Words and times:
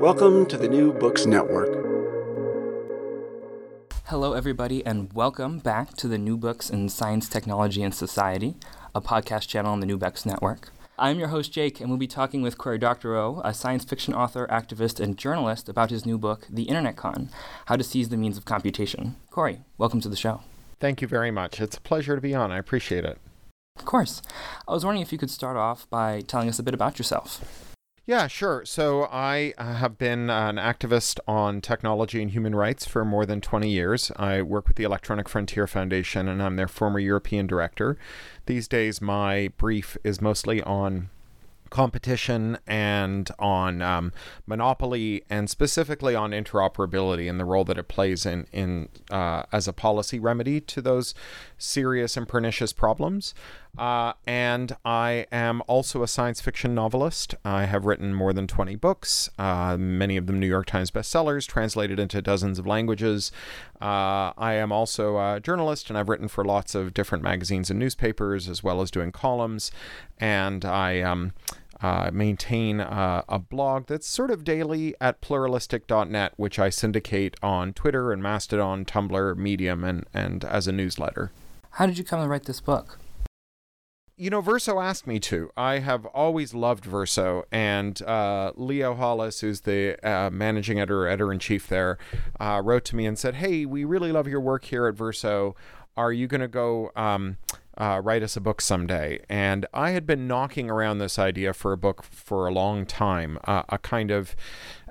Welcome 0.00 0.46
to 0.46 0.56
the 0.56 0.68
New 0.68 0.92
Books 0.92 1.26
Network. 1.26 1.74
Hello, 4.04 4.32
everybody, 4.32 4.86
and 4.86 5.12
welcome 5.12 5.58
back 5.58 5.96
to 5.96 6.06
the 6.06 6.16
New 6.16 6.36
Books 6.36 6.70
in 6.70 6.88
Science, 6.88 7.28
Technology, 7.28 7.82
and 7.82 7.92
Society, 7.92 8.54
a 8.94 9.00
podcast 9.00 9.48
channel 9.48 9.72
on 9.72 9.80
the 9.80 9.86
New 9.86 9.98
Books 9.98 10.24
Network. 10.24 10.70
I'm 10.96 11.18
your 11.18 11.28
host, 11.28 11.52
Jake, 11.52 11.80
and 11.80 11.90
we'll 11.90 11.98
be 11.98 12.06
talking 12.06 12.42
with 12.42 12.58
Cory 12.58 12.78
Doctorow, 12.78 13.42
a 13.44 13.52
science 13.52 13.84
fiction 13.84 14.14
author, 14.14 14.46
activist, 14.52 15.00
and 15.00 15.18
journalist, 15.18 15.68
about 15.68 15.90
his 15.90 16.06
new 16.06 16.16
book, 16.16 16.46
The 16.48 16.68
Internet 16.68 16.94
Con 16.94 17.28
How 17.66 17.74
to 17.74 17.82
Seize 17.82 18.08
the 18.08 18.16
Means 18.16 18.38
of 18.38 18.44
Computation. 18.44 19.16
Cory, 19.30 19.62
welcome 19.78 20.00
to 20.02 20.08
the 20.08 20.14
show. 20.14 20.42
Thank 20.78 21.02
you 21.02 21.08
very 21.08 21.32
much. 21.32 21.60
It's 21.60 21.76
a 21.76 21.80
pleasure 21.80 22.14
to 22.14 22.22
be 22.22 22.36
on. 22.36 22.52
I 22.52 22.58
appreciate 22.58 23.04
it. 23.04 23.18
Of 23.76 23.84
course. 23.84 24.22
I 24.68 24.72
was 24.72 24.84
wondering 24.84 25.02
if 25.02 25.10
you 25.10 25.18
could 25.18 25.30
start 25.30 25.56
off 25.56 25.90
by 25.90 26.20
telling 26.20 26.48
us 26.48 26.60
a 26.60 26.62
bit 26.62 26.74
about 26.74 27.00
yourself. 27.00 27.67
Yeah, 28.08 28.26
sure. 28.26 28.64
So 28.64 29.02
I 29.12 29.52
uh, 29.58 29.74
have 29.74 29.98
been 29.98 30.30
an 30.30 30.56
activist 30.56 31.18
on 31.28 31.60
technology 31.60 32.22
and 32.22 32.30
human 32.30 32.54
rights 32.54 32.86
for 32.86 33.04
more 33.04 33.26
than 33.26 33.42
20 33.42 33.68
years. 33.68 34.10
I 34.16 34.40
work 34.40 34.66
with 34.66 34.78
the 34.78 34.84
Electronic 34.84 35.28
Frontier 35.28 35.66
Foundation 35.66 36.26
and 36.26 36.42
I'm 36.42 36.56
their 36.56 36.68
former 36.68 37.00
European 37.00 37.46
director. 37.46 37.98
These 38.46 38.66
days, 38.66 39.02
my 39.02 39.52
brief 39.58 39.98
is 40.04 40.22
mostly 40.22 40.62
on 40.62 41.10
competition 41.68 42.58
and 42.66 43.30
on 43.38 43.82
um, 43.82 44.12
monopoly 44.46 45.22
and 45.28 45.50
specifically 45.50 46.14
on 46.14 46.30
interoperability 46.30 47.28
and 47.28 47.38
the 47.38 47.44
role 47.44 47.64
that 47.64 47.78
it 47.78 47.88
plays 47.88 48.24
in 48.24 48.46
in 48.52 48.88
uh, 49.10 49.42
as 49.52 49.68
a 49.68 49.72
policy 49.72 50.18
remedy 50.18 50.60
to 50.60 50.80
those 50.80 51.14
serious 51.58 52.16
and 52.16 52.26
pernicious 52.26 52.72
problems. 52.72 53.34
Uh, 53.76 54.12
and 54.26 54.76
I 54.84 55.26
am 55.30 55.62
also 55.66 56.02
a 56.02 56.08
science 56.08 56.40
fiction 56.40 56.74
novelist. 56.74 57.34
I 57.44 57.64
have 57.66 57.84
written 57.84 58.14
more 58.14 58.32
than 58.32 58.46
20 58.46 58.76
books, 58.76 59.30
uh, 59.38 59.76
many 59.78 60.16
of 60.16 60.26
them 60.26 60.40
New 60.40 60.46
York 60.46 60.66
Times 60.66 60.90
bestsellers, 60.90 61.46
translated 61.46 61.98
into 61.98 62.22
dozens 62.22 62.58
of 62.58 62.66
languages. 62.66 63.30
Uh, 63.80 64.32
I 64.36 64.54
am 64.54 64.72
also 64.72 65.18
a 65.18 65.40
journalist, 65.40 65.90
and 65.90 65.98
I've 65.98 66.08
written 66.08 66.28
for 66.28 66.44
lots 66.44 66.74
of 66.74 66.94
different 66.94 67.22
magazines 67.22 67.70
and 67.70 67.78
newspapers, 67.78 68.48
as 68.48 68.62
well 68.62 68.80
as 68.80 68.90
doing 68.90 69.12
columns. 69.12 69.70
And 70.18 70.64
I 70.64 71.00
um, 71.02 71.32
uh, 71.80 72.10
maintain 72.12 72.80
uh, 72.80 73.22
a 73.28 73.38
blog 73.38 73.86
that's 73.86 74.06
sort 74.06 74.30
of 74.30 74.44
daily 74.44 74.94
at 75.00 75.20
pluralistic.net, 75.20 76.32
which 76.36 76.58
I 76.58 76.70
syndicate 76.70 77.36
on 77.42 77.72
Twitter 77.72 78.12
and 78.12 78.22
Mastodon, 78.22 78.84
Tumblr, 78.84 79.36
Medium, 79.36 79.84
and, 79.84 80.04
and 80.12 80.44
as 80.44 80.66
a 80.66 80.72
newsletter. 80.72 81.30
How 81.72 81.86
did 81.86 81.98
you 81.98 82.04
come 82.04 82.20
to 82.20 82.28
write 82.28 82.44
this 82.44 82.60
book? 82.60 82.98
You 84.18 84.30
know, 84.30 84.40
Verso 84.40 84.80
asked 84.80 85.06
me 85.06 85.20
to. 85.20 85.50
I 85.56 85.78
have 85.78 86.04
always 86.06 86.52
loved 86.52 86.84
Verso, 86.84 87.44
and 87.52 88.02
uh, 88.02 88.52
Leo 88.56 88.94
Hollis, 88.94 89.40
who's 89.40 89.60
the 89.60 89.96
uh, 90.06 90.28
managing 90.30 90.80
editor, 90.80 91.06
editor 91.06 91.32
in 91.32 91.38
chief 91.38 91.68
there, 91.68 91.98
uh, 92.40 92.60
wrote 92.62 92.84
to 92.86 92.96
me 92.96 93.06
and 93.06 93.16
said, 93.16 93.36
"Hey, 93.36 93.64
we 93.64 93.84
really 93.84 94.10
love 94.10 94.26
your 94.26 94.40
work 94.40 94.64
here 94.64 94.86
at 94.88 94.96
Verso. 94.96 95.54
Are 95.96 96.12
you 96.12 96.26
going 96.26 96.40
to 96.40 96.48
go?" 96.48 96.90
Um, 96.96 97.38
uh, 97.78 98.00
write 98.02 98.22
us 98.24 98.36
a 98.36 98.40
book 98.40 98.60
someday. 98.60 99.24
And 99.28 99.64
I 99.72 99.90
had 99.90 100.04
been 100.04 100.26
knocking 100.26 100.68
around 100.68 100.98
this 100.98 101.18
idea 101.18 101.52
for 101.54 101.72
a 101.72 101.76
book 101.76 102.02
for 102.02 102.46
a 102.46 102.52
long 102.52 102.84
time, 102.84 103.38
uh, 103.44 103.62
a 103.68 103.78
kind 103.78 104.10
of 104.10 104.34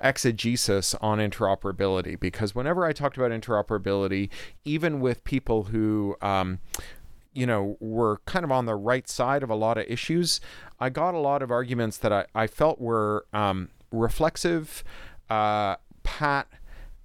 exegesis 0.02 0.94
on 1.02 1.18
interoperability. 1.18 2.18
Because 2.18 2.54
whenever 2.54 2.86
I 2.86 2.92
talked 2.92 3.18
about 3.18 3.30
interoperability, 3.30 4.30
even 4.64 5.00
with 5.00 5.22
people 5.24 5.64
who 5.64 6.16
um, 6.22 6.60
you 7.38 7.46
know, 7.46 7.76
were 7.78 8.20
kind 8.26 8.44
of 8.44 8.50
on 8.50 8.66
the 8.66 8.74
right 8.74 9.08
side 9.08 9.44
of 9.44 9.50
a 9.50 9.54
lot 9.54 9.78
of 9.78 9.86
issues, 9.86 10.40
I 10.80 10.90
got 10.90 11.14
a 11.14 11.18
lot 11.18 11.40
of 11.40 11.52
arguments 11.52 11.96
that 11.98 12.12
I, 12.12 12.26
I 12.34 12.48
felt 12.48 12.80
were 12.80 13.26
um, 13.32 13.68
reflexive, 13.92 14.82
uh, 15.30 15.76
pat, 16.02 16.48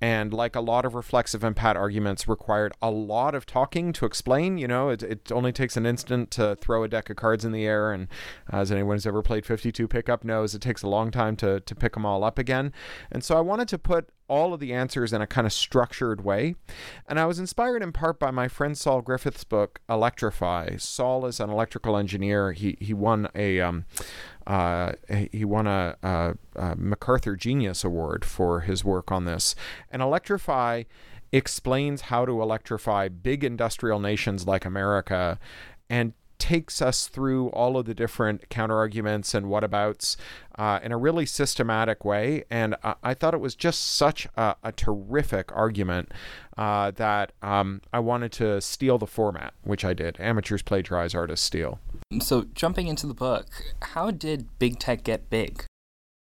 and 0.02 0.34
like 0.34 0.56
a 0.56 0.60
lot 0.60 0.86
of 0.86 0.96
reflexive 0.96 1.44
and 1.44 1.56
pat 1.56 1.78
arguments 1.78 2.28
required 2.28 2.74
a 2.82 2.90
lot 2.90 3.36
of 3.36 3.46
talking 3.46 3.94
to 3.94 4.06
explain 4.06 4.58
you 4.58 4.68
know 4.68 4.90
it, 4.90 5.02
it 5.02 5.32
only 5.32 5.54
takes 5.54 5.78
an 5.78 5.86
instant 5.86 6.30
to 6.30 6.58
throw 6.58 6.84
a 6.84 6.90
deck 6.90 7.10
of 7.10 7.16
cards 7.16 7.46
in 7.46 7.54
the 7.54 7.66
air 7.66 7.94
and 7.94 8.10
as 8.52 8.70
anyone 8.70 8.96
who's 8.98 9.08
ever 9.08 9.22
played 9.22 9.46
52 9.46 9.88
pickup 9.88 10.26
knows 10.26 10.54
it 10.54 10.62
takes 10.62 10.84
a 10.84 10.90
long 10.90 11.10
time 11.10 11.38
to, 11.38 11.62
to 11.62 11.74
pick 11.74 11.94
them 11.94 12.06
all 12.06 12.26
up 12.26 12.38
again. 12.38 12.74
And 13.14 13.24
so 13.24 13.38
i 13.38 13.40
wanted 13.40 13.70
to 13.70 13.78
put 13.78 14.10
all 14.28 14.54
of 14.54 14.60
the 14.60 14.74
answers 14.74 15.14
in 15.14 15.22
a 15.22 15.28
kind 15.28 15.46
of 15.46 15.54
structured 15.54 16.24
way. 16.24 16.56
And 17.08 17.20
I 17.20 17.26
was 17.26 17.40
inspired 17.40 17.84
in 17.84 17.92
part 17.92 18.20
by 18.20 18.32
my 18.32 18.48
friend 18.48 18.78
Saul 18.78 19.02
Griffith's 19.02 19.44
book, 19.44 19.82
Electrify. 19.90 20.78
Saul 20.78 21.26
is 21.26 21.40
an 21.40 21.50
electrical 21.50 21.98
engineer. 21.98 22.52
He, 22.54 22.78
he 22.80 22.94
won 22.94 23.30
a. 23.36 23.62
Um, 23.62 23.86
uh, 24.46 24.92
he 25.32 25.46
won 25.46 25.68
a, 25.68 25.96
a, 26.04 26.34
a 26.58 26.76
MacArthur 26.76 27.38
Genius 27.38 27.86
Award 27.86 28.26
for 28.26 28.62
his 28.62 28.84
work 28.84 29.10
on 29.10 29.24
this. 29.24 29.56
And 29.90 30.02
Electrify 30.02 30.84
explains 31.32 32.02
how 32.02 32.26
to 32.26 32.42
electrify 32.42 33.08
big 33.08 33.44
industrial 33.44 34.00
nations 34.00 34.46
like 34.46 34.66
America 34.66 35.40
and 35.90 36.14
takes 36.40 36.82
us 36.82 37.08
through 37.08 37.50
all 37.50 37.78
of 37.78 37.86
the 37.86 37.94
different 37.94 38.50
counterarguments 38.50 39.34
and 39.34 39.46
whatabouts 39.46 40.16
uh, 40.58 40.80
in 40.84 40.92
a 40.92 40.98
really 40.98 41.26
systematic 41.26 42.04
way. 42.04 42.44
And 42.50 42.76
I, 42.84 42.96
I 43.04 43.14
thought 43.14 43.34
it 43.34 43.40
was 43.40 43.56
just 43.56 43.96
such 43.96 44.28
a, 44.36 44.56
a 44.64 44.72
terrific 44.72 45.52
argument 45.56 46.12
uh, 46.58 46.92
that 46.92 47.32
um, 47.42 47.82
I 47.92 48.00
wanted 48.00 48.32
to 48.34 48.62
steal 48.62 48.98
the 48.98 49.08
format, 49.08 49.54
which 49.64 49.84
I 49.86 49.94
did. 49.94 50.20
Amateurs 50.20 50.62
plagiarize, 50.62 51.16
artists 51.16 51.46
steal. 51.46 51.80
So, 52.22 52.46
jumping 52.54 52.88
into 52.88 53.08
the 53.08 53.14
book, 53.14 53.48
how 53.82 54.12
did 54.12 54.48
big 54.60 54.80
tech 54.80 55.04
get 55.04 55.30
big? 55.30 55.66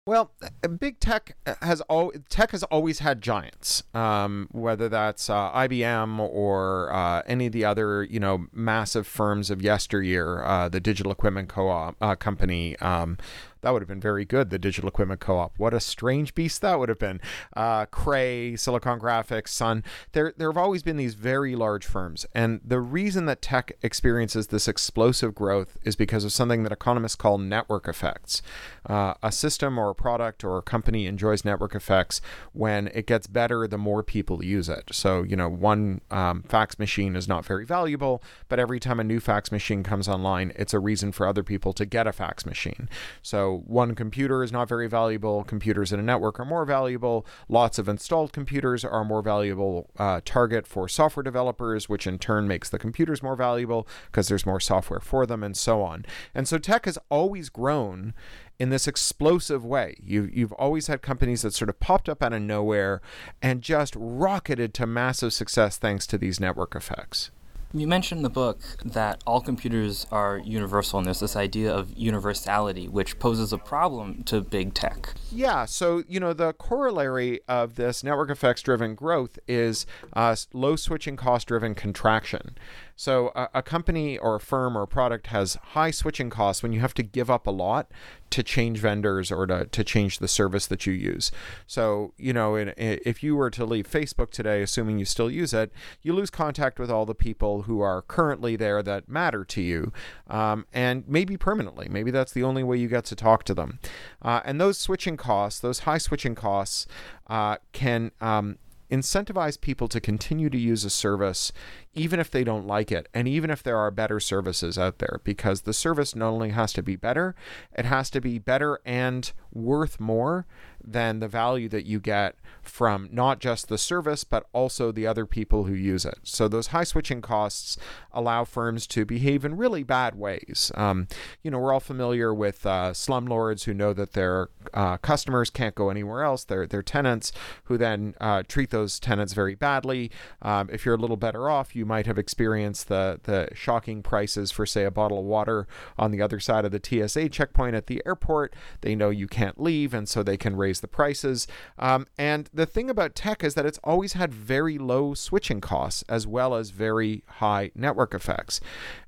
Well, 0.04 0.32
big 0.80 0.98
tech 0.98 1.36
has 1.60 1.80
all 1.82 2.12
tech 2.28 2.50
has 2.50 2.64
always 2.64 2.98
had 2.98 3.22
giants, 3.22 3.84
um, 3.94 4.48
whether 4.50 4.88
that's 4.88 5.30
uh, 5.30 5.52
IBM 5.52 6.18
or 6.18 6.92
uh, 6.92 7.22
any 7.24 7.46
of 7.46 7.52
the 7.52 7.64
other 7.64 8.02
you 8.02 8.18
know 8.18 8.46
massive 8.52 9.06
firms 9.06 9.48
of 9.48 9.62
yesteryear, 9.62 10.42
uh, 10.42 10.68
the 10.68 10.80
Digital 10.80 11.12
Equipment 11.12 11.48
Co-op 11.48 11.94
uh, 12.00 12.16
Company, 12.16 12.76
um, 12.78 13.16
that 13.62 13.72
would 13.72 13.82
have 13.82 13.88
been 13.88 14.00
very 14.00 14.24
good. 14.24 14.50
The 14.50 14.58
Digital 14.58 14.88
Equipment 14.88 15.20
Co-op. 15.20 15.58
What 15.58 15.74
a 15.74 15.80
strange 15.80 16.34
beast 16.34 16.60
that 16.60 16.78
would 16.78 16.88
have 16.88 16.98
been. 16.98 17.20
Uh, 17.56 17.86
Cray, 17.86 18.56
Silicon 18.56 19.00
Graphics, 19.00 19.48
Sun. 19.48 19.82
There, 20.12 20.34
there 20.36 20.50
have 20.50 20.56
always 20.56 20.82
been 20.82 20.96
these 20.96 21.14
very 21.14 21.56
large 21.56 21.86
firms, 21.86 22.26
and 22.34 22.60
the 22.64 22.80
reason 22.80 23.26
that 23.26 23.42
tech 23.42 23.72
experiences 23.82 24.48
this 24.48 24.68
explosive 24.68 25.34
growth 25.34 25.78
is 25.82 25.96
because 25.96 26.24
of 26.24 26.32
something 26.32 26.62
that 26.64 26.72
economists 26.72 27.16
call 27.16 27.38
network 27.38 27.88
effects. 27.88 28.42
Uh, 28.84 29.14
a 29.22 29.32
system 29.32 29.78
or 29.78 29.90
a 29.90 29.94
product 29.94 30.44
or 30.44 30.58
a 30.58 30.62
company 30.62 31.06
enjoys 31.06 31.44
network 31.44 31.74
effects 31.74 32.20
when 32.52 32.88
it 32.88 33.06
gets 33.06 33.26
better 33.26 33.66
the 33.66 33.78
more 33.78 34.02
people 34.02 34.44
use 34.44 34.68
it. 34.68 34.88
So, 34.92 35.22
you 35.22 35.36
know, 35.36 35.48
one 35.48 36.00
um, 36.10 36.42
fax 36.42 36.78
machine 36.78 37.14
is 37.14 37.28
not 37.28 37.44
very 37.44 37.64
valuable, 37.64 38.22
but 38.48 38.58
every 38.58 38.80
time 38.80 38.98
a 38.98 39.04
new 39.04 39.20
fax 39.20 39.52
machine 39.52 39.82
comes 39.82 40.08
online, 40.08 40.52
it's 40.56 40.74
a 40.74 40.80
reason 40.80 41.12
for 41.12 41.26
other 41.26 41.42
people 41.42 41.72
to 41.74 41.86
get 41.86 42.06
a 42.06 42.12
fax 42.12 42.44
machine. 42.44 42.88
So, 43.22 43.51
one 43.58 43.94
computer 43.94 44.42
is 44.42 44.52
not 44.52 44.68
very 44.68 44.88
valuable, 44.88 45.44
computers 45.44 45.92
in 45.92 46.00
a 46.00 46.02
network 46.02 46.38
are 46.40 46.44
more 46.44 46.64
valuable, 46.64 47.26
lots 47.48 47.78
of 47.78 47.88
installed 47.88 48.32
computers 48.32 48.84
are 48.84 49.00
a 49.00 49.04
more 49.04 49.22
valuable 49.22 49.90
uh, 49.98 50.20
target 50.24 50.66
for 50.66 50.88
software 50.88 51.22
developers, 51.22 51.88
which 51.88 52.06
in 52.06 52.18
turn 52.18 52.48
makes 52.48 52.68
the 52.68 52.78
computers 52.78 53.22
more 53.22 53.36
valuable 53.36 53.86
because 54.06 54.28
there's 54.28 54.46
more 54.46 54.60
software 54.60 55.00
for 55.00 55.26
them, 55.26 55.42
and 55.42 55.56
so 55.56 55.82
on. 55.82 56.04
And 56.34 56.46
so, 56.48 56.58
tech 56.58 56.84
has 56.86 56.98
always 57.10 57.48
grown 57.48 58.14
in 58.58 58.70
this 58.70 58.86
explosive 58.86 59.64
way. 59.64 59.96
You, 60.02 60.30
you've 60.32 60.52
always 60.52 60.86
had 60.86 61.02
companies 61.02 61.42
that 61.42 61.54
sort 61.54 61.68
of 61.68 61.80
popped 61.80 62.08
up 62.08 62.22
out 62.22 62.32
of 62.32 62.42
nowhere 62.42 63.00
and 63.40 63.60
just 63.62 63.94
rocketed 63.96 64.72
to 64.74 64.86
massive 64.86 65.32
success 65.32 65.78
thanks 65.78 66.06
to 66.08 66.18
these 66.18 66.38
network 66.38 66.74
effects. 66.76 67.30
You 67.74 67.86
mentioned 67.86 68.18
in 68.18 68.22
the 68.22 68.28
book 68.30 68.60
that 68.84 69.22
all 69.26 69.40
computers 69.40 70.06
are 70.12 70.36
universal, 70.36 70.98
and 70.98 71.06
there's 71.06 71.20
this 71.20 71.36
idea 71.36 71.74
of 71.74 71.90
universality, 71.96 72.86
which 72.86 73.18
poses 73.18 73.50
a 73.50 73.56
problem 73.56 74.24
to 74.24 74.42
big 74.42 74.74
tech. 74.74 75.14
Yeah, 75.30 75.64
so, 75.64 76.02
you 76.06 76.20
know, 76.20 76.34
the 76.34 76.52
corollary 76.52 77.40
of 77.48 77.76
this 77.76 78.04
network 78.04 78.28
effects 78.28 78.60
driven 78.60 78.94
growth 78.94 79.38
is 79.48 79.86
uh, 80.12 80.36
low 80.52 80.76
switching 80.76 81.16
cost 81.16 81.48
driven 81.48 81.74
contraction. 81.74 82.58
So 83.02 83.32
a, 83.34 83.48
a, 83.54 83.62
company 83.64 84.16
or 84.16 84.36
a 84.36 84.40
firm 84.40 84.78
or 84.78 84.82
a 84.82 84.86
product 84.86 85.26
has 85.26 85.58
high 85.70 85.90
switching 85.90 86.30
costs 86.30 86.62
when 86.62 86.72
you 86.72 86.78
have 86.78 86.94
to 86.94 87.02
give 87.02 87.28
up 87.30 87.48
a 87.48 87.50
lot 87.50 87.90
to 88.30 88.44
change 88.44 88.78
vendors 88.78 89.32
or 89.32 89.44
to, 89.48 89.66
to 89.66 89.82
change 89.82 90.20
the 90.20 90.28
service 90.28 90.68
that 90.68 90.86
you 90.86 90.92
use. 90.92 91.32
So, 91.66 92.14
you 92.16 92.32
know, 92.32 92.54
in, 92.54 92.68
in, 92.68 93.00
if 93.04 93.20
you 93.20 93.34
were 93.34 93.50
to 93.50 93.64
leave 93.64 93.90
Facebook 93.90 94.30
today, 94.30 94.62
assuming 94.62 95.00
you 95.00 95.04
still 95.04 95.28
use 95.28 95.52
it, 95.52 95.72
you 96.02 96.12
lose 96.12 96.30
contact 96.30 96.78
with 96.78 96.92
all 96.92 97.04
the 97.04 97.12
people 97.12 97.62
who 97.62 97.80
are 97.80 98.02
currently 98.02 98.54
there 98.54 98.84
that 98.84 99.08
matter 99.08 99.44
to 99.46 99.60
you, 99.60 99.92
um, 100.28 100.64
and 100.72 101.02
maybe 101.08 101.36
permanently. 101.36 101.88
Maybe 101.88 102.12
that's 102.12 102.30
the 102.30 102.44
only 102.44 102.62
way 102.62 102.76
you 102.76 102.86
get 102.86 103.04
to 103.06 103.16
talk 103.16 103.42
to 103.46 103.52
them. 103.52 103.80
Uh, 104.22 104.42
and 104.44 104.60
those 104.60 104.78
switching 104.78 105.16
costs, 105.16 105.58
those 105.58 105.80
high 105.80 105.98
switching 105.98 106.36
costs, 106.36 106.86
uh, 107.26 107.56
can 107.72 108.12
um, 108.20 108.58
incentivize 108.92 109.58
people 109.58 109.88
to 109.88 110.00
continue 110.00 110.50
to 110.50 110.58
use 110.58 110.84
a 110.84 110.90
service 110.90 111.50
even 111.94 112.18
if 112.18 112.30
they 112.30 112.44
don't 112.44 112.66
like 112.66 112.90
it 112.90 113.08
and 113.12 113.28
even 113.28 113.50
if 113.50 113.62
there 113.62 113.76
are 113.76 113.90
better 113.90 114.18
services 114.18 114.78
out 114.78 114.98
there 114.98 115.20
because 115.24 115.62
the 115.62 115.72
service 115.72 116.14
not 116.14 116.28
only 116.28 116.50
has 116.50 116.72
to 116.72 116.82
be 116.82 116.96
better 116.96 117.34
it 117.76 117.84
has 117.84 118.08
to 118.10 118.20
be 118.20 118.38
better 118.38 118.80
and 118.84 119.32
worth 119.52 120.00
more 120.00 120.46
than 120.84 121.20
the 121.20 121.28
value 121.28 121.68
that 121.68 121.86
you 121.86 122.00
get 122.00 122.36
from 122.60 123.08
not 123.12 123.40
just 123.40 123.68
the 123.68 123.78
service, 123.78 124.24
but 124.24 124.46
also 124.52 124.92
the 124.92 125.06
other 125.06 125.26
people 125.26 125.64
who 125.64 125.74
use 125.74 126.04
it. 126.04 126.18
So 126.22 126.48
those 126.48 126.68
high 126.68 126.84
switching 126.84 127.20
costs 127.20 127.76
allow 128.12 128.44
firms 128.44 128.86
to 128.88 129.04
behave 129.04 129.44
in 129.44 129.56
really 129.56 129.82
bad 129.82 130.14
ways. 130.14 130.70
Um, 130.74 131.08
you 131.42 131.50
know, 131.50 131.58
we're 131.58 131.72
all 131.72 131.80
familiar 131.80 132.32
with 132.32 132.64
uh, 132.66 132.92
slumlords 132.92 133.64
who 133.64 133.74
know 133.74 133.92
that 133.92 134.12
their 134.12 134.48
uh, 134.74 134.96
customers 134.98 135.50
can't 135.50 135.74
go 135.74 135.90
anywhere 135.90 136.22
else. 136.22 136.44
They're, 136.44 136.66
they're 136.66 136.82
tenants 136.82 137.32
who 137.64 137.76
then 137.76 138.14
uh, 138.20 138.42
treat 138.46 138.70
those 138.70 139.00
tenants 139.00 139.32
very 139.32 139.54
badly. 139.54 140.10
Um, 140.40 140.68
if 140.72 140.84
you're 140.84 140.94
a 140.94 140.98
little 140.98 141.16
better 141.16 141.50
off, 141.50 141.74
you 141.74 141.81
might 141.84 142.06
have 142.06 142.18
experienced 142.18 142.88
the, 142.88 143.20
the 143.24 143.48
shocking 143.54 144.02
prices 144.02 144.50
for, 144.50 144.66
say, 144.66 144.84
a 144.84 144.90
bottle 144.90 145.18
of 145.18 145.24
water 145.24 145.66
on 145.98 146.10
the 146.10 146.22
other 146.22 146.40
side 146.40 146.64
of 146.64 146.72
the 146.72 146.80
TSA 146.82 147.28
checkpoint 147.28 147.74
at 147.74 147.86
the 147.86 148.02
airport. 148.06 148.54
They 148.80 148.94
know 148.94 149.10
you 149.10 149.26
can't 149.26 149.60
leave, 149.60 149.94
and 149.94 150.08
so 150.08 150.22
they 150.22 150.36
can 150.36 150.56
raise 150.56 150.80
the 150.80 150.88
prices. 150.88 151.46
Um, 151.78 152.06
and 152.18 152.48
the 152.52 152.66
thing 152.66 152.90
about 152.90 153.14
tech 153.14 153.44
is 153.44 153.54
that 153.54 153.66
it's 153.66 153.80
always 153.84 154.14
had 154.14 154.32
very 154.32 154.78
low 154.78 155.14
switching 155.14 155.60
costs 155.60 156.04
as 156.08 156.26
well 156.26 156.54
as 156.54 156.70
very 156.70 157.24
high 157.26 157.70
network 157.74 158.14
effects. 158.14 158.60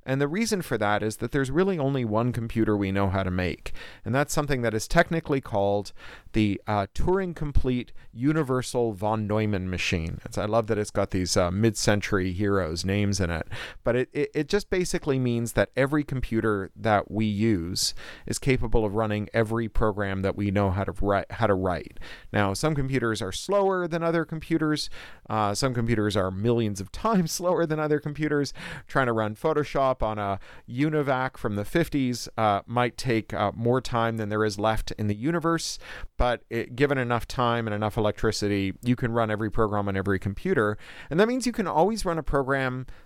And 0.05 0.21
the 0.21 0.27
reason 0.27 0.61
for 0.61 0.77
that 0.77 1.01
is 1.01 1.17
that 1.17 1.31
there's 1.31 1.49
really 1.49 1.79
only 1.79 2.05
one 2.05 2.31
computer 2.31 2.77
we 2.77 2.91
know 2.91 3.09
how 3.09 3.23
to 3.23 3.31
make. 3.31 3.73
And 4.03 4.13
that's 4.13 4.33
something 4.33 4.61
that 4.61 4.73
is 4.73 4.87
technically 4.87 5.41
called 5.41 5.93
the 6.33 6.61
uh, 6.67 6.87
Turing 6.93 7.35
Complete 7.35 7.91
Universal 8.13 8.93
von 8.93 9.25
Neumann 9.25 9.69
machine. 9.69 10.19
It's, 10.23 10.37
I 10.37 10.45
love 10.45 10.67
that 10.67 10.77
it's 10.77 10.91
got 10.91 11.11
these 11.11 11.35
uh, 11.35 11.49
mid 11.49 11.75
century 11.75 12.31
heroes' 12.65 12.85
names 12.85 13.19
in 13.19 13.29
it. 13.29 13.47
But 13.83 13.95
it, 13.95 14.09
it, 14.13 14.31
it 14.33 14.49
just 14.49 14.69
basically 14.69 15.19
means 15.19 15.53
that 15.53 15.69
every 15.75 16.03
computer 16.03 16.71
that 16.75 17.11
we 17.11 17.25
use 17.25 17.93
is 18.25 18.39
capable 18.39 18.85
of 18.85 18.95
running 18.95 19.29
every 19.33 19.69
program 19.69 20.21
that 20.21 20.35
we 20.35 20.51
know 20.51 20.71
how 20.71 20.83
to 20.83 20.93
write. 21.01 21.31
How 21.31 21.47
to 21.47 21.53
write. 21.53 21.99
Now, 22.33 22.53
some 22.53 22.75
computers 22.75 23.21
are 23.21 23.31
slower 23.31 23.87
than 23.87 24.03
other 24.03 24.25
computers. 24.25 24.89
Uh, 25.29 25.53
some 25.53 25.73
computers 25.73 26.15
are 26.15 26.31
millions 26.31 26.81
of 26.81 26.91
times 27.05 27.31
slower 27.31 27.65
than 27.65 27.79
other 27.79 27.99
computers. 27.99 28.53
Trying 28.87 29.07
to 29.07 29.13
run 29.13 29.35
Photoshop 29.35 30.01
on 30.01 30.17
a 30.17 30.39
UNIVAC 30.69 31.37
from 31.37 31.55
the 31.55 31.63
50s 31.63 32.27
uh, 32.37 32.61
might 32.65 32.97
take 32.97 33.33
uh, 33.33 33.51
more 33.55 33.81
time 33.81 34.17
than 34.17 34.29
there 34.29 34.43
is 34.43 34.59
left 34.59 34.91
in 34.97 35.07
the 35.07 35.15
universe, 35.15 35.77
but 36.17 36.43
it, 36.49 36.75
given 36.75 36.97
enough 36.97 37.27
time 37.27 37.67
and 37.67 37.73
enough 37.73 37.97
electricity, 37.97 38.73
you 38.81 38.95
can 38.95 39.11
run 39.11 39.29
every 39.29 39.51
program 39.51 39.87
on 39.87 39.97
every 39.97 40.19
computer. 40.19 40.77
And 41.09 41.19
that 41.19 41.27
means 41.27 41.45
you 41.45 41.51
can 41.51 41.67
always 41.67 42.05
run 42.05 42.17
a 42.17 42.23
program 42.23 42.54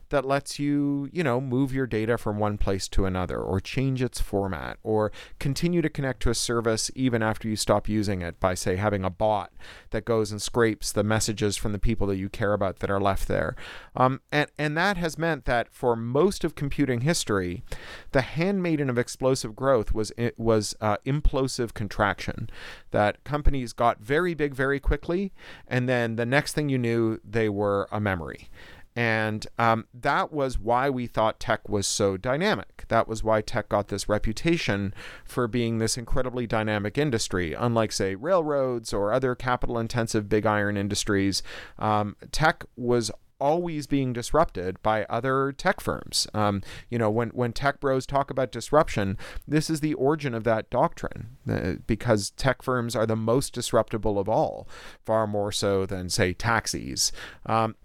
that 0.10 0.26
lets 0.26 0.60
you, 0.60 1.10
you 1.12 1.24
know, 1.24 1.40
move 1.40 1.74
your 1.74 1.88
data 1.88 2.18
from 2.18 2.40
one 2.40 2.58
place 2.58 2.88
to 2.90 3.06
another 3.06 3.40
or 3.40 3.60
change 3.60 4.02
its 4.02 4.20
format 4.20 4.78
or 4.84 5.12
continue 5.40 5.82
to 5.82 5.90
connect 5.90 6.22
to 6.22 6.30
a 6.30 6.36
service 6.36 6.92
even 6.96 7.22
after 7.22 7.48
you 7.48 7.56
stop 7.56 7.88
using 7.88 8.22
it 8.22 8.40
by, 8.40 8.54
say, 8.54 8.76
having 8.76 9.04
a 9.04 9.10
bot 9.10 9.52
that 9.92 10.06
goes 10.06 10.32
and 10.32 10.42
scrapes 10.42 10.92
the 10.92 11.04
messages 11.04 11.58
from 11.58 11.72
the 11.72 11.80
people 11.80 12.08
that 12.08 12.18
you 12.18 12.30
care 12.30 12.54
about 12.54 12.80
that 12.80 12.90
are 12.90 13.00
left 13.00 13.28
there. 13.28 13.56
Um, 13.96 14.22
and, 14.32 14.50
and 14.58 14.76
that 14.78 14.98
has 14.98 15.18
meant 15.18 15.46
that 15.46 15.72
for 15.72 15.96
most 15.96 16.44
of 16.44 16.56
computing 16.56 17.02
history, 17.02 17.64
the 18.12 18.22
handmaiden 18.22 18.90
of 18.90 18.98
explosive 18.98 19.56
growth 19.56 19.94
was, 19.94 20.12
was 20.38 20.76
uh, 20.82 20.98
implosive 21.06 21.74
contraction. 21.74 22.50
That 22.92 23.24
companies 23.24 23.74
got 23.74 24.00
very 24.00 24.34
big 24.34 24.56
very 24.56 24.80
quickly, 24.80 25.32
and 25.68 25.88
then 25.88 26.16
the 26.16 26.26
next 26.26 26.54
thing 26.54 26.70
you 26.70 26.80
knew, 26.80 27.20
they 27.24 27.50
were 27.50 27.88
a 27.92 28.00
memory. 28.00 28.50
And 29.00 29.48
um, 29.58 29.86
that 29.94 30.34
was 30.34 30.60
why 30.60 30.90
we 30.90 31.08
thought 31.08 31.40
tech 31.40 31.70
was 31.70 31.88
so 31.88 32.18
dynamic. 32.18 32.84
That 32.90 33.08
was 33.08 33.24
why 33.24 33.40
tech 33.40 33.70
got 33.70 33.88
this 33.88 34.10
reputation 34.10 34.94
for 35.24 35.48
being 35.48 35.78
this 35.78 35.98
incredibly 35.98 36.46
dynamic 36.46 36.98
industry. 36.98 37.54
Unlike, 37.54 37.94
say, 37.94 38.16
railroads 38.16 38.92
or 38.92 39.14
other 39.14 39.36
capital 39.36 39.80
intensive 39.80 40.28
big 40.28 40.46
iron 40.46 40.76
industries, 40.76 41.42
um, 41.78 42.18
tech 42.34 42.66
was 42.76 43.10
always 43.40 43.88
being 43.88 44.12
disrupted 44.12 44.84
by 44.84 45.06
other 45.06 45.54
tech 45.54 45.80
firms. 45.80 46.28
Um, 46.34 46.62
you 46.90 47.00
know, 47.00 47.10
when, 47.10 47.30
when 47.30 47.54
tech 47.54 47.80
bros 47.80 48.06
talk 48.06 48.30
about 48.30 48.52
disruption, 48.52 49.18
this 49.48 49.70
is 49.70 49.80
the 49.80 49.94
origin 49.94 50.34
of 50.34 50.44
that 50.44 50.70
doctrine 50.70 51.38
uh, 51.50 51.76
because 51.88 52.32
tech 52.32 52.62
firms 52.62 52.98
are 52.98 53.06
the 53.06 53.16
most 53.16 53.54
disruptible 53.54 54.20
of 54.20 54.28
all, 54.28 54.68
far 55.06 55.26
more 55.26 55.54
so 55.54 55.86
than, 55.86 56.10
say, 56.10 56.34
taxis. 56.34 57.14
Um, 57.46 57.76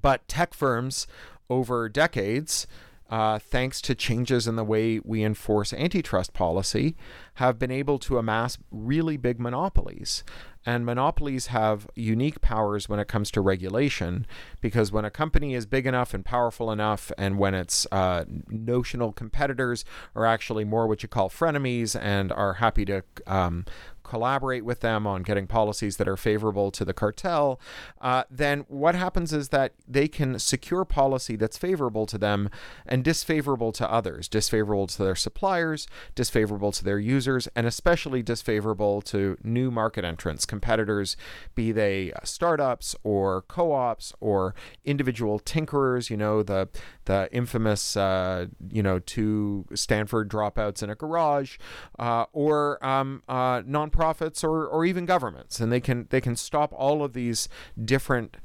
but 0.00 0.26
tech 0.28 0.54
firms 0.54 1.06
over 1.50 1.88
decades, 1.88 2.66
uh, 3.10 3.38
thanks 3.38 3.80
to 3.82 3.94
changes 3.94 4.48
in 4.48 4.56
the 4.56 4.64
way 4.64 4.98
we 5.04 5.22
enforce 5.22 5.72
antitrust 5.72 6.32
policy, 6.32 6.96
have 7.34 7.58
been 7.58 7.70
able 7.70 7.98
to 7.98 8.18
amass 8.18 8.58
really 8.70 9.16
big 9.16 9.38
monopolies. 9.38 10.24
And 10.66 10.86
monopolies 10.86 11.48
have 11.48 11.86
unique 11.94 12.40
powers 12.40 12.88
when 12.88 12.98
it 12.98 13.06
comes 13.06 13.30
to 13.32 13.42
regulation 13.42 14.26
because 14.62 14.90
when 14.90 15.04
a 15.04 15.10
company 15.10 15.54
is 15.54 15.66
big 15.66 15.86
enough 15.86 16.14
and 16.14 16.24
powerful 16.24 16.72
enough, 16.72 17.12
and 17.18 17.38
when 17.38 17.54
its 17.54 17.86
uh, 17.92 18.24
notional 18.48 19.12
competitors 19.12 19.84
are 20.14 20.24
actually 20.24 20.64
more 20.64 20.86
what 20.86 21.02
you 21.02 21.08
call 21.08 21.28
frenemies 21.28 21.94
and 22.00 22.32
are 22.32 22.54
happy 22.54 22.86
to 22.86 23.04
um, 23.26 23.66
collaborate 24.04 24.64
with 24.64 24.80
them 24.80 25.06
on 25.06 25.22
getting 25.22 25.46
policies 25.46 25.96
that 25.96 26.06
are 26.06 26.16
favorable 26.16 26.70
to 26.70 26.84
the 26.84 26.94
cartel, 26.94 27.60
uh, 28.00 28.24
then 28.30 28.64
what 28.68 28.94
happens 28.94 29.32
is 29.32 29.48
that 29.48 29.72
they 29.88 30.06
can 30.06 30.38
secure 30.38 30.84
policy 30.84 31.36
that's 31.36 31.58
favorable 31.58 32.06
to 32.06 32.18
them 32.18 32.50
and 32.86 33.02
disfavorable 33.02 33.72
to 33.72 33.90
others, 33.90 34.28
disfavorable 34.28 34.86
to 34.86 35.02
their 35.02 35.14
suppliers, 35.14 35.86
disfavorable 36.14 36.70
to 36.70 36.84
their 36.84 36.98
users, 36.98 37.48
and 37.56 37.66
especially 37.66 38.22
disfavorable 38.22 39.02
to 39.02 39.36
new 39.42 39.70
market 39.70 40.04
entrants, 40.04 40.46
competitors, 40.46 41.16
be 41.54 41.72
they 41.72 42.12
startups 42.22 42.94
or 43.02 43.42
co-ops 43.42 44.12
or 44.20 44.54
individual 44.84 45.40
tinkerers. 45.40 46.10
You 46.10 46.16
know 46.16 46.42
the 46.42 46.68
the 47.06 47.28
infamous 47.32 47.96
uh, 47.96 48.46
you 48.70 48.82
know 48.82 48.98
two 48.98 49.66
Stanford 49.74 50.30
dropouts 50.30 50.82
in 50.82 50.90
a 50.90 50.94
garage, 50.94 51.58
uh, 51.98 52.26
or 52.32 52.84
um, 52.84 53.22
uh, 53.28 53.62
nonprofits 53.94 54.42
or 54.42 54.66
or 54.66 54.84
even 54.84 55.06
governments, 55.06 55.60
and 55.60 55.72
they 55.72 55.80
can 55.80 56.06
they 56.10 56.20
can 56.20 56.36
stop 56.36 56.72
all 56.76 57.02
of 57.02 57.12
these 57.12 57.48
different 57.82 58.36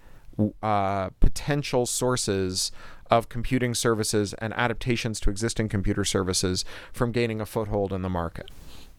uh, 0.63 1.09
potential 1.19 1.85
sources 1.85 2.71
of 3.11 3.27
computing 3.27 3.73
services 3.73 4.33
and 4.35 4.53
adaptations 4.53 5.19
to 5.19 5.29
existing 5.29 5.67
computer 5.67 6.05
services 6.05 6.63
from 6.93 7.11
gaining 7.11 7.41
a 7.41 7.45
foothold 7.45 7.91
in 7.91 8.01
the 8.03 8.09
market. 8.09 8.49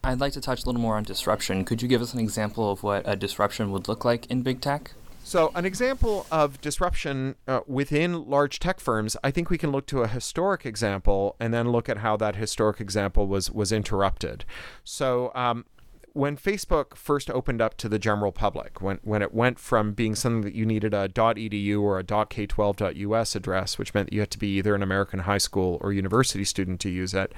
I'd 0.03 0.19
like 0.19 0.33
to 0.33 0.41
touch 0.41 0.63
a 0.63 0.65
little 0.65 0.81
more 0.81 0.97
on 0.97 1.03
disruption. 1.03 1.63
Could 1.63 1.81
you 1.81 1.87
give 1.87 2.01
us 2.01 2.13
an 2.13 2.19
example 2.19 2.71
of 2.71 2.83
what 2.83 3.03
a 3.05 3.15
disruption 3.15 3.71
would 3.71 3.87
look 3.87 4.03
like 4.03 4.25
in 4.27 4.41
big 4.41 4.59
tech? 4.59 4.91
So, 5.23 5.51
an 5.53 5.65
example 5.65 6.25
of 6.31 6.59
disruption 6.61 7.35
uh, 7.47 7.61
within 7.67 8.27
large 8.27 8.59
tech 8.59 8.79
firms, 8.79 9.15
I 9.23 9.29
think 9.29 9.49
we 9.49 9.57
can 9.57 9.71
look 9.71 9.85
to 9.87 10.01
a 10.01 10.07
historic 10.07 10.65
example 10.65 11.35
and 11.39 11.53
then 11.53 11.71
look 11.71 11.87
at 11.87 11.99
how 11.99 12.17
that 12.17 12.35
historic 12.35 12.81
example 12.81 13.27
was 13.27 13.51
was 13.51 13.71
interrupted. 13.71 14.45
So, 14.83 15.31
um, 15.35 15.65
when 16.13 16.35
Facebook 16.35 16.95
first 16.95 17.29
opened 17.29 17.61
up 17.61 17.77
to 17.77 17.87
the 17.87 17.97
general 17.97 18.33
public, 18.33 18.81
when, 18.81 18.99
when 19.03 19.21
it 19.21 19.33
went 19.33 19.57
from 19.57 19.93
being 19.93 20.13
something 20.13 20.41
that 20.41 20.53
you 20.53 20.65
needed 20.65 20.93
a 20.93 21.07
.edu 21.07 21.81
or 21.81 21.99
a 21.99 22.03
.k12.us 22.03 23.35
address, 23.35 23.77
which 23.77 23.93
meant 23.93 24.09
that 24.09 24.13
you 24.13 24.19
had 24.19 24.31
to 24.31 24.39
be 24.39 24.57
either 24.57 24.75
an 24.75 24.83
American 24.83 25.19
high 25.19 25.37
school 25.37 25.77
or 25.79 25.93
university 25.93 26.43
student 26.43 26.81
to 26.81 26.89
use 26.89 27.13
it, 27.13 27.33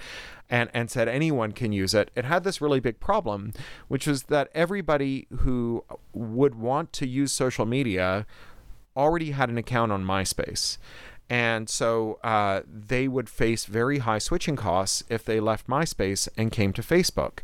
and, 0.50 0.72
and 0.74 0.90
said 0.90 1.08
anyone 1.08 1.52
can 1.52 1.72
use 1.72 1.94
it, 1.94 2.10
it 2.16 2.26
had 2.26 2.44
this 2.44 2.62
really 2.62 2.80
big 2.80 3.00
problem, 3.00 3.54
which 3.90 4.08
was 4.08 4.24
that 4.24 4.50
everybody 4.56 5.28
who 5.40 5.84
would 6.14 6.56
want 6.56 6.92
to 6.94 7.08
use 7.08 7.32
social 7.32 7.66
media 7.66 8.26
already 8.98 9.32
had 9.32 9.50
an 9.50 9.58
account 9.58 9.92
on 9.92 10.04
MySpace. 10.04 10.78
And 11.30 11.70
so 11.70 12.20
uh, 12.24 12.62
they 12.68 13.08
would 13.08 13.30
face 13.30 13.66
very 13.66 14.00
high 14.00 14.20
switching 14.20 14.56
costs 14.56 15.04
if 15.10 15.24
they 15.24 15.40
left 15.40 15.68
MySpace 15.68 16.28
and 16.38 16.52
came 16.52 16.74
to 16.74 16.82
Facebook. 16.82 17.40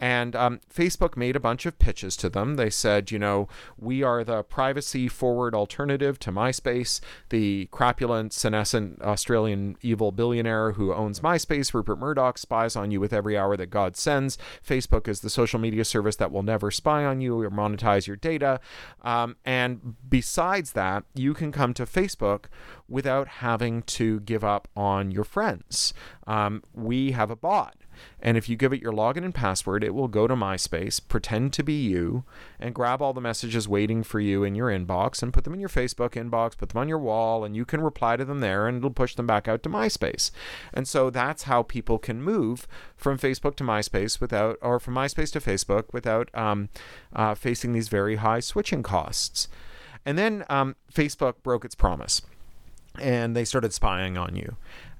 And 0.00 0.34
um, 0.34 0.60
Facebook 0.72 1.16
made 1.16 1.36
a 1.36 1.40
bunch 1.40 1.66
of 1.66 1.78
pitches 1.78 2.16
to 2.18 2.28
them. 2.28 2.56
They 2.56 2.70
said, 2.70 3.10
you 3.10 3.18
know, 3.18 3.48
we 3.78 4.02
are 4.02 4.24
the 4.24 4.42
privacy 4.42 5.08
forward 5.08 5.54
alternative 5.54 6.18
to 6.20 6.32
MySpace. 6.32 7.00
The 7.28 7.68
crapulent, 7.72 8.32
senescent 8.32 9.00
Australian 9.02 9.76
evil 9.82 10.10
billionaire 10.10 10.72
who 10.72 10.92
owns 10.92 11.20
MySpace, 11.20 11.72
Rupert 11.72 11.98
Murdoch, 11.98 12.38
spies 12.38 12.74
on 12.76 12.90
you 12.90 13.00
with 13.00 13.12
every 13.12 13.38
hour 13.38 13.56
that 13.56 13.70
God 13.70 13.96
sends. 13.96 14.36
Facebook 14.66 15.06
is 15.06 15.20
the 15.20 15.30
social 15.30 15.60
media 15.60 15.84
service 15.84 16.16
that 16.16 16.32
will 16.32 16.42
never 16.42 16.70
spy 16.70 17.04
on 17.04 17.20
you 17.20 17.40
or 17.40 17.50
monetize 17.50 18.06
your 18.06 18.16
data. 18.16 18.60
Um, 19.02 19.36
and 19.44 19.94
besides 20.08 20.72
that, 20.72 21.04
you 21.14 21.34
can 21.34 21.52
come 21.52 21.72
to 21.74 21.86
Facebook 21.86 22.46
without 22.88 23.28
having 23.28 23.82
to 23.82 24.20
give 24.20 24.44
up 24.44 24.68
on 24.76 25.10
your 25.10 25.24
friends. 25.24 25.94
Um, 26.26 26.62
we 26.74 27.12
have 27.12 27.30
a 27.30 27.36
bot 27.36 27.76
and 28.20 28.36
if 28.36 28.48
you 28.48 28.56
give 28.56 28.72
it 28.72 28.82
your 28.82 28.92
login 28.92 29.24
and 29.24 29.34
password, 29.34 29.84
it 29.84 29.94
will 29.94 30.08
go 30.08 30.26
to 30.26 30.34
MySpace, 30.34 31.00
pretend 31.06 31.52
to 31.54 31.62
be 31.62 31.74
you, 31.74 32.24
and 32.58 32.74
grab 32.74 33.02
all 33.02 33.12
the 33.12 33.20
messages 33.20 33.68
waiting 33.68 34.02
for 34.02 34.20
you 34.20 34.44
in 34.44 34.54
your 34.54 34.68
inbox 34.68 35.22
and 35.22 35.32
put 35.32 35.44
them 35.44 35.54
in 35.54 35.60
your 35.60 35.68
Facebook 35.68 36.10
inbox, 36.10 36.56
put 36.56 36.70
them 36.70 36.80
on 36.80 36.88
your 36.88 36.98
wall, 36.98 37.44
and 37.44 37.54
you 37.56 37.64
can 37.64 37.80
reply 37.80 38.16
to 38.16 38.24
them 38.24 38.40
there 38.40 38.66
and 38.66 38.78
it'll 38.78 38.90
push 38.90 39.14
them 39.14 39.26
back 39.26 39.48
out 39.48 39.62
to 39.62 39.68
MySpace. 39.68 40.30
And 40.72 40.86
so 40.88 41.10
that's 41.10 41.44
how 41.44 41.62
people 41.62 41.98
can 41.98 42.22
move 42.22 42.66
from 42.96 43.18
Facebook 43.18 43.56
to 43.56 43.64
MySpace 43.64 44.20
without, 44.20 44.58
or 44.62 44.80
from 44.80 44.94
MySpace 44.94 45.32
to 45.32 45.40
Facebook 45.40 45.92
without 45.92 46.30
um, 46.34 46.68
uh, 47.14 47.34
facing 47.34 47.72
these 47.72 47.88
very 47.88 48.16
high 48.16 48.40
switching 48.40 48.82
costs. 48.82 49.48
And 50.06 50.18
then 50.18 50.44
um, 50.48 50.76
Facebook 50.92 51.34
broke 51.42 51.64
its 51.64 51.74
promise 51.74 52.22
and 53.00 53.34
they 53.34 53.44
started 53.44 53.72
spying 53.72 54.16
on 54.16 54.36
you 54.36 54.56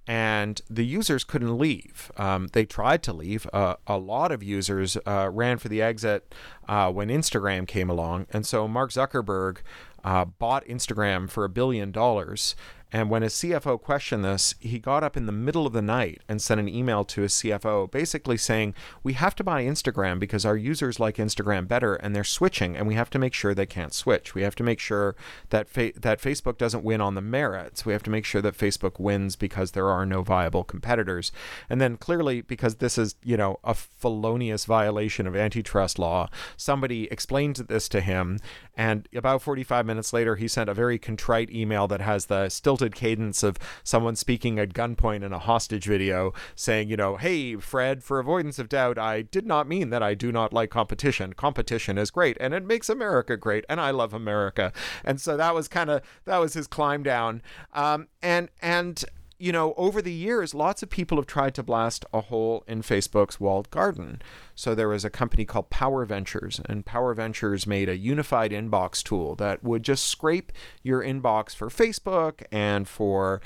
and 0.07 0.61
the 0.69 0.85
users 0.85 1.25
couldn't 1.25 1.59
leave. 1.59 2.13
Um, 2.17 2.49
they 2.53 2.65
tried 2.65 3.03
to 3.05 3.13
leave. 3.13 3.47
Uh, 3.53 3.77
a 3.87 3.99
lot 3.99 4.33
of 4.33 4.43
users 4.43 4.97
uh, 5.07 5.31
ran 5.33 5.59
for 5.59 5.69
the 5.69 5.81
exit 5.81 6.35
uh, 6.69 6.93
when 6.93 7.09
Instagram 7.09 7.67
came 7.67 7.89
along, 7.89 8.27
and 8.31 8.47
so 8.47 8.69
Mark 8.69 8.91
Zuckerberg 8.91 9.59
uh, 10.05 10.25
bought 10.25 10.65
Instagram 10.67 11.31
for 11.31 11.45
a 11.45 11.49
billion 11.49 11.91
dollars 11.91 12.55
and 12.95 13.11
when 13.11 13.23
his 13.23 13.35
CFO 13.35 13.83
questioned 13.83 14.25
this, 14.25 14.55
he 14.61 14.79
got 14.79 15.03
up 15.03 15.17
in 15.17 15.27
the 15.27 15.33
middle 15.33 15.67
of 15.67 15.73
the 15.73 15.83
night 15.83 16.23
and 16.29 16.41
sent 16.41 16.61
an 16.61 16.69
email 16.69 17.03
to 17.07 17.23
his 17.23 17.33
CFO 17.33 17.91
basically 17.91 18.37
saying, 18.37 18.73
We 19.03 19.15
have 19.15 19.35
to 19.35 19.43
buy 19.43 19.65
Instagram 19.65 20.21
because 20.21 20.47
our 20.47 20.57
users 20.57 21.01
like 21.01 21.17
Instagram 21.17 21.67
better 21.67 21.97
and 21.97 22.15
they're 22.15 22.23
switching, 22.23 22.77
and 22.77 22.87
we 22.87 22.95
have 22.95 23.11
to 23.11 23.19
make 23.19 23.35
sure 23.35 23.53
they 23.53 23.67
can't 23.67 23.93
switch. 23.93 24.37
We 24.37 24.43
have 24.43 24.55
to 24.55 24.63
make 24.63 24.79
sure 24.79 25.17
that, 25.51 25.69
fa- 25.69 25.91
that 25.97 26.21
Facebook 26.21 26.57
doesn't 26.57 26.85
win 26.85 27.01
on 27.01 27.17
the 27.17 27.21
merits. 27.21 27.85
We 27.85 27.93
have 27.93 28.05
to 28.05 28.11
make 28.11 28.25
sure 28.25 28.41
that 28.43 28.57
Facebook 28.57 29.01
wins 29.01 29.35
because 29.35 29.73
there 29.73 29.89
are 29.89 30.07
no 30.07 30.23
viable 30.23 30.63
competitors. 30.63 31.33
And 31.69 31.81
then 31.81 31.97
clearly, 31.97 32.43
because 32.43 32.77
this 32.77 32.97
is, 32.97 33.17
you 33.25 33.37
know, 33.37 33.59
a 33.65 33.75
felonious 33.75 34.67
violation 34.67 35.27
of 35.27 35.35
antitrust 35.35 35.99
law, 35.99 36.29
somebody 36.57 37.11
explained 37.11 37.57
this 37.57 37.89
to 37.89 38.01
him. 38.01 38.39
And 38.77 39.09
about 39.13 39.43
45 39.43 39.85
minutes 39.85 40.13
later, 40.13 40.37
he 40.37 40.47
sent 40.47 40.71
a 40.71 40.75
very 40.75 40.99
contrite 40.99 41.51
email 41.51 41.89
that 41.89 42.01
has 42.01 42.27
the 42.27 42.49
stilted 42.49 42.84
cadence 42.93 43.43
of 43.43 43.59
someone 43.83 44.17
speaking 44.17 44.59
at 44.59 44.75
gunpoint 44.75 45.23
in 45.23 45.33
a 45.33 45.39
hostage 45.39 45.87
video 45.87 46.33
saying, 46.55 46.89
you 46.89 46.97
know, 46.97 47.17
hey, 47.17 47.57
Fred, 47.57 48.03
for 48.03 48.19
avoidance 48.19 48.59
of 48.59 48.69
doubt, 48.69 48.99
I 48.99 49.23
did 49.23 49.47
not 49.47 49.69
mean 49.69 49.91
that 49.91 50.03
I 50.03 50.15
do 50.15 50.33
not 50.33 50.53
like 50.53 50.71
competition. 50.71 51.33
Competition 51.33 51.99
is 51.99 52.11
great 52.11 52.37
and 52.41 52.55
it 52.55 52.65
makes 52.65 52.89
America 52.89 53.37
great 53.37 53.65
and 53.69 53.81
I 53.81 53.91
love 53.91 54.13
America. 54.13 54.73
And 55.05 55.21
so 55.21 55.37
that 55.37 55.55
was 55.55 55.69
kind 55.69 55.91
of, 55.91 56.03
that 56.25 56.39
was 56.39 56.55
his 56.55 56.67
climb 56.67 57.03
down. 57.03 57.43
Um, 57.73 58.09
and, 58.23 58.49
and, 58.61 59.05
you 59.45 59.53
know, 59.53 59.75
over 59.77 60.01
the 60.01 60.11
years, 60.11 60.55
lots 60.55 60.83
of 60.83 60.89
people 60.89 61.19
have 61.19 61.27
tried 61.27 61.55
to 61.55 61.63
blast 61.63 62.07
a 62.15 62.23
hole 62.23 62.65
in 62.67 62.81
Facebook's 62.81 63.39
walled 63.39 63.71
garden. 63.71 64.23
So 64.55 64.75
there 64.75 64.89
was 64.89 65.05
a 65.05 65.11
company 65.11 65.45
called 65.45 65.69
Power 65.69 66.07
Ventures, 66.07 66.63
and 66.65 66.87
Power 66.87 67.13
Ventures 67.13 67.67
made 67.67 67.91
a 67.91 67.97
unified 67.99 68.53
inbox 68.53 69.03
tool 69.03 69.35
that 69.35 69.63
would 69.63 69.83
just 69.83 70.07
scrape 70.07 70.51
your 70.83 71.05
inbox 71.05 71.55
for 71.55 71.69
Facebook 71.69 72.43
and 72.51 72.89
for 72.89 73.43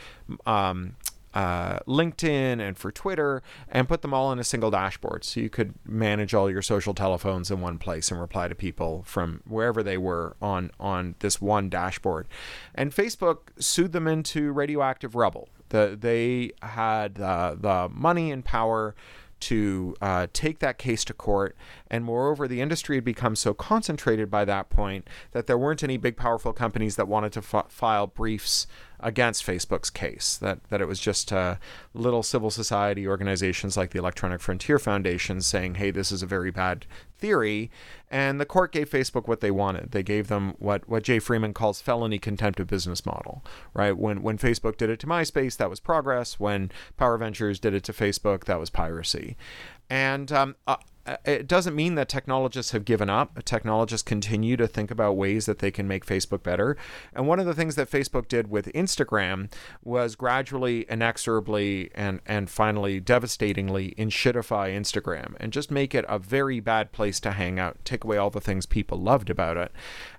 um, 0.46 0.94
uh, 1.34 1.80
LinkedIn 1.80 2.60
and 2.60 2.78
for 2.78 2.92
Twitter 2.92 3.42
and 3.68 3.88
put 3.88 4.02
them 4.02 4.14
all 4.14 4.30
in 4.30 4.38
a 4.38 4.44
single 4.44 4.70
dashboard. 4.70 5.24
So 5.24 5.40
you 5.40 5.50
could 5.50 5.74
manage 5.84 6.32
all 6.32 6.48
your 6.48 6.62
social 6.62 6.94
telephones 6.94 7.50
in 7.50 7.60
one 7.60 7.78
place 7.78 8.12
and 8.12 8.20
reply 8.20 8.46
to 8.46 8.54
people 8.54 9.02
from 9.04 9.42
wherever 9.48 9.82
they 9.82 9.98
were 9.98 10.36
on, 10.40 10.70
on 10.78 11.16
this 11.18 11.40
one 11.40 11.68
dashboard. 11.68 12.28
And 12.72 12.94
Facebook 12.94 13.48
sued 13.58 13.90
them 13.90 14.06
into 14.06 14.52
radioactive 14.52 15.16
rubble. 15.16 15.48
The, 15.70 15.96
they 15.98 16.52
had 16.62 17.20
uh, 17.20 17.56
the 17.58 17.88
money 17.92 18.30
and 18.30 18.44
power 18.44 18.94
to 19.40 19.94
uh, 20.00 20.26
take 20.32 20.58
that 20.58 20.78
case 20.78 21.04
to 21.04 21.14
court. 21.14 21.56
And 21.90 22.04
moreover, 22.04 22.48
the 22.48 22.60
industry 22.60 22.96
had 22.96 23.04
become 23.04 23.36
so 23.36 23.54
concentrated 23.54 24.30
by 24.30 24.44
that 24.44 24.68
point 24.68 25.06
that 25.32 25.46
there 25.46 25.58
weren't 25.58 25.82
any 25.82 25.96
big, 25.96 26.16
powerful 26.16 26.52
companies 26.52 26.96
that 26.96 27.06
wanted 27.06 27.32
to 27.34 27.40
f- 27.40 27.70
file 27.70 28.06
briefs 28.06 28.66
against 29.00 29.46
Facebook's 29.46 29.90
case. 29.90 30.36
That 30.36 30.62
that 30.70 30.80
it 30.80 30.88
was 30.88 31.00
just 31.00 31.32
uh, 31.32 31.56
little 31.94 32.22
civil 32.22 32.50
society 32.50 33.06
organizations 33.06 33.76
like 33.76 33.90
the 33.90 33.98
Electronic 33.98 34.40
Frontier 34.40 34.78
Foundation 34.78 35.40
saying, 35.40 35.76
"Hey, 35.76 35.90
this 35.90 36.12
is 36.12 36.22
a 36.22 36.26
very 36.26 36.50
bad 36.50 36.86
theory," 37.18 37.70
and 38.10 38.40
the 38.40 38.46
court 38.46 38.72
gave 38.72 38.90
Facebook 38.90 39.28
what 39.28 39.40
they 39.40 39.50
wanted. 39.50 39.92
They 39.92 40.02
gave 40.02 40.28
them 40.28 40.54
what 40.58 40.88
what 40.88 41.02
Jay 41.02 41.18
Freeman 41.18 41.54
calls 41.54 41.80
felony 41.80 42.18
contempt 42.18 42.60
of 42.60 42.66
business 42.66 43.06
model. 43.06 43.44
Right 43.74 43.96
when 43.96 44.22
when 44.22 44.38
Facebook 44.38 44.76
did 44.76 44.90
it 44.90 45.00
to 45.00 45.06
MySpace, 45.06 45.56
that 45.56 45.70
was 45.70 45.80
progress. 45.80 46.40
When 46.40 46.70
Power 46.96 47.18
Ventures 47.18 47.60
did 47.60 47.74
it 47.74 47.84
to 47.84 47.92
Facebook, 47.92 48.44
that 48.44 48.58
was 48.58 48.70
piracy. 48.70 49.36
And 49.90 50.30
um, 50.32 50.56
uh, 50.66 50.76
it 51.24 51.46
doesn't 51.46 51.74
mean 51.74 51.94
that 51.94 52.08
technologists 52.08 52.72
have 52.72 52.84
given 52.84 53.08
up. 53.08 53.42
Technologists 53.44 54.02
continue 54.02 54.56
to 54.56 54.66
think 54.66 54.90
about 54.90 55.16
ways 55.16 55.46
that 55.46 55.58
they 55.58 55.70
can 55.70 55.88
make 55.88 56.04
Facebook 56.04 56.42
better. 56.42 56.76
And 57.14 57.26
one 57.26 57.38
of 57.38 57.46
the 57.46 57.54
things 57.54 57.76
that 57.76 57.90
Facebook 57.90 58.28
did 58.28 58.50
with 58.50 58.66
Instagram 58.74 59.50
was 59.82 60.16
gradually, 60.16 60.86
inexorably, 60.88 61.90
and, 61.94 62.20
and 62.26 62.50
finally 62.50 63.00
devastatingly 63.00 63.94
enshittify 63.98 64.76
Instagram 64.76 65.34
and 65.40 65.52
just 65.52 65.70
make 65.70 65.94
it 65.94 66.04
a 66.08 66.18
very 66.18 66.60
bad 66.60 66.92
place 66.92 67.20
to 67.20 67.32
hang 67.32 67.58
out, 67.58 67.78
take 67.84 68.04
away 68.04 68.16
all 68.16 68.30
the 68.30 68.40
things 68.40 68.66
people 68.66 68.98
loved 68.98 69.30
about 69.30 69.56
it. 69.56 69.72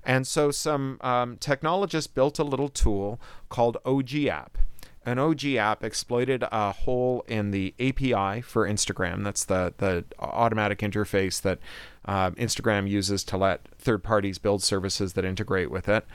And 0.04 0.26
so 0.26 0.52
some 0.52 0.98
um, 1.02 1.38
technologists 1.38 2.08
built 2.08 2.40
a 2.40 2.44
little 2.44 2.70
tool 2.70 3.20
called 3.50 3.78
OG 3.86 4.16
App 4.26 4.58
an 5.06 5.18
OG 5.18 5.46
app 5.56 5.84
exploited 5.84 6.44
a 6.52 6.72
hole 6.72 7.24
in 7.28 7.52
the 7.52 7.74
API 7.80 8.42
for 8.42 8.68
Instagram. 8.68 9.24
That's 9.24 9.46
the 9.46 9.74
the 9.78 10.06
automatic 10.20 10.80
interface 10.80 11.42
that 11.42 11.60
uh, 12.06 12.32
Instagram 12.32 12.90
uses 12.90 13.24
to 13.26 13.38
let 13.38 13.68
third 13.78 14.04
parties 14.04 14.38
build 14.38 14.62
services 14.62 15.14
that 15.14 15.26
integrate 15.26 15.72
with 15.72 15.88
it. 15.88 16.06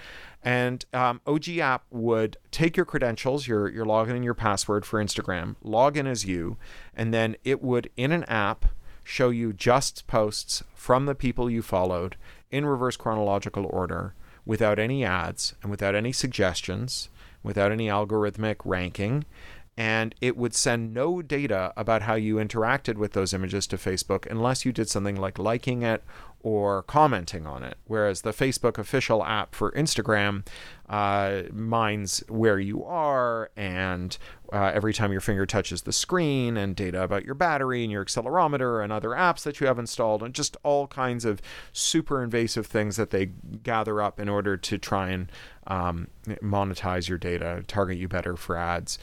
And 0.42 0.84
um, 0.92 1.20
OG 1.26 1.48
app 1.58 1.84
would 1.90 2.36
take 2.50 2.76
your 2.76 2.86
credentials, 2.86 3.48
your 3.48 3.68
your 3.68 3.86
login 3.86 4.16
and 4.16 4.24
your 4.24 4.34
password 4.34 4.84
for 4.84 5.02
Instagram, 5.02 5.56
log 5.62 5.96
in 5.96 6.06
as 6.06 6.24
you, 6.24 6.56
and 6.94 7.12
then 7.14 7.36
it 7.44 7.62
would 7.62 7.90
in 7.96 8.12
an 8.12 8.24
app 8.24 8.66
show 9.02 9.30
you 9.30 9.52
just 9.52 10.06
posts 10.06 10.62
from 10.74 11.06
the 11.06 11.14
people 11.14 11.50
you 11.50 11.62
followed 11.62 12.16
in 12.50 12.66
reverse 12.66 12.96
chronological 12.96 13.66
order 13.66 14.14
without 14.46 14.78
any 14.78 15.04
ads 15.04 15.54
and 15.62 15.70
without 15.70 15.94
any 15.94 16.12
suggestions, 16.12 17.08
without 17.44 17.70
any 17.70 17.86
algorithmic 17.86 18.56
ranking. 18.64 19.24
And 19.76 20.14
it 20.20 20.36
would 20.36 20.54
send 20.54 20.94
no 20.94 21.20
data 21.20 21.72
about 21.76 22.02
how 22.02 22.14
you 22.14 22.36
interacted 22.36 22.94
with 22.94 23.12
those 23.12 23.32
images 23.32 23.66
to 23.68 23.76
Facebook 23.76 24.24
unless 24.30 24.64
you 24.64 24.72
did 24.72 24.88
something 24.88 25.16
like 25.16 25.38
liking 25.38 25.82
it 25.82 26.02
or 26.44 26.82
commenting 26.82 27.46
on 27.46 27.62
it. 27.62 27.78
Whereas 27.86 28.20
the 28.20 28.32
Facebook 28.32 28.76
official 28.76 29.24
app 29.24 29.54
for 29.54 29.72
Instagram 29.72 30.46
uh, 30.90 31.44
mines 31.50 32.22
where 32.28 32.58
you 32.58 32.84
are 32.84 33.50
and 33.56 34.18
uh, 34.52 34.70
every 34.74 34.92
time 34.92 35.10
your 35.10 35.22
finger 35.22 35.46
touches 35.46 35.82
the 35.82 35.92
screen 35.92 36.58
and 36.58 36.76
data 36.76 37.02
about 37.02 37.24
your 37.24 37.34
battery 37.34 37.82
and 37.82 37.90
your 37.90 38.04
accelerometer 38.04 38.84
and 38.84 38.92
other 38.92 39.08
apps 39.10 39.42
that 39.44 39.58
you 39.58 39.66
have 39.66 39.78
installed 39.78 40.22
and 40.22 40.34
just 40.34 40.58
all 40.62 40.86
kinds 40.86 41.24
of 41.24 41.40
super 41.72 42.22
invasive 42.22 42.66
things 42.66 42.96
that 42.96 43.08
they 43.08 43.24
gather 43.62 44.02
up 44.02 44.20
in 44.20 44.28
order 44.28 44.58
to 44.58 44.76
try 44.76 45.08
and 45.08 45.32
um, 45.66 46.08
monetize 46.42 47.08
your 47.08 47.16
data, 47.16 47.64
target 47.66 47.96
you 47.96 48.06
better 48.06 48.36
for 48.36 48.54
ads. 48.58 48.98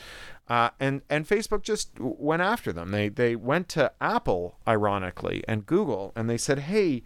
Uh, 0.48 0.69
and 0.79 1.01
and 1.10 1.27
Facebook 1.27 1.63
just 1.63 1.89
went 1.98 2.41
after 2.41 2.74
them. 2.74 2.91
They 2.91 3.07
they 3.07 3.36
went 3.36 3.69
to 3.69 3.91
Apple, 4.01 4.57
ironically, 4.67 5.43
and 5.48 5.65
Google, 5.65 6.12
and 6.13 6.29
they 6.29 6.38
said, 6.38 6.60
"Hey, 6.60 7.03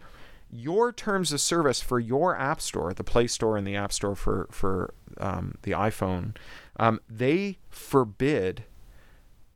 your 0.52 0.92
terms 0.92 1.32
of 1.32 1.42
service 1.42 1.82
for 1.82 2.00
your 2.00 2.38
app 2.38 2.62
store, 2.62 2.94
the 2.94 3.04
Play 3.04 3.28
Store 3.28 3.58
and 3.58 3.66
the 3.66 3.75
App 3.75 3.92
Store 3.92 4.16
for 4.16 4.48
for 4.52 4.94
um, 5.18 5.56
the 5.64 5.72
iPhone, 5.72 6.36
um, 6.78 7.00
they 7.10 7.58
forbid 7.70 8.64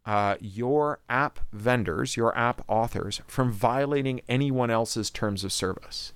uh, 0.06 0.36
your 0.40 1.00
app 1.10 1.40
vendors, 1.52 2.18
your 2.18 2.36
app 2.38 2.64
authors, 2.68 3.22
from 3.28 3.52
violating 3.52 4.22
anyone 4.28 4.70
else's 4.70 5.10
terms 5.10 5.44
of 5.44 5.52
service, 5.52 6.14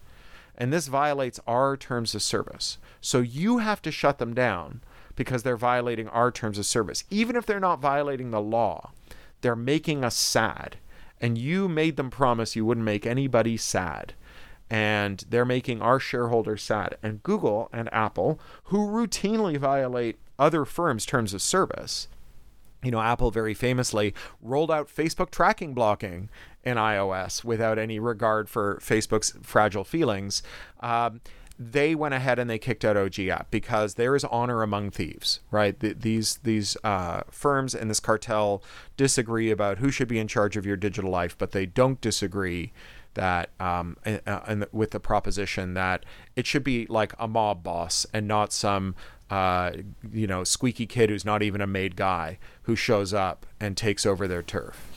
and 0.58 0.74
this 0.74 0.88
violates 0.88 1.40
our 1.48 1.78
terms 1.78 2.16
of 2.16 2.22
service. 2.22 2.78
So 3.02 3.20
you 3.20 3.60
have 3.60 3.82
to 3.84 3.92
shut 3.92 4.18
them 4.18 4.34
down 4.34 4.82
because 5.16 5.44
they're 5.44 5.58
violating 5.58 6.08
our 6.08 6.32
terms 6.32 6.58
of 6.58 6.66
service, 6.66 7.04
even 7.10 7.36
if 7.36 7.46
they're 7.46 7.60
not 7.60 7.80
violating 7.80 8.32
the 8.32 8.42
law. 8.42 8.92
They're 9.42 9.56
making 9.56 10.06
us 10.06 10.16
sad, 10.16 10.78
and 11.20 11.38
you 11.38 11.68
made 11.68 11.98
them 11.98 12.10
promise 12.10 12.56
you 12.56 12.66
wouldn't 12.66 12.86
make 12.86 13.06
anybody 13.06 13.58
sad 13.58 14.14
and 14.70 15.24
they're 15.30 15.46
making 15.46 15.82
our 15.82 16.00
shareholders 16.00 16.64
sad. 16.64 16.98
And 17.04 17.24
Google 17.24 17.70
and 17.72 17.94
Apple, 17.94 18.40
who 18.66 18.88
routinely 18.88 19.58
violate 19.58 20.18
other 20.40 20.66
firms' 20.66 21.06
terms 21.06 21.34
of 21.34 21.42
service, 21.42 22.08
you 22.84 22.92
know, 22.92 23.02
Apple 23.02 23.32
very 23.32 23.54
famously 23.54 24.14
rolled 24.42 24.72
out 24.72 24.88
Facebook 24.88 25.32
tracking 25.32 25.74
blocking 25.74 26.30
in 26.64 26.78
iOS 26.78 27.44
without 27.44 27.80
any 27.80 28.00
regard 28.00 28.50
for 28.50 28.80
Facebook's 28.82 29.34
fragile 29.42 29.84
feelings. 29.84 30.44
Um, 30.82 31.22
they 31.58 31.94
went 31.94 32.14
ahead 32.14 32.40
and 32.40 32.50
they 32.50 32.58
kicked 32.58 32.84
out 32.84 32.98
OG 32.98 33.20
app 33.20 33.52
because 33.52 33.94
there 33.94 34.16
is 34.16 34.26
honor 34.26 34.64
among 34.64 34.92
thieves, 34.92 35.40
right? 35.52 35.80
The, 35.80 35.94
these 35.94 36.38
these 36.44 36.76
uh, 36.84 37.22
firms 37.30 37.76
and 37.76 37.90
this 37.90 38.00
cartel 38.00 38.64
disagree 38.98 39.52
about 39.52 39.78
who 39.78 39.92
should 39.92 40.08
be 40.08 40.20
in 40.20 40.28
charge 40.28 40.58
of 40.58 40.66
your 40.66 40.76
digital 40.76 41.12
life, 41.12 41.38
but 41.38 41.52
they 41.52 41.66
don't 41.66 42.02
disagree 42.02 42.74
that 43.16 43.50
um, 43.60 43.98
and, 44.06 44.22
and 44.26 44.66
with 44.72 44.92
the 44.92 45.00
proposition 45.00 45.74
that 45.74 46.06
it 46.36 46.46
should 46.46 46.64
be 46.64 46.86
like 46.88 47.14
a 47.20 47.28
mob 47.28 47.64
boss 47.64 48.06
and 48.14 48.28
not 48.28 48.54
some 48.54 48.96
uh, 49.30 49.72
you 50.12 50.28
know 50.28 50.44
squeaky 50.44 50.86
kid 50.86 51.10
who's 51.10 51.26
not 51.26 51.42
even 51.42 51.62
a 51.62 51.68
made 51.68 51.96
guy 51.96 52.38
who 52.64 52.76
shows 52.76 53.14
up 53.14 53.46
and 53.60 53.76
takes 53.78 54.06
over 54.06 54.28
their 54.28 54.44
turf. 54.44 54.90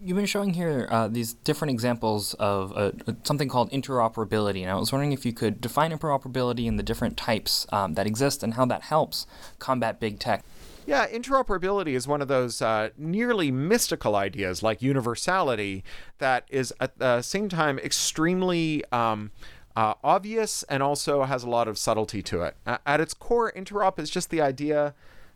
You've 0.00 0.16
been 0.16 0.26
showing 0.26 0.54
here 0.54 0.86
uh, 0.92 1.08
these 1.08 1.32
different 1.32 1.72
examples 1.72 2.34
of 2.34 2.72
uh, 2.76 2.92
something 3.24 3.48
called 3.48 3.68
interoperability, 3.72 4.62
and 4.62 4.70
I 4.70 4.76
was 4.76 4.92
wondering 4.92 5.10
if 5.10 5.26
you 5.26 5.32
could 5.32 5.60
define 5.60 5.90
interoperability 5.90 6.68
and 6.68 6.78
the 6.78 6.84
different 6.84 7.16
types 7.16 7.66
um, 7.72 7.94
that 7.94 8.06
exist 8.06 8.44
and 8.44 8.54
how 8.54 8.64
that 8.66 8.82
helps 8.82 9.26
combat 9.58 9.98
big 9.98 10.20
tech. 10.20 10.44
Yeah, 10.88 11.06
interoperability 11.06 11.88
is 11.88 12.08
one 12.08 12.22
of 12.22 12.28
those 12.28 12.62
uh, 12.62 12.88
nearly 12.96 13.50
mystical 13.50 14.16
ideas 14.16 14.62
like 14.62 14.80
universality 14.80 15.84
that 16.16 16.46
is 16.48 16.72
at 16.80 16.98
the 16.98 17.20
same 17.20 17.50
time 17.50 17.78
extremely 17.78 18.82
um, 18.90 19.30
uh, 19.76 19.92
obvious 20.02 20.62
and 20.62 20.82
also 20.82 21.24
has 21.24 21.44
a 21.44 21.50
lot 21.50 21.68
of 21.68 21.76
subtlety 21.76 22.22
to 22.22 22.40
it. 22.40 22.56
at 22.64 23.02
its 23.02 23.12
core, 23.12 23.52
interop 23.54 23.98
is 23.98 24.08
just 24.08 24.30
the 24.30 24.40
idea 24.40 24.94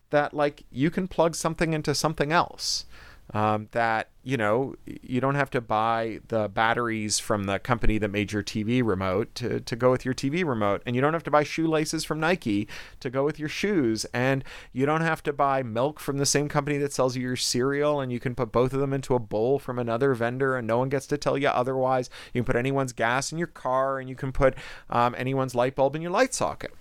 that 0.09 0.33
like 0.33 0.65
you 0.71 0.89
can 0.91 1.07
plug 1.07 1.35
something 1.35 1.75
into 1.75 1.95
something 1.95 2.33
else 2.33 2.87
um, 3.31 3.69
that 3.73 4.11
you 4.23 4.37
know 4.37 4.75
you 4.87 5.21
don't 5.21 5.35
have 5.35 5.51
to 5.51 5.61
buy 5.61 6.21
the 6.29 6.49
batteries 6.49 7.19
from 7.19 7.45
the 7.45 7.59
company 7.59 7.99
that 7.99 8.09
made 8.09 8.33
your 8.33 8.43
TV 8.43 8.85
remote 8.85 9.35
to, 9.37 9.61
to 9.61 9.77
go 9.77 9.91
with 9.91 10.05
your 10.05 10.15
TV 10.15 10.45
remote. 10.45 10.83
And 10.87 10.95
you 10.95 11.03
don't 11.03 11.13
have 11.13 11.23
to 11.25 11.31
buy 11.31 11.43
shoelaces 11.43 12.05
from 12.05 12.21
Nike 12.21 12.69
to 13.01 13.11
go 13.11 13.25
with 13.25 13.39
your 13.39 13.49
shoes. 13.49 14.05
And 14.13 14.45
you 14.73 14.87
don't 14.87 15.01
have 15.01 15.23
to 15.25 15.33
buy 15.33 15.63
milk 15.63 15.99
from 15.99 16.19
the 16.19 16.27
same 16.27 16.49
company 16.49 16.79
that 16.79 16.93
sells 16.93 17.17
you 17.17 17.23
your 17.23 17.37
cereal. 17.37 18.01
And 18.01 18.13
you 18.13 18.21
can 18.21 18.35
put 18.35 18.53
both 18.53 18.73
of 18.73 18.81
them 18.81 18.93
into 18.93 19.15
a 19.15 19.19
bowl 19.19 19.59
from 19.59 19.79
another 19.79 20.15
vendor. 20.15 20.57
And 20.57 20.67
no 20.67 20.79
one 20.79 20.89
gets 20.89 21.07
to 21.09 21.17
tell 21.17 21.39
you 21.39 21.49
otherwise. 21.49 22.11
You 22.33 22.43
can 22.43 22.47
put 22.47 22.57
anyone's 22.57 22.93
gas 22.93 23.33
in 23.33 23.39
your 23.39 23.47
car. 23.49 23.99
And 23.99 24.09
you 24.09 24.17
can 24.17 24.33
put 24.33 24.55
um, 24.91 25.15
anyone's 25.17 25.55
light 25.55 25.75
bulb 25.75 25.97
in 25.97 26.03
your 26.03 26.13
light 26.13 26.35
socket 26.35 26.73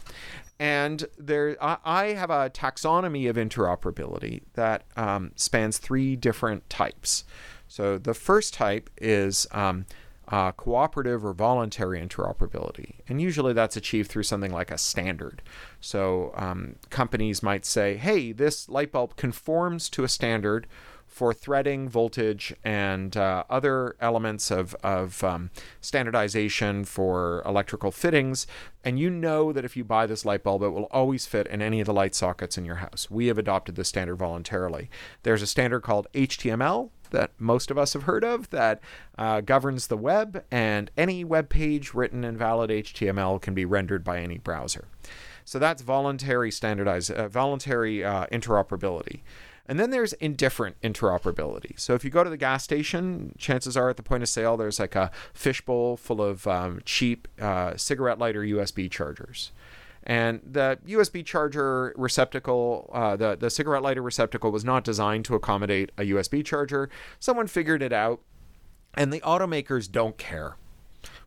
and 0.61 1.07
there, 1.17 1.57
I 1.59 2.09
have 2.09 2.29
a 2.29 2.51
taxonomy 2.51 3.27
of 3.27 3.35
interoperability 3.35 4.43
that 4.53 4.83
um, 4.95 5.31
spans 5.35 5.79
three 5.79 6.15
different 6.15 6.69
types. 6.69 7.23
So 7.67 7.97
the 7.97 8.13
first 8.13 8.53
type 8.53 8.91
is 8.95 9.47
um, 9.53 9.87
uh, 10.27 10.51
cooperative 10.51 11.25
or 11.25 11.33
voluntary 11.33 11.99
interoperability, 11.99 12.93
and 13.09 13.19
usually 13.19 13.53
that's 13.53 13.75
achieved 13.75 14.11
through 14.11 14.21
something 14.21 14.51
like 14.51 14.69
a 14.69 14.77
standard. 14.77 15.41
So 15.79 16.31
um, 16.35 16.75
companies 16.91 17.41
might 17.41 17.65
say, 17.65 17.97
"Hey, 17.97 18.31
this 18.31 18.69
light 18.69 18.91
bulb 18.91 19.15
conforms 19.15 19.89
to 19.89 20.03
a 20.03 20.07
standard." 20.07 20.67
For 21.11 21.33
threading, 21.33 21.89
voltage, 21.89 22.55
and 22.63 23.17
uh, 23.17 23.43
other 23.49 23.97
elements 23.99 24.49
of, 24.49 24.73
of 24.81 25.21
um, 25.25 25.49
standardization 25.81 26.85
for 26.85 27.43
electrical 27.45 27.91
fittings. 27.91 28.47
And 28.85 28.97
you 28.97 29.09
know 29.09 29.51
that 29.51 29.65
if 29.65 29.75
you 29.75 29.83
buy 29.83 30.05
this 30.07 30.23
light 30.23 30.41
bulb, 30.41 30.63
it 30.63 30.69
will 30.69 30.87
always 30.89 31.25
fit 31.25 31.47
in 31.47 31.61
any 31.61 31.81
of 31.81 31.85
the 31.85 31.93
light 31.93 32.15
sockets 32.15 32.57
in 32.57 32.63
your 32.63 32.77
house. 32.77 33.11
We 33.11 33.27
have 33.27 33.37
adopted 33.37 33.75
this 33.75 33.89
standard 33.89 34.15
voluntarily. 34.15 34.89
There's 35.23 35.41
a 35.41 35.47
standard 35.47 35.81
called 35.81 36.07
HTML 36.13 36.89
that 37.09 37.31
most 37.37 37.69
of 37.69 37.77
us 37.77 37.91
have 37.91 38.03
heard 38.03 38.23
of 38.23 38.49
that 38.51 38.79
uh, 39.17 39.41
governs 39.41 39.87
the 39.87 39.97
web, 39.97 40.45
and 40.49 40.89
any 40.95 41.25
web 41.25 41.49
page 41.49 41.93
written 41.93 42.23
in 42.23 42.37
valid 42.37 42.69
HTML 42.69 43.41
can 43.41 43.53
be 43.53 43.65
rendered 43.65 44.05
by 44.05 44.19
any 44.19 44.37
browser. 44.37 44.87
So 45.43 45.59
that's 45.59 45.81
voluntary 45.81 46.51
standardized, 46.51 47.11
uh, 47.11 47.27
voluntary 47.27 48.01
uh, 48.01 48.27
interoperability. 48.27 49.19
And 49.71 49.79
then 49.79 49.89
there's 49.89 50.11
indifferent 50.11 50.75
interoperability. 50.81 51.79
So 51.79 51.93
if 51.93 52.03
you 52.03 52.09
go 52.09 52.25
to 52.25 52.29
the 52.29 52.35
gas 52.35 52.61
station, 52.61 53.33
chances 53.37 53.77
are 53.77 53.89
at 53.89 53.95
the 53.95 54.03
point 54.03 54.21
of 54.21 54.27
sale, 54.27 54.57
there's 54.57 54.81
like 54.81 54.97
a 54.97 55.11
fishbowl 55.33 55.95
full 55.95 56.21
of 56.21 56.45
um, 56.45 56.81
cheap 56.83 57.29
uh, 57.39 57.77
cigarette 57.77 58.19
lighter 58.19 58.41
USB 58.41 58.91
chargers. 58.91 59.53
And 60.03 60.41
the 60.43 60.77
USB 60.85 61.25
charger 61.25 61.93
receptacle, 61.95 62.89
uh, 62.91 63.15
the, 63.15 63.37
the 63.37 63.49
cigarette 63.49 63.81
lighter 63.81 64.01
receptacle 64.01 64.51
was 64.51 64.65
not 64.65 64.83
designed 64.83 65.23
to 65.23 65.35
accommodate 65.35 65.93
a 65.97 66.01
USB 66.01 66.43
charger. 66.43 66.89
Someone 67.21 67.47
figured 67.47 67.81
it 67.81 67.93
out, 67.93 68.19
and 68.95 69.13
the 69.13 69.21
automakers 69.21 69.89
don't 69.89 70.17
care, 70.17 70.57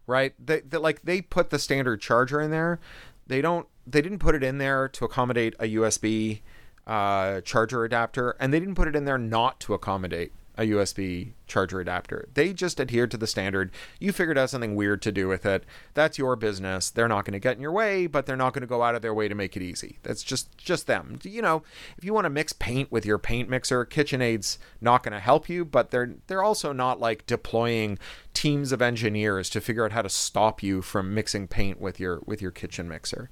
right? 0.06 0.34
They, 0.38 0.60
they, 0.60 0.76
like 0.76 1.00
they 1.00 1.22
put 1.22 1.48
the 1.48 1.58
standard 1.58 2.02
charger 2.02 2.42
in 2.42 2.50
there. 2.50 2.78
They 3.26 3.40
don't. 3.40 3.66
They 3.86 4.02
didn't 4.02 4.18
put 4.18 4.34
it 4.34 4.42
in 4.42 4.58
there 4.58 4.86
to 4.88 5.06
accommodate 5.06 5.54
a 5.58 5.76
USB 5.76 6.40
uh, 6.86 7.40
charger 7.42 7.84
adapter, 7.84 8.36
and 8.38 8.52
they 8.52 8.60
didn't 8.60 8.74
put 8.74 8.88
it 8.88 8.96
in 8.96 9.04
there 9.04 9.18
not 9.18 9.60
to 9.60 9.74
accommodate 9.74 10.32
a 10.56 10.62
USB 10.62 11.32
charger 11.46 11.80
adapter. 11.80 12.28
They 12.34 12.52
just 12.52 12.80
adhered 12.80 13.10
to 13.10 13.16
the 13.16 13.26
standard. 13.26 13.72
You 13.98 14.12
figured 14.12 14.38
out 14.38 14.50
something 14.50 14.76
weird 14.76 15.02
to 15.02 15.12
do 15.12 15.26
with 15.26 15.44
it. 15.44 15.64
That's 15.94 16.16
your 16.16 16.36
business. 16.36 16.90
They're 16.90 17.08
not 17.08 17.24
going 17.24 17.32
to 17.32 17.40
get 17.40 17.56
in 17.56 17.62
your 17.62 17.72
way, 17.72 18.06
but 18.06 18.26
they're 18.26 18.36
not 18.36 18.52
going 18.52 18.62
to 18.62 18.68
go 18.68 18.82
out 18.82 18.94
of 18.94 19.02
their 19.02 19.14
way 19.14 19.26
to 19.26 19.34
make 19.34 19.56
it 19.56 19.62
easy. 19.62 19.98
That's 20.02 20.22
just 20.22 20.56
just 20.56 20.86
them. 20.86 21.18
You 21.22 21.42
know, 21.42 21.62
if 21.98 22.04
you 22.04 22.14
want 22.14 22.26
to 22.26 22.30
mix 22.30 22.52
paint 22.52 22.92
with 22.92 23.04
your 23.04 23.18
paint 23.18 23.48
mixer, 23.48 23.84
KitchenAid's 23.84 24.58
not 24.80 25.02
going 25.02 25.12
to 25.12 25.20
help 25.20 25.48
you, 25.48 25.64
but 25.64 25.90
they're 25.90 26.14
they're 26.28 26.44
also 26.44 26.72
not 26.72 27.00
like 27.00 27.26
deploying 27.26 27.98
teams 28.32 28.70
of 28.72 28.80
engineers 28.80 29.50
to 29.50 29.60
figure 29.60 29.84
out 29.84 29.92
how 29.92 30.02
to 30.02 30.08
stop 30.08 30.62
you 30.62 30.82
from 30.82 31.14
mixing 31.14 31.48
paint 31.48 31.80
with 31.80 31.98
your 31.98 32.22
with 32.26 32.40
your 32.40 32.52
kitchen 32.52 32.88
mixer. 32.88 33.28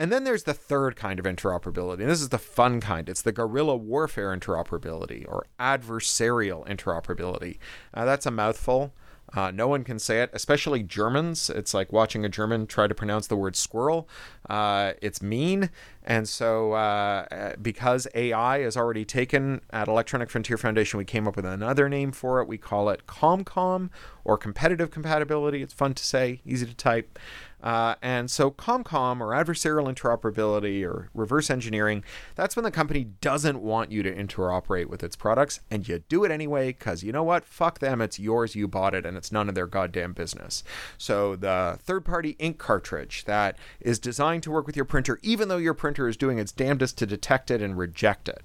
And 0.00 0.10
then 0.10 0.24
there's 0.24 0.44
the 0.44 0.54
third 0.54 0.96
kind 0.96 1.18
of 1.18 1.26
interoperability. 1.26 2.00
And 2.00 2.08
this 2.08 2.22
is 2.22 2.30
the 2.30 2.38
fun 2.38 2.80
kind. 2.80 3.06
It's 3.06 3.20
the 3.20 3.32
guerrilla 3.32 3.76
warfare 3.76 4.34
interoperability 4.34 5.28
or 5.28 5.44
adversarial 5.60 6.66
interoperability. 6.66 7.58
Uh, 7.92 8.06
that's 8.06 8.24
a 8.24 8.30
mouthful. 8.30 8.94
Uh, 9.34 9.50
no 9.50 9.68
one 9.68 9.84
can 9.84 9.98
say 9.98 10.22
it, 10.22 10.30
especially 10.32 10.82
Germans. 10.82 11.50
It's 11.50 11.74
like 11.74 11.92
watching 11.92 12.24
a 12.24 12.30
German 12.30 12.66
try 12.66 12.86
to 12.86 12.94
pronounce 12.94 13.26
the 13.26 13.36
word 13.36 13.54
squirrel. 13.54 14.08
Uh, 14.48 14.94
it's 15.02 15.20
mean. 15.20 15.68
And 16.02 16.26
so, 16.26 16.72
uh, 16.72 17.54
because 17.60 18.08
AI 18.14 18.58
is 18.58 18.78
already 18.78 19.04
taken 19.04 19.60
at 19.70 19.86
Electronic 19.86 20.30
Frontier 20.30 20.56
Foundation, 20.56 20.96
we 20.96 21.04
came 21.04 21.28
up 21.28 21.36
with 21.36 21.44
another 21.44 21.90
name 21.90 22.10
for 22.10 22.40
it. 22.40 22.48
We 22.48 22.58
call 22.58 22.88
it 22.88 23.06
ComCom 23.06 23.90
or 24.24 24.38
competitive 24.38 24.90
compatibility. 24.90 25.62
It's 25.62 25.74
fun 25.74 25.92
to 25.94 26.02
say, 26.02 26.40
easy 26.44 26.66
to 26.66 26.74
type. 26.74 27.18
Uh, 27.62 27.94
and 28.00 28.30
so 28.30 28.50
ComCom 28.50 29.20
or 29.20 29.28
adversarial 29.28 29.92
interoperability 29.92 30.84
or 30.84 31.10
reverse 31.14 31.50
engineering, 31.50 32.02
that's 32.34 32.56
when 32.56 32.64
the 32.64 32.70
company 32.70 33.04
doesn't 33.20 33.60
want 33.60 33.92
you 33.92 34.02
to 34.02 34.14
interoperate 34.14 34.86
with 34.86 35.02
its 35.02 35.16
products 35.16 35.60
and 35.70 35.86
you 35.86 36.02
do 36.08 36.24
it 36.24 36.30
anyway 36.30 36.68
because 36.68 37.02
you 37.02 37.12
know 37.12 37.22
what? 37.22 37.44
Fuck 37.44 37.80
them. 37.80 38.00
It's 38.00 38.18
yours. 38.18 38.54
You 38.54 38.66
bought 38.66 38.94
it 38.94 39.04
and 39.04 39.16
it's 39.16 39.32
none 39.32 39.48
of 39.48 39.54
their 39.54 39.66
goddamn 39.66 40.12
business. 40.12 40.64
So 40.96 41.36
the 41.36 41.78
third 41.82 42.04
party 42.04 42.36
ink 42.38 42.58
cartridge 42.58 43.24
that 43.24 43.58
is 43.80 43.98
designed 43.98 44.42
to 44.44 44.50
work 44.50 44.66
with 44.66 44.76
your 44.76 44.84
printer, 44.84 45.18
even 45.22 45.48
though 45.48 45.58
your 45.58 45.74
printer 45.74 46.08
is 46.08 46.16
doing 46.16 46.38
its 46.38 46.52
damnedest 46.52 46.96
to 46.98 47.06
detect 47.06 47.50
it 47.50 47.60
and 47.60 47.76
reject 47.76 48.28
it. 48.28 48.42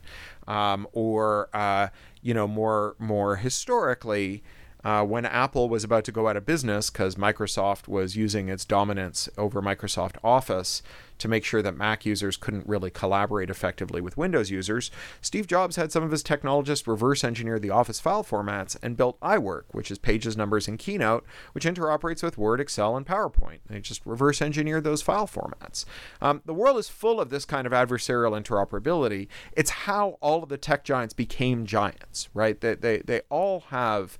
Um, 0.47 0.87
or, 0.91 1.49
uh, 1.53 1.87
you 2.21 2.33
know, 2.33 2.47
more, 2.47 2.95
more 2.99 3.37
historically, 3.37 4.43
uh, 4.85 5.03
when 5.03 5.25
Apple 5.25 5.67
was 5.67 5.83
about 5.83 6.03
to 6.05 6.11
go 6.11 6.27
out 6.29 6.37
of 6.37 6.45
business 6.45 6.91
because 6.91 7.15
Microsoft 7.15 7.87
was 7.87 8.15
using 8.15 8.49
its 8.49 8.63
dominance 8.63 9.27
over 9.35 9.59
Microsoft 9.59 10.17
Office 10.23 10.83
to 11.17 11.27
make 11.27 11.45
sure 11.45 11.61
that 11.61 11.77
Mac 11.77 12.05
users 12.05 12.37
couldn't 12.37 12.67
really 12.67 12.89
collaborate 12.89 13.49
effectively 13.49 14.01
with 14.01 14.17
Windows 14.17 14.51
users, 14.51 14.91
Steve 15.21 15.47
Jobs 15.47 15.75
had 15.75 15.91
some 15.91 16.03
of 16.03 16.11
his 16.11 16.23
technologists 16.23 16.87
reverse 16.87 17.23
engineer 17.23 17.57
the 17.57 17.69
Office 17.69 17.99
file 17.99 18.23
formats 18.23 18.77
and 18.81 18.97
built 18.97 19.19
iWork, 19.21 19.63
which 19.71 19.89
is 19.89 19.97
pages, 19.97 20.35
numbers, 20.35 20.67
and 20.67 20.77
Keynote, 20.77 21.25
which 21.53 21.65
interoperates 21.65 22.21
with 22.21 22.37
Word, 22.37 22.59
Excel, 22.59 22.97
and 22.97 23.05
PowerPoint. 23.05 23.59
They 23.67 23.79
just 23.79 24.05
reverse 24.05 24.41
engineered 24.41 24.83
those 24.83 25.01
file 25.01 25.27
formats. 25.27 25.85
Um, 26.21 26.41
the 26.45 26.53
world 26.53 26.77
is 26.77 26.89
full 26.89 27.19
of 27.19 27.29
this 27.29 27.45
kind 27.45 27.65
of 27.65 27.73
adversarial 27.73 28.39
interoperability. 28.39 29.27
It's 29.53 29.69
how 29.69 30.17
all 30.21 30.43
of 30.43 30.49
the 30.49 30.57
tech 30.57 30.83
giants 30.83 31.13
became 31.13 31.65
giants, 31.65 32.29
right? 32.33 32.59
They, 32.59 32.75
they, 32.75 32.97
they 32.99 33.21
all 33.29 33.61
have 33.69 34.17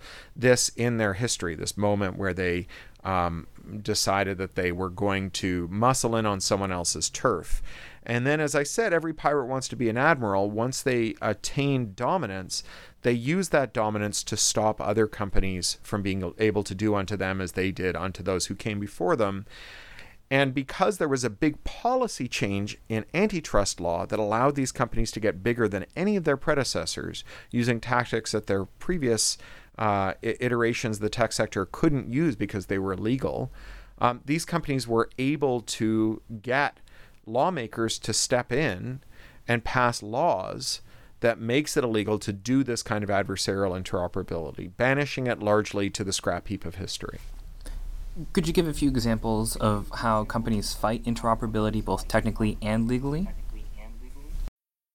this 0.56 0.70
in 0.70 0.96
their 0.96 1.16
history, 1.16 1.54
this 1.54 1.76
moment 1.76 2.18
where 2.18 2.34
they 2.34 2.66
um, 3.04 3.46
decided 3.82 4.38
that 4.38 4.56
they 4.56 4.72
were 4.72 4.90
going 4.90 5.30
to 5.30 5.68
muscle 5.70 6.16
in 6.16 6.26
on 6.26 6.40
someone 6.40 6.72
else's 6.72 7.10
turf. 7.10 7.62
And 8.04 8.26
then, 8.26 8.40
as 8.40 8.56
I 8.56 8.64
said, 8.64 8.94
every 8.94 9.14
pirate 9.14 9.48
wants 9.48 9.68
to 9.68 9.76
be 9.76 9.90
an 9.90 9.98
admiral. 9.98 10.50
Once 10.50 10.82
they 10.82 11.16
attain 11.22 11.92
dominance, 11.94 12.64
they 13.02 13.12
use 13.12 13.50
that 13.50 13.74
dominance 13.74 14.24
to 14.24 14.38
stop 14.38 14.80
other 14.80 15.08
companies 15.08 15.78
from 15.84 16.02
being 16.02 16.34
able 16.40 16.64
to 16.64 16.74
do 16.74 16.96
unto 16.96 17.18
them 17.18 17.42
as 17.42 17.52
they 17.52 17.72
did 17.72 17.98
unto 17.98 18.24
those 18.24 18.46
who 18.46 18.56
came 18.56 18.80
before 18.80 19.18
them. 19.18 19.46
And 20.32 20.54
because 20.54 20.98
there 20.98 21.10
was 21.10 21.24
a 21.24 21.30
big 21.30 21.64
policy 21.66 22.28
change 22.28 22.78
in 22.88 23.06
antitrust 23.14 23.80
law 23.82 24.06
that 24.06 24.20
allowed 24.20 24.56
these 24.56 24.72
companies 24.72 25.12
to 25.12 25.20
get 25.20 25.44
bigger 25.44 25.68
than 25.68 25.86
any 25.96 26.16
of 26.16 26.24
their 26.24 26.38
predecessors 26.38 27.24
using 27.52 27.80
tactics 27.80 28.32
that 28.32 28.48
their 28.48 28.66
previous 28.66 29.38
uh, 29.78 30.14
iterations 30.22 31.00
the 31.00 31.10
tech 31.10 31.32
sector 31.32 31.68
couldn't 31.72 32.12
use 32.12 32.36
because 32.36 32.68
they 32.68 32.80
were 32.80 32.94
illegal, 32.94 33.52
um, 34.00 34.22
these 34.26 34.46
companies 34.46 34.88
were 34.88 35.10
able 35.18 35.62
to 35.62 36.22
get 36.42 36.80
lawmakers 37.26 37.98
to 38.00 38.14
step 38.14 38.52
in 38.52 39.02
and 39.48 39.64
pass 39.64 40.04
laws 40.04 40.82
that 41.22 41.40
makes 41.40 41.78
it 41.78 41.84
illegal 41.84 42.20
to 42.20 42.34
do 42.34 42.64
this 42.64 42.84
kind 42.84 43.04
of 43.04 43.10
adversarial 43.10 43.82
interoperability, 43.82 44.70
banishing 44.78 45.28
it 45.28 45.40
largely 45.40 45.90
to 45.90 46.04
the 46.04 46.14
scrap 46.14 46.48
heap 46.48 46.66
of 46.66 46.76
history. 46.76 47.20
Could 48.32 48.48
you 48.48 48.54
give 48.54 48.68
a 48.68 48.74
few 48.74 48.90
examples 48.90 49.56
of 49.58 49.90
how 49.96 50.24
companies 50.24 50.74
fight 50.74 51.04
interoperability 51.04 51.84
both 51.84 52.08
technically 52.08 52.58
and 52.62 52.88
legally? 52.88 53.28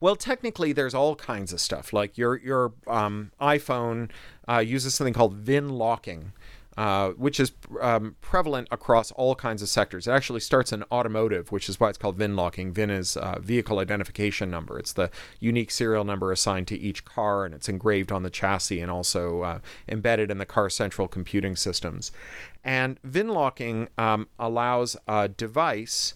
Well, 0.00 0.16
technically, 0.16 0.72
there's 0.72 0.94
all 0.94 1.14
kinds 1.14 1.52
of 1.52 1.60
stuff. 1.60 1.92
Like 1.92 2.16
your 2.16 2.38
your 2.38 2.72
um, 2.86 3.32
iPhone 3.40 4.10
uh, 4.48 4.58
uses 4.58 4.94
something 4.94 5.12
called 5.12 5.34
VIN 5.34 5.68
locking, 5.68 6.32
uh, 6.78 7.10
which 7.10 7.38
is 7.38 7.52
um, 7.82 8.16
prevalent 8.22 8.68
across 8.70 9.12
all 9.12 9.34
kinds 9.34 9.60
of 9.60 9.68
sectors. 9.68 10.06
It 10.06 10.12
actually 10.12 10.40
starts 10.40 10.72
in 10.72 10.84
automotive, 10.90 11.52
which 11.52 11.68
is 11.68 11.78
why 11.78 11.90
it's 11.90 11.98
called 11.98 12.16
VIN 12.16 12.34
locking. 12.34 12.72
VIN 12.72 12.88
is 12.88 13.18
uh, 13.18 13.40
vehicle 13.40 13.78
identification 13.78 14.50
number. 14.50 14.78
It's 14.78 14.94
the 14.94 15.10
unique 15.38 15.70
serial 15.70 16.04
number 16.04 16.32
assigned 16.32 16.68
to 16.68 16.78
each 16.78 17.04
car, 17.04 17.44
and 17.44 17.54
it's 17.54 17.68
engraved 17.68 18.10
on 18.10 18.22
the 18.22 18.30
chassis 18.30 18.80
and 18.80 18.90
also 18.90 19.42
uh, 19.42 19.58
embedded 19.86 20.30
in 20.30 20.38
the 20.38 20.46
car 20.46 20.70
central 20.70 21.08
computing 21.08 21.56
systems. 21.56 22.10
And 22.64 22.98
VIN 23.04 23.28
locking 23.28 23.88
um, 23.98 24.28
allows 24.38 24.96
a 25.06 25.28
device 25.28 26.14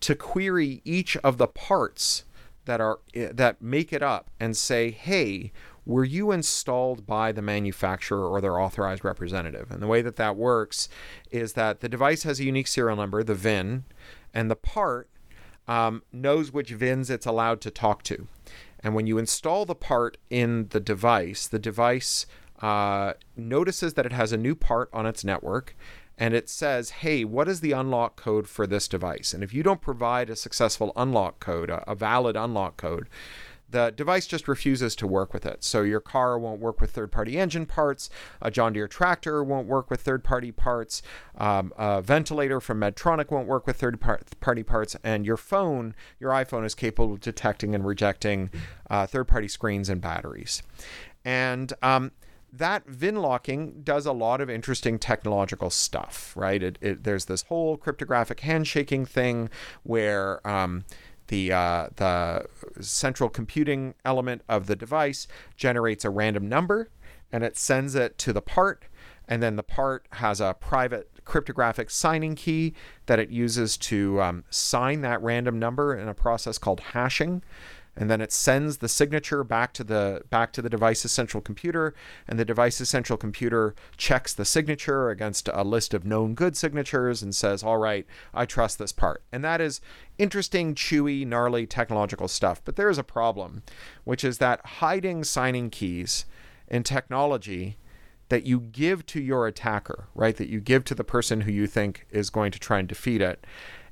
to 0.00 0.14
query 0.14 0.80
each 0.84 1.18
of 1.18 1.36
the 1.36 1.46
parts 1.46 2.24
that 2.66 2.80
are 2.80 3.00
eh, 3.14 3.30
that 3.32 3.60
make 3.60 3.92
it 3.92 4.02
up 4.02 4.30
and 4.38 4.56
say, 4.56 4.90
"Hey, 4.90 5.52
were 5.84 6.04
you 6.04 6.30
installed 6.30 7.06
by 7.06 7.32
the 7.32 7.42
manufacturer 7.42 8.28
or 8.28 8.40
their 8.40 8.60
authorized 8.60 9.04
representative?" 9.04 9.70
And 9.70 9.82
the 9.82 9.86
way 9.86 10.02
that 10.02 10.16
that 10.16 10.36
works 10.36 10.88
is 11.30 11.54
that 11.54 11.80
the 11.80 11.88
device 11.88 12.22
has 12.24 12.38
a 12.38 12.44
unique 12.44 12.68
serial 12.68 12.96
number, 12.96 13.22
the 13.22 13.34
VIN, 13.34 13.84
and 14.34 14.50
the 14.50 14.56
part 14.56 15.08
um, 15.66 16.02
knows 16.12 16.52
which 16.52 16.70
VINs 16.70 17.10
it's 17.10 17.26
allowed 17.26 17.60
to 17.62 17.70
talk 17.70 18.02
to. 18.04 18.28
And 18.80 18.94
when 18.94 19.06
you 19.06 19.18
install 19.18 19.64
the 19.64 19.74
part 19.74 20.16
in 20.30 20.68
the 20.68 20.80
device, 20.80 21.48
the 21.48 21.58
device 21.58 22.26
uh, 22.60 23.14
notices 23.36 23.94
that 23.94 24.06
it 24.06 24.12
has 24.12 24.32
a 24.32 24.36
new 24.36 24.54
part 24.54 24.88
on 24.92 25.06
its 25.06 25.24
network 25.24 25.76
and 26.18 26.34
it 26.34 26.48
says, 26.48 26.90
hey, 26.90 27.24
what 27.24 27.48
is 27.48 27.60
the 27.60 27.72
unlock 27.72 28.16
code 28.16 28.48
for 28.48 28.66
this 28.66 28.88
device? 28.88 29.34
And 29.34 29.42
if 29.44 29.52
you 29.52 29.62
don't 29.62 29.80
provide 29.80 30.30
a 30.30 30.36
successful 30.36 30.92
unlock 30.96 31.40
code, 31.40 31.70
a, 31.70 31.88
a, 31.90 31.94
valid 31.94 32.36
unlock 32.36 32.76
code, 32.76 33.08
the 33.68 33.92
device 33.94 34.26
just 34.26 34.48
refuses 34.48 34.94
to 34.96 35.06
work 35.06 35.34
with 35.34 35.44
it. 35.44 35.64
So 35.64 35.82
your 35.82 36.00
car 36.00 36.38
won't 36.38 36.60
work 36.60 36.80
with 36.80 36.92
third 36.92 37.10
party 37.10 37.36
engine 37.36 37.66
parts, 37.66 38.08
a 38.40 38.50
John 38.50 38.72
Deere 38.72 38.88
tractor 38.88 39.42
won't 39.42 39.66
work 39.66 39.90
with 39.90 40.02
third 40.02 40.22
party 40.22 40.52
parts, 40.52 41.02
um, 41.36 41.72
a 41.76 42.00
ventilator 42.00 42.60
from 42.60 42.80
Medtronic 42.80 43.30
won't 43.30 43.48
work 43.48 43.66
with 43.66 43.76
third 43.76 44.00
party 44.00 44.62
parts, 44.62 44.96
and 45.02 45.26
your 45.26 45.36
phone, 45.36 45.94
your 46.20 46.30
iPhone, 46.30 46.64
is 46.64 46.74
capable 46.74 47.14
of 47.14 47.20
detecting 47.20 47.74
and 47.74 47.84
rejecting 47.84 48.50
uh, 48.88 49.06
third 49.06 49.26
party 49.26 49.48
screens 49.48 49.88
and 49.88 50.00
batteries. 50.00 50.62
And 51.24 51.72
um, 51.82 52.12
that 52.58 52.86
VIN 52.86 53.16
locking 53.16 53.82
does 53.82 54.06
a 54.06 54.12
lot 54.12 54.40
of 54.40 54.48
interesting 54.48 54.98
technological 54.98 55.70
stuff, 55.70 56.32
right? 56.36 56.62
It, 56.62 56.78
it, 56.80 57.04
there's 57.04 57.26
this 57.26 57.42
whole 57.42 57.76
cryptographic 57.76 58.40
handshaking 58.40 59.06
thing 59.06 59.50
where 59.82 60.46
um, 60.46 60.84
the 61.28 61.52
uh, 61.52 61.88
the 61.96 62.46
central 62.80 63.28
computing 63.28 63.94
element 64.04 64.42
of 64.48 64.66
the 64.66 64.76
device 64.76 65.26
generates 65.56 66.04
a 66.04 66.10
random 66.10 66.48
number, 66.48 66.90
and 67.32 67.44
it 67.44 67.56
sends 67.56 67.94
it 67.94 68.18
to 68.18 68.32
the 68.32 68.42
part, 68.42 68.84
and 69.28 69.42
then 69.42 69.56
the 69.56 69.62
part 69.62 70.06
has 70.12 70.40
a 70.40 70.54
private 70.58 71.10
cryptographic 71.24 71.90
signing 71.90 72.36
key 72.36 72.72
that 73.06 73.18
it 73.18 73.30
uses 73.30 73.76
to 73.76 74.22
um, 74.22 74.44
sign 74.48 75.00
that 75.00 75.20
random 75.22 75.58
number 75.58 75.96
in 75.96 76.08
a 76.08 76.14
process 76.14 76.56
called 76.56 76.80
hashing 76.80 77.42
and 77.96 78.10
then 78.10 78.20
it 78.20 78.30
sends 78.30 78.78
the 78.78 78.88
signature 78.88 79.42
back 79.42 79.72
to 79.72 79.84
the 79.84 80.22
back 80.28 80.52
to 80.52 80.62
the 80.62 80.68
device's 80.68 81.12
central 81.12 81.40
computer. 81.40 81.94
And 82.28 82.38
the 82.38 82.44
device's 82.44 82.88
central 82.88 83.16
computer 83.16 83.74
checks 83.96 84.34
the 84.34 84.44
signature 84.44 85.08
against 85.08 85.48
a 85.52 85.64
list 85.64 85.94
of 85.94 86.04
known 86.04 86.34
good 86.34 86.56
signatures 86.56 87.22
and 87.22 87.34
says 87.34 87.62
all 87.62 87.78
right 87.78 88.06
i 88.34 88.44
trust 88.44 88.78
this 88.78 88.92
part. 88.92 89.22
And 89.32 89.42
that 89.44 89.60
is 89.60 89.80
interesting 90.18 90.74
chewy 90.74 91.26
gnarly 91.26 91.66
technological 91.66 92.28
stuff. 92.28 92.62
But 92.64 92.76
there 92.76 92.90
is 92.90 92.98
a 92.98 93.04
problem 93.04 93.62
which 94.04 94.24
is 94.24 94.38
that 94.38 94.64
hiding 94.66 95.24
signing 95.24 95.70
keys 95.70 96.26
in 96.68 96.82
technology 96.82 97.78
that 98.28 98.44
you 98.44 98.60
give 98.60 99.06
to 99.06 99.20
your 99.20 99.46
attacker 99.46 100.08
right 100.14 100.36
that 100.36 100.48
you 100.48 100.60
give 100.60 100.84
to 100.84 100.94
the 100.94 101.04
person 101.04 101.42
who 101.42 101.52
you 101.52 101.66
think 101.66 102.06
is 102.10 102.28
going 102.28 102.50
to 102.50 102.58
try 102.58 102.80
and 102.80 102.88
defeat 102.88 103.22
it 103.22 103.46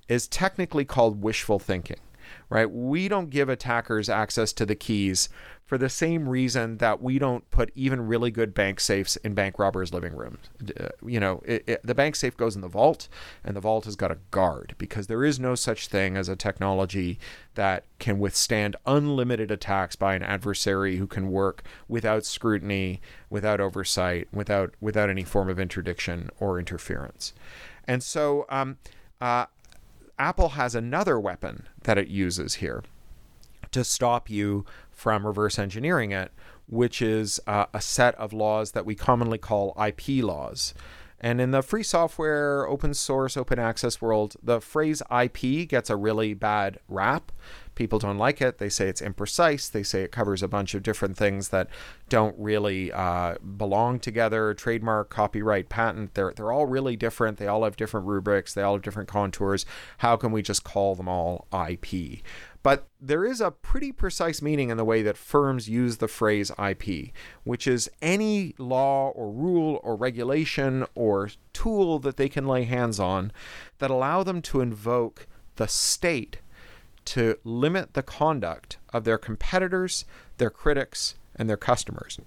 is 0.09 0.27
technically 0.27 0.85
called 0.85 1.23
wishful 1.23 1.61
thinking 1.61 2.01
right? 2.49 2.71
We 2.71 3.09
don't 3.09 3.31
give 3.31 3.49
attackers 3.49 4.09
access 4.09 4.53
to 4.55 4.67
the 4.67 4.75
keys 4.75 5.29
for 5.65 5.79
the 5.79 5.89
same 5.89 6.29
reason 6.29 6.77
that 6.77 7.01
we 7.01 7.19
don't 7.19 7.51
put 7.51 7.71
even 7.75 8.07
really 8.07 8.31
good 8.31 8.53
bank 8.53 8.79
safes 8.79 9.17
in 9.17 9.35
bank 9.35 9.59
robbers' 9.59 9.95
living 9.95 10.15
rooms. 10.15 10.39
Uh, 10.79 10.89
you 11.05 11.19
know, 11.19 11.43
it, 11.47 11.65
it, 11.67 11.81
the 11.83 11.95
bank 11.95 12.17
safe 12.17 12.37
goes 12.37 12.55
in 12.55 12.61
the 12.61 12.69
vault, 12.69 13.09
and 13.43 13.57
the 13.57 13.61
vault 13.61 13.87
has 13.87 13.97
got 13.97 14.11
a 14.11 14.19
guard 14.31 14.75
because 14.77 15.07
there 15.07 15.25
is 15.25 15.41
no 15.41 15.55
such 15.55 15.89
thing 15.89 16.17
as 16.17 16.29
a 16.29 16.37
technology 16.37 17.19
that 17.55 17.85
can 17.99 18.19
withstand 18.19 18.77
unlimited 18.85 19.51
attacks 19.51 19.97
by 19.97 20.15
an 20.15 20.23
adversary 20.23 20.97
who 20.97 21.07
can 21.07 21.31
work 21.31 21.63
without 21.89 22.27
scrutiny, 22.27 23.01
without 23.31 23.61
oversight, 23.61 24.29
without 24.33 24.75
without 24.81 25.09
any 25.09 25.25
form 25.25 25.49
of 25.49 25.59
interdiction 25.59 26.29
or 26.39 26.59
interference. 26.59 27.33
And 27.87 28.03
so, 28.03 28.45
um, 28.51 28.77
uh, 29.21 29.47
Apple 30.19 30.51
has 30.51 30.75
another 30.75 31.19
weapon 31.19 31.69
that 31.83 31.99
it 31.99 32.09
uses 32.09 32.55
here 32.55 32.83
to 33.73 33.83
stop 33.85 34.31
you 34.31 34.65
from 34.93 35.27
reverse 35.27 35.59
engineering 35.59 36.13
it, 36.13 36.33
which 36.69 37.03
is 37.03 37.41
uh, 37.47 37.67
a 37.75 37.81
set 37.81 38.15
of 38.15 38.33
laws 38.33 38.73
that 38.73 38.87
we 38.87 38.95
commonly 38.95 39.39
call 39.39 39.77
IP 39.85 40.23
laws. 40.25 40.75
And 41.21 41.41
in 41.41 41.51
the 41.51 41.63
free 41.63 41.83
software, 41.83 42.69
open 42.69 42.95
source, 42.95 43.37
open 43.37 43.59
access 43.59 44.01
world, 44.01 44.37
the 44.43 44.61
phrase 44.61 45.03
IP 45.11 45.69
gets 45.69 45.91
a 45.91 45.97
really 45.97 46.35
bad 46.35 46.79
rap. 46.89 47.33
People 47.75 47.99
don't 47.99 48.19
like 48.19 48.41
it. 48.41 48.59
They 48.59 48.69
say 48.69 48.89
it's 48.89 49.01
imprecise. 49.01 49.71
They 49.71 49.83
say 49.83 50.03
it 50.03 50.13
covers 50.13 50.43
a 50.43 50.49
bunch 50.49 50.75
of 50.75 50.83
different 50.83 51.17
things 51.17 51.49
that 51.49 51.69
don't 52.09 52.37
really 52.39 52.93
uh, 52.93 53.37
belong 53.39 53.99
together. 53.99 54.55
Trademark, 54.55 55.11
copyright, 55.11 55.69
patent, 55.69 56.15
they're, 56.15 56.33
they're 56.35 56.53
all 56.53 56.67
really 56.67 56.97
different. 56.97 57.39
They 57.39 57.47
all 57.47 57.65
have 57.65 57.77
different 57.77 58.07
rubrics. 58.07 58.55
They 58.55 58.63
all 58.63 58.75
have 58.75 58.83
different 58.83 59.09
contours. 59.09 59.67
How 59.99 60.17
can 60.17 60.33
we 60.33 60.43
just 60.43 60.65
call 60.65 60.95
them 60.95 61.09
all 61.09 61.47
IP? 61.53 62.23
But 62.65 62.89
there 62.99 63.27
is 63.27 63.43
a 63.43 63.51
pretty 63.51 63.93
precise 63.93 64.41
meaning 64.41 64.71
in 64.71 64.79
the 64.79 64.87
way 64.87 65.03
that 65.03 65.19
firms 65.19 65.69
use 65.69 65.99
the 65.99 66.09
phrase 66.09 66.51
IP, 66.59 67.13
which 67.45 67.67
is 67.67 67.91
any 68.01 68.55
law 68.57 69.11
or 69.11 69.31
rule 69.31 69.81
or 69.85 69.97
regulation 69.97 70.87
or 70.95 71.29
tool 71.53 71.99
that 71.99 72.17
they 72.17 72.31
can 72.31 72.49
lay 72.49 72.65
hands 72.65 72.99
on 72.99 73.33
that 73.81 73.91
allow 73.91 74.23
them 74.23 74.41
to 74.41 74.63
invoke 74.63 75.27
the 75.57 75.69
state 75.69 76.39
to 77.07 77.39
limit 77.45 77.95
the 77.95 78.03
conduct 78.03 78.79
of 78.93 79.05
their 79.05 79.19
competitors, 79.19 80.05
their 80.39 80.51
critics, 80.51 81.15
and 81.37 81.49
their 81.49 81.57
customers. 81.57 82.19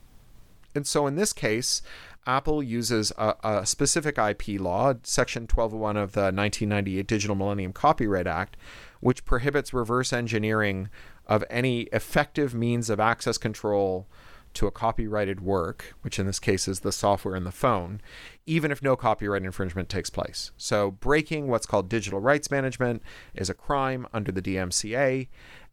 And 0.75 0.85
so 0.85 1.07
in 1.07 1.15
this 1.15 1.33
case, 1.33 1.81
Apple 2.27 2.61
uses 2.61 3.11
a, 3.17 3.35
a, 3.43 3.65
specific 3.65 4.17
IP 4.17 4.59
law, 4.59 4.93
Section 5.03 5.43
1201 5.43 5.97
of 5.97 6.11
the 6.11 6.21
1998 6.21 7.07
Digital 7.07 7.35
Millennium 7.35 7.73
Copyright 7.73 8.27
Act, 8.27 8.57
which 8.99 9.25
prohibits 9.25 9.73
reverse 9.73 10.11
engineering 10.11 10.89
of 11.25 11.43
any 11.49 11.83
effective 11.93 12.53
means 12.53 12.89
of 12.89 12.99
access 12.99 13.37
control 13.37 14.07
to 14.53 14.67
a 14.67 14.71
copyrighted 14.71 15.41
work, 15.41 15.93
which 16.01 16.19
in 16.19 16.25
this 16.25 16.39
case 16.39 16.67
is 16.67 16.81
the 16.81 16.91
software 16.91 17.36
in 17.36 17.43
the 17.43 17.51
phone, 17.51 18.01
even 18.45 18.71
if 18.71 18.81
no 18.81 18.95
copyright 18.95 19.43
infringement 19.43 19.89
takes 19.89 20.10
place. 20.10 20.51
So, 20.57 20.91
breaking 20.91 21.47
what's 21.47 21.65
called 21.65 21.89
digital 21.89 22.19
rights 22.19 22.49
management 22.49 23.01
is 23.33 23.49
a 23.49 23.53
crime 23.53 24.07
under 24.13 24.31
the 24.31 24.41
DMCA, 24.41 25.27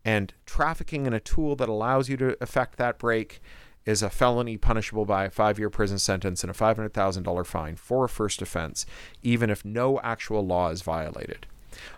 and 0.04 0.34
trafficking 0.44 1.06
in 1.06 1.14
a 1.14 1.20
tool 1.20 1.56
that 1.56 1.68
allows 1.68 2.08
you 2.08 2.16
to 2.18 2.36
effect 2.42 2.76
that 2.76 2.98
break 2.98 3.40
is 3.86 4.02
a 4.02 4.10
felony 4.10 4.56
punishable 4.56 5.04
by 5.04 5.24
a 5.24 5.30
five 5.30 5.58
year 5.58 5.70
prison 5.70 5.98
sentence 5.98 6.42
and 6.42 6.50
a 6.50 6.54
$500,000 6.54 7.46
fine 7.46 7.76
for 7.76 8.04
a 8.04 8.08
first 8.08 8.42
offense, 8.42 8.86
even 9.22 9.50
if 9.50 9.64
no 9.64 10.00
actual 10.00 10.46
law 10.46 10.70
is 10.70 10.82
violated. 10.82 11.46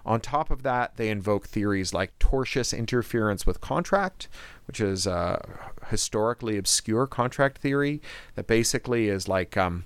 On 0.04 0.20
top 0.20 0.50
of 0.50 0.62
that, 0.62 0.96
they 0.96 1.08
invoke 1.08 1.46
theories 1.46 1.94
like 1.94 2.18
tortious 2.18 2.76
interference 2.76 3.46
with 3.46 3.60
contract, 3.60 4.28
which 4.66 4.80
is 4.80 5.06
a 5.06 5.44
historically 5.88 6.56
obscure 6.56 7.06
contract 7.06 7.58
theory 7.58 8.00
that 8.34 8.46
basically 8.46 9.08
is 9.08 9.28
like 9.28 9.56
um, 9.56 9.84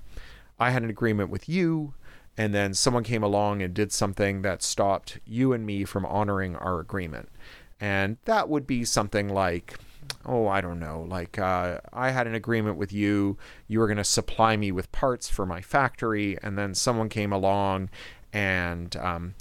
I 0.59 0.71
had 0.71 0.83
an 0.83 0.89
agreement 0.89 1.29
with 1.29 1.49
you, 1.49 1.93
and 2.37 2.53
then 2.53 2.73
someone 2.73 3.03
came 3.03 3.23
along 3.23 3.61
and 3.61 3.73
did 3.73 3.91
something 3.91 4.41
that 4.41 4.63
stopped 4.63 5.19
you 5.25 5.53
and 5.53 5.65
me 5.65 5.83
from 5.85 6.05
honoring 6.05 6.55
our 6.55 6.79
agreement. 6.79 7.29
And 7.79 8.17
that 8.25 8.47
would 8.47 8.67
be 8.67 8.85
something 8.85 9.27
like, 9.27 9.75
oh, 10.25 10.47
I 10.47 10.61
don't 10.61 10.79
know, 10.79 11.05
like 11.07 11.39
uh, 11.39 11.79
I 11.91 12.11
had 12.11 12.27
an 12.27 12.35
agreement 12.35 12.77
with 12.77 12.93
you, 12.93 13.37
you 13.67 13.79
were 13.79 13.87
going 13.87 13.97
to 13.97 14.03
supply 14.03 14.55
me 14.55 14.71
with 14.71 14.91
parts 14.91 15.29
for 15.29 15.45
my 15.45 15.61
factory, 15.61 16.37
and 16.43 16.57
then 16.57 16.75
someone 16.75 17.09
came 17.09 17.33
along 17.33 17.89
and 18.31 18.95
um, 18.97 19.33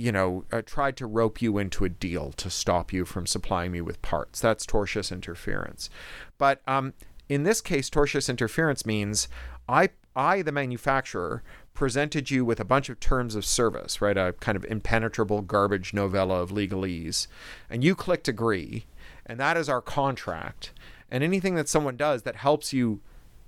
you 0.00 0.10
know, 0.10 0.44
uh, 0.50 0.62
tried 0.64 0.96
to 0.96 1.06
rope 1.06 1.42
you 1.42 1.58
into 1.58 1.84
a 1.84 1.90
deal 1.90 2.32
to 2.32 2.48
stop 2.48 2.90
you 2.90 3.04
from 3.04 3.26
supplying 3.26 3.70
me 3.70 3.82
with 3.82 4.00
parts. 4.00 4.40
That's 4.40 4.64
tortious 4.64 5.12
interference. 5.12 5.90
But 6.38 6.62
um, 6.66 6.94
in 7.28 7.42
this 7.42 7.60
case, 7.60 7.90
tortious 7.90 8.30
interference 8.30 8.86
means 8.86 9.28
I, 9.68 9.90
I, 10.16 10.40
the 10.40 10.52
manufacturer, 10.52 11.42
presented 11.74 12.30
you 12.30 12.46
with 12.46 12.58
a 12.58 12.64
bunch 12.64 12.88
of 12.88 12.98
terms 12.98 13.34
of 13.34 13.44
service, 13.44 14.00
right? 14.00 14.16
A 14.16 14.34
kind 14.40 14.56
of 14.56 14.64
impenetrable 14.64 15.42
garbage 15.42 15.92
novella 15.92 16.40
of 16.40 16.50
legalese, 16.50 17.26
and 17.68 17.84
you 17.84 17.94
clicked 17.94 18.26
agree, 18.26 18.86
and 19.26 19.38
that 19.38 19.58
is 19.58 19.68
our 19.68 19.82
contract. 19.82 20.72
And 21.10 21.22
anything 21.22 21.56
that 21.56 21.68
someone 21.68 21.96
does 21.96 22.22
that 22.22 22.36
helps 22.36 22.72
you 22.72 23.00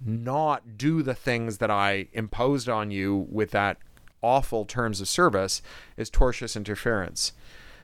not 0.04 0.76
do 0.76 1.02
the 1.02 1.14
things 1.14 1.58
that 1.58 1.70
I 1.70 2.08
imposed 2.12 2.68
on 2.68 2.90
you 2.90 3.26
with 3.30 3.52
that 3.52 3.78
awful 4.22 4.64
terms 4.64 5.00
of 5.00 5.08
service 5.08 5.62
is 5.96 6.10
tortious 6.10 6.56
interference. 6.56 7.32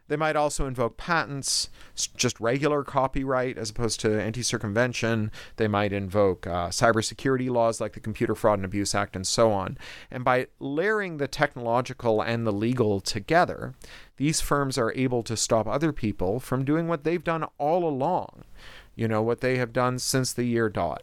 They 0.09 0.17
might 0.17 0.37
also 0.37 0.67
invoke 0.67 0.97
patents, 0.97 1.69
just 1.95 2.41
regular 2.41 2.83
copyright 2.83 3.59
as 3.59 3.71
opposed 3.71 4.01
to 4.01 4.21
anti 4.21 4.43
circumvention. 4.43 5.31
They 5.57 5.69
might 5.69 5.93
invoke 5.93 6.47
uh, 6.47 6.69
cybersecurity 6.69 7.51
laws 7.51 7.81
like 7.81 7.93
the 7.93 8.01
Computer 8.01 8.35
Fraud 8.35 8.59
and 8.59 8.65
Abuse 8.65 8.95
Act 8.95 9.15
and 9.15 9.27
so 9.27 9.53
on. 9.53 9.77
And 10.11 10.25
by 10.25 10.49
layering 10.59 11.19
the 11.19 11.29
technological 11.29 12.23
and 12.23 12.47
the 12.47 12.53
legal 12.53 13.01
together, 13.01 13.75
these 14.17 14.41
firms 14.41 14.79
are 14.79 14.93
able 14.95 15.23
to 15.25 15.37
stop 15.37 15.67
other 15.67 15.93
people 15.93 16.41
from 16.41 16.65
doing 16.65 16.89
what 16.89 17.05
they've 17.05 17.23
done 17.23 17.45
all 17.59 17.87
along. 17.87 18.45
You 18.97 19.09
know, 19.09 19.23
what 19.23 19.43
they 19.43 19.59
have 19.59 19.73
done 19.73 19.99
since 19.99 20.33
the 20.33 20.45
year 20.45 20.71
dot 20.71 21.03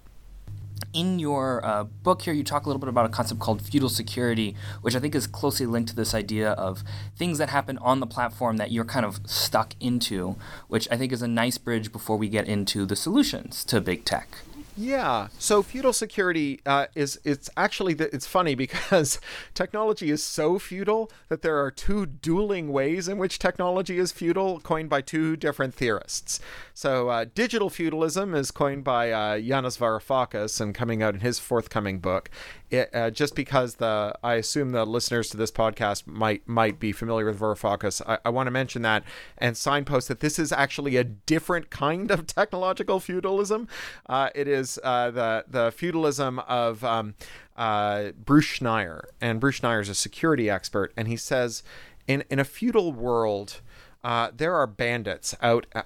in 0.94 1.20
your 1.20 1.64
uh, 1.66 1.84
book 1.84 2.22
here, 2.22 2.34
you 2.34 2.44
talk 2.44 2.66
a 2.66 2.70
little 2.70 2.80
bit 2.80 2.90
about 2.90 3.06
a 3.06 3.10
concept 3.10 3.40
called 3.40 3.62
feudal 3.62 3.90
security, 3.90 4.56
which 4.82 4.96
I 4.96 5.00
think 5.00 5.14
is 5.14 5.28
closely 5.28 5.66
linked 5.66 5.90
to 5.90 5.96
this 5.96 6.14
idea 6.14 6.52
of 6.52 6.84
things 7.18 7.38
that 7.38 7.50
happen 7.50 7.78
on 7.80 8.00
the 8.00 8.08
platform 8.08 8.58
that 8.58 8.72
you're 8.72 8.86
kind 8.86 9.06
of 9.06 9.20
stuck 9.26 9.76
into, 9.80 10.38
which 10.68 10.88
I 10.92 10.98
think 10.98 11.12
is 11.12 11.22
a 11.22 11.28
nice 11.28 11.58
bridge 11.58 11.92
before 11.92 12.18
we 12.18 12.30
get 12.30 12.48
into 12.48 12.86
the 12.86 12.96
solutions 12.96 13.64
to 13.66 13.82
big 13.82 14.06
tech. 14.06 14.38
Yeah. 14.78 15.30
So 15.40 15.64
feudal 15.64 15.94
security 15.94 16.60
uh, 16.66 16.88
is 16.96 17.20
it's 17.24 17.50
actually 17.56 17.94
the, 17.94 18.14
it's 18.14 18.28
funny 18.28 18.56
because 18.56 19.20
technology 19.54 20.10
is 20.10 20.22
so 20.22 20.60
feudal 20.60 21.10
that 21.30 21.42
there 21.42 21.64
are 21.64 21.72
two 21.72 22.06
dueling 22.06 22.72
ways 22.72 23.08
in 23.08 23.18
which 23.18 23.40
technology 23.40 23.98
is 23.98 24.12
feudal, 24.12 24.60
coined 24.60 24.90
by 24.90 25.02
two 25.02 25.38
different 25.38 25.74
theorists. 25.74 26.42
So 26.74 27.08
uh, 27.08 27.26
digital 27.34 27.70
feudalism 27.70 28.36
is 28.36 28.52
coined 28.52 28.84
by 28.84 29.12
uh, 29.12 29.36
Yanis 29.36 29.78
Varoufakis 29.78 30.60
and 30.60 30.76
coming 30.76 31.02
out 31.02 31.14
in 31.14 31.22
his 31.22 31.40
forthcoming 31.40 32.00
book, 32.00 32.30
it, 32.70 32.90
uh, 32.94 33.12
just 33.12 33.36
because 33.36 33.76
the 33.76 34.14
I 34.24 34.36
assume 34.36 34.72
the 34.72 34.86
listeners 34.86 35.30
to 35.30 35.38
this 35.38 35.52
podcast 35.52 36.06
might 36.08 36.48
might 36.48 36.80
be 36.80 36.92
familiar 36.92 37.26
with 37.26 37.40
Varoufakis, 37.40 38.02
I, 38.06 38.18
I 38.26 38.30
want 38.30 38.48
to 38.48 38.52
mention 38.52 38.82
that 38.82 39.04
and 39.38 39.56
signpost 39.56 40.08
that 40.08 40.20
this 40.20 40.38
is 40.40 40.52
actually 40.52 40.98
a 40.98 41.04
different 41.04 41.70
kind 41.70 42.12
of 42.12 42.28
technological 42.28 43.00
feudalism. 43.00 43.68
Uh, 44.08 44.30
it 44.36 44.48
is 44.48 44.65
uh, 44.84 45.12
the 45.12 45.46
the 45.48 45.72
feudalism 45.72 46.40
of 46.40 46.84
um, 46.84 47.16
uh, 47.56 48.12
Bruce 48.24 48.60
Schneier, 48.60 49.06
and 49.22 49.40
Bruce 49.40 49.60
Schneier 49.60 49.82
is 49.82 49.90
a 49.90 49.96
security 49.96 50.50
expert, 50.50 50.94
and 50.98 51.08
he 51.08 51.18
says 51.18 51.64
in 52.08 52.24
in 52.30 52.40
a 52.40 52.46
feudal 52.46 52.94
world. 52.94 53.62
Uh, 54.04 54.30
there 54.38 54.54
are 54.54 54.68
bandits 54.68 55.34
out 55.42 55.66
uh, 55.74 55.82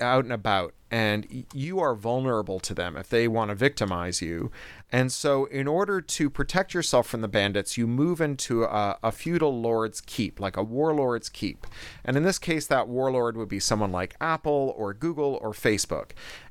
out 0.00 0.24
and 0.24 0.32
about, 0.32 0.74
and 0.90 1.46
you 1.54 1.78
are 1.78 1.94
vulnerable 1.94 2.58
to 2.58 2.74
them 2.74 2.96
if 2.96 3.08
they 3.08 3.28
want 3.28 3.48
to 3.48 3.54
victimize 3.54 4.20
you. 4.20 4.50
And 4.90 5.12
so, 5.12 5.44
in 5.44 5.68
order 5.68 6.00
to 6.00 6.28
protect 6.28 6.74
yourself 6.74 7.06
from 7.06 7.20
the 7.20 7.28
bandits, 7.28 7.78
you 7.78 7.86
move 7.86 8.20
into 8.20 8.64
a, 8.64 8.98
a, 9.04 9.12
feudal 9.12 9.60
lord's 9.60 10.00
keep, 10.00 10.40
like 10.40 10.56
a 10.56 10.64
warlord's 10.64 11.28
keep. 11.28 11.64
And 12.04 12.16
in 12.16 12.24
this 12.24 12.40
case, 12.40 12.66
that 12.66 12.88
warlord 12.88 13.36
would 13.36 13.48
be 13.48 13.60
someone 13.60 13.92
like 13.92 14.16
Apple 14.20 14.74
or 14.76 14.92
Google 14.92 15.38
or 15.40 15.52
Facebook. 15.52 16.10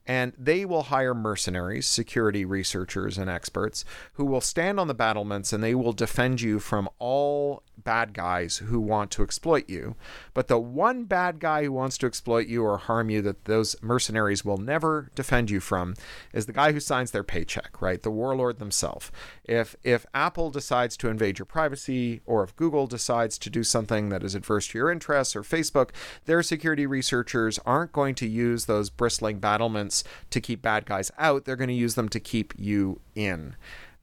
And 0.10 0.34
they 0.40 0.66
will 0.66 0.82
hire 0.82 1.14
mercenaries, 1.14 1.86
security 1.86 2.44
researchers, 2.44 3.20
and 3.20 3.30
experts 3.30 3.86
who 4.14 4.26
will 4.26 4.42
stand 4.42 4.80
on 4.80 4.88
the 4.88 4.96
battlements 4.96 5.54
and 5.54 5.64
they 5.64 5.76
will 5.76 5.94
defend 5.94 6.42
you 6.42 6.60
from 6.60 6.90
all 6.98 7.62
bad 7.84 8.14
guys 8.14 8.58
who 8.58 8.80
want 8.80 9.12
to 9.12 9.24
exploit 9.24 9.70
you. 9.70 9.96
But 10.34 10.48
the 10.48 10.60
one 10.60 11.06
bad 11.06 11.40
guy 11.40 11.64
who 11.64 11.72
wants 11.72 11.98
to 12.00 12.06
exploit 12.06 12.48
you 12.48 12.64
or 12.64 12.78
harm 12.78 13.10
you 13.10 13.22
that 13.24 13.46
those 13.46 13.76
mercenaries 13.82 14.46
will 14.46 14.58
never 14.58 15.10
defend 15.16 15.50
you 15.50 15.60
from 15.60 15.96
is 16.34 16.46
the 16.46 16.54
guy 16.54 16.72
who 16.72 16.80
signs 16.80 17.12
their 17.12 17.24
paycheck, 17.24 17.82
right? 17.82 18.02
The 18.02 18.12
warlord 18.12 18.60
themselves. 18.60 19.12
If 19.44 19.76
if 19.84 20.06
Apple 20.14 20.50
decides 20.50 20.98
to 20.98 21.10
invade 21.10 21.40
your 21.40 21.46
privacy 21.46 22.22
or 22.26 22.44
if 22.44 22.56
Google 22.56 22.88
decides 22.88 23.38
to 23.40 23.50
do 23.50 23.64
something 23.64 24.10
that 24.10 24.24
is 24.24 24.36
adverse 24.36 24.68
to 24.70 24.78
your 24.78 24.92
interests 24.92 25.36
or 25.36 25.44
Facebook, 25.44 25.92
their 26.26 26.44
security 26.44 26.86
researchers 26.86 27.60
aren't 27.66 27.92
going 27.92 28.16
to 28.16 28.28
use 28.28 28.66
those 28.66 28.90
bristling 28.90 29.40
battlements 29.40 30.04
to 30.30 30.42
keep 30.42 30.62
bad 30.62 30.86
guys 30.86 31.12
out. 31.18 31.46
They're 31.46 31.56
going 31.56 31.70
to 31.70 31.74
use 31.74 31.96
them 31.96 32.10
to 32.10 32.20
keep 32.20 32.54
you 32.58 33.02
in. 33.16 33.56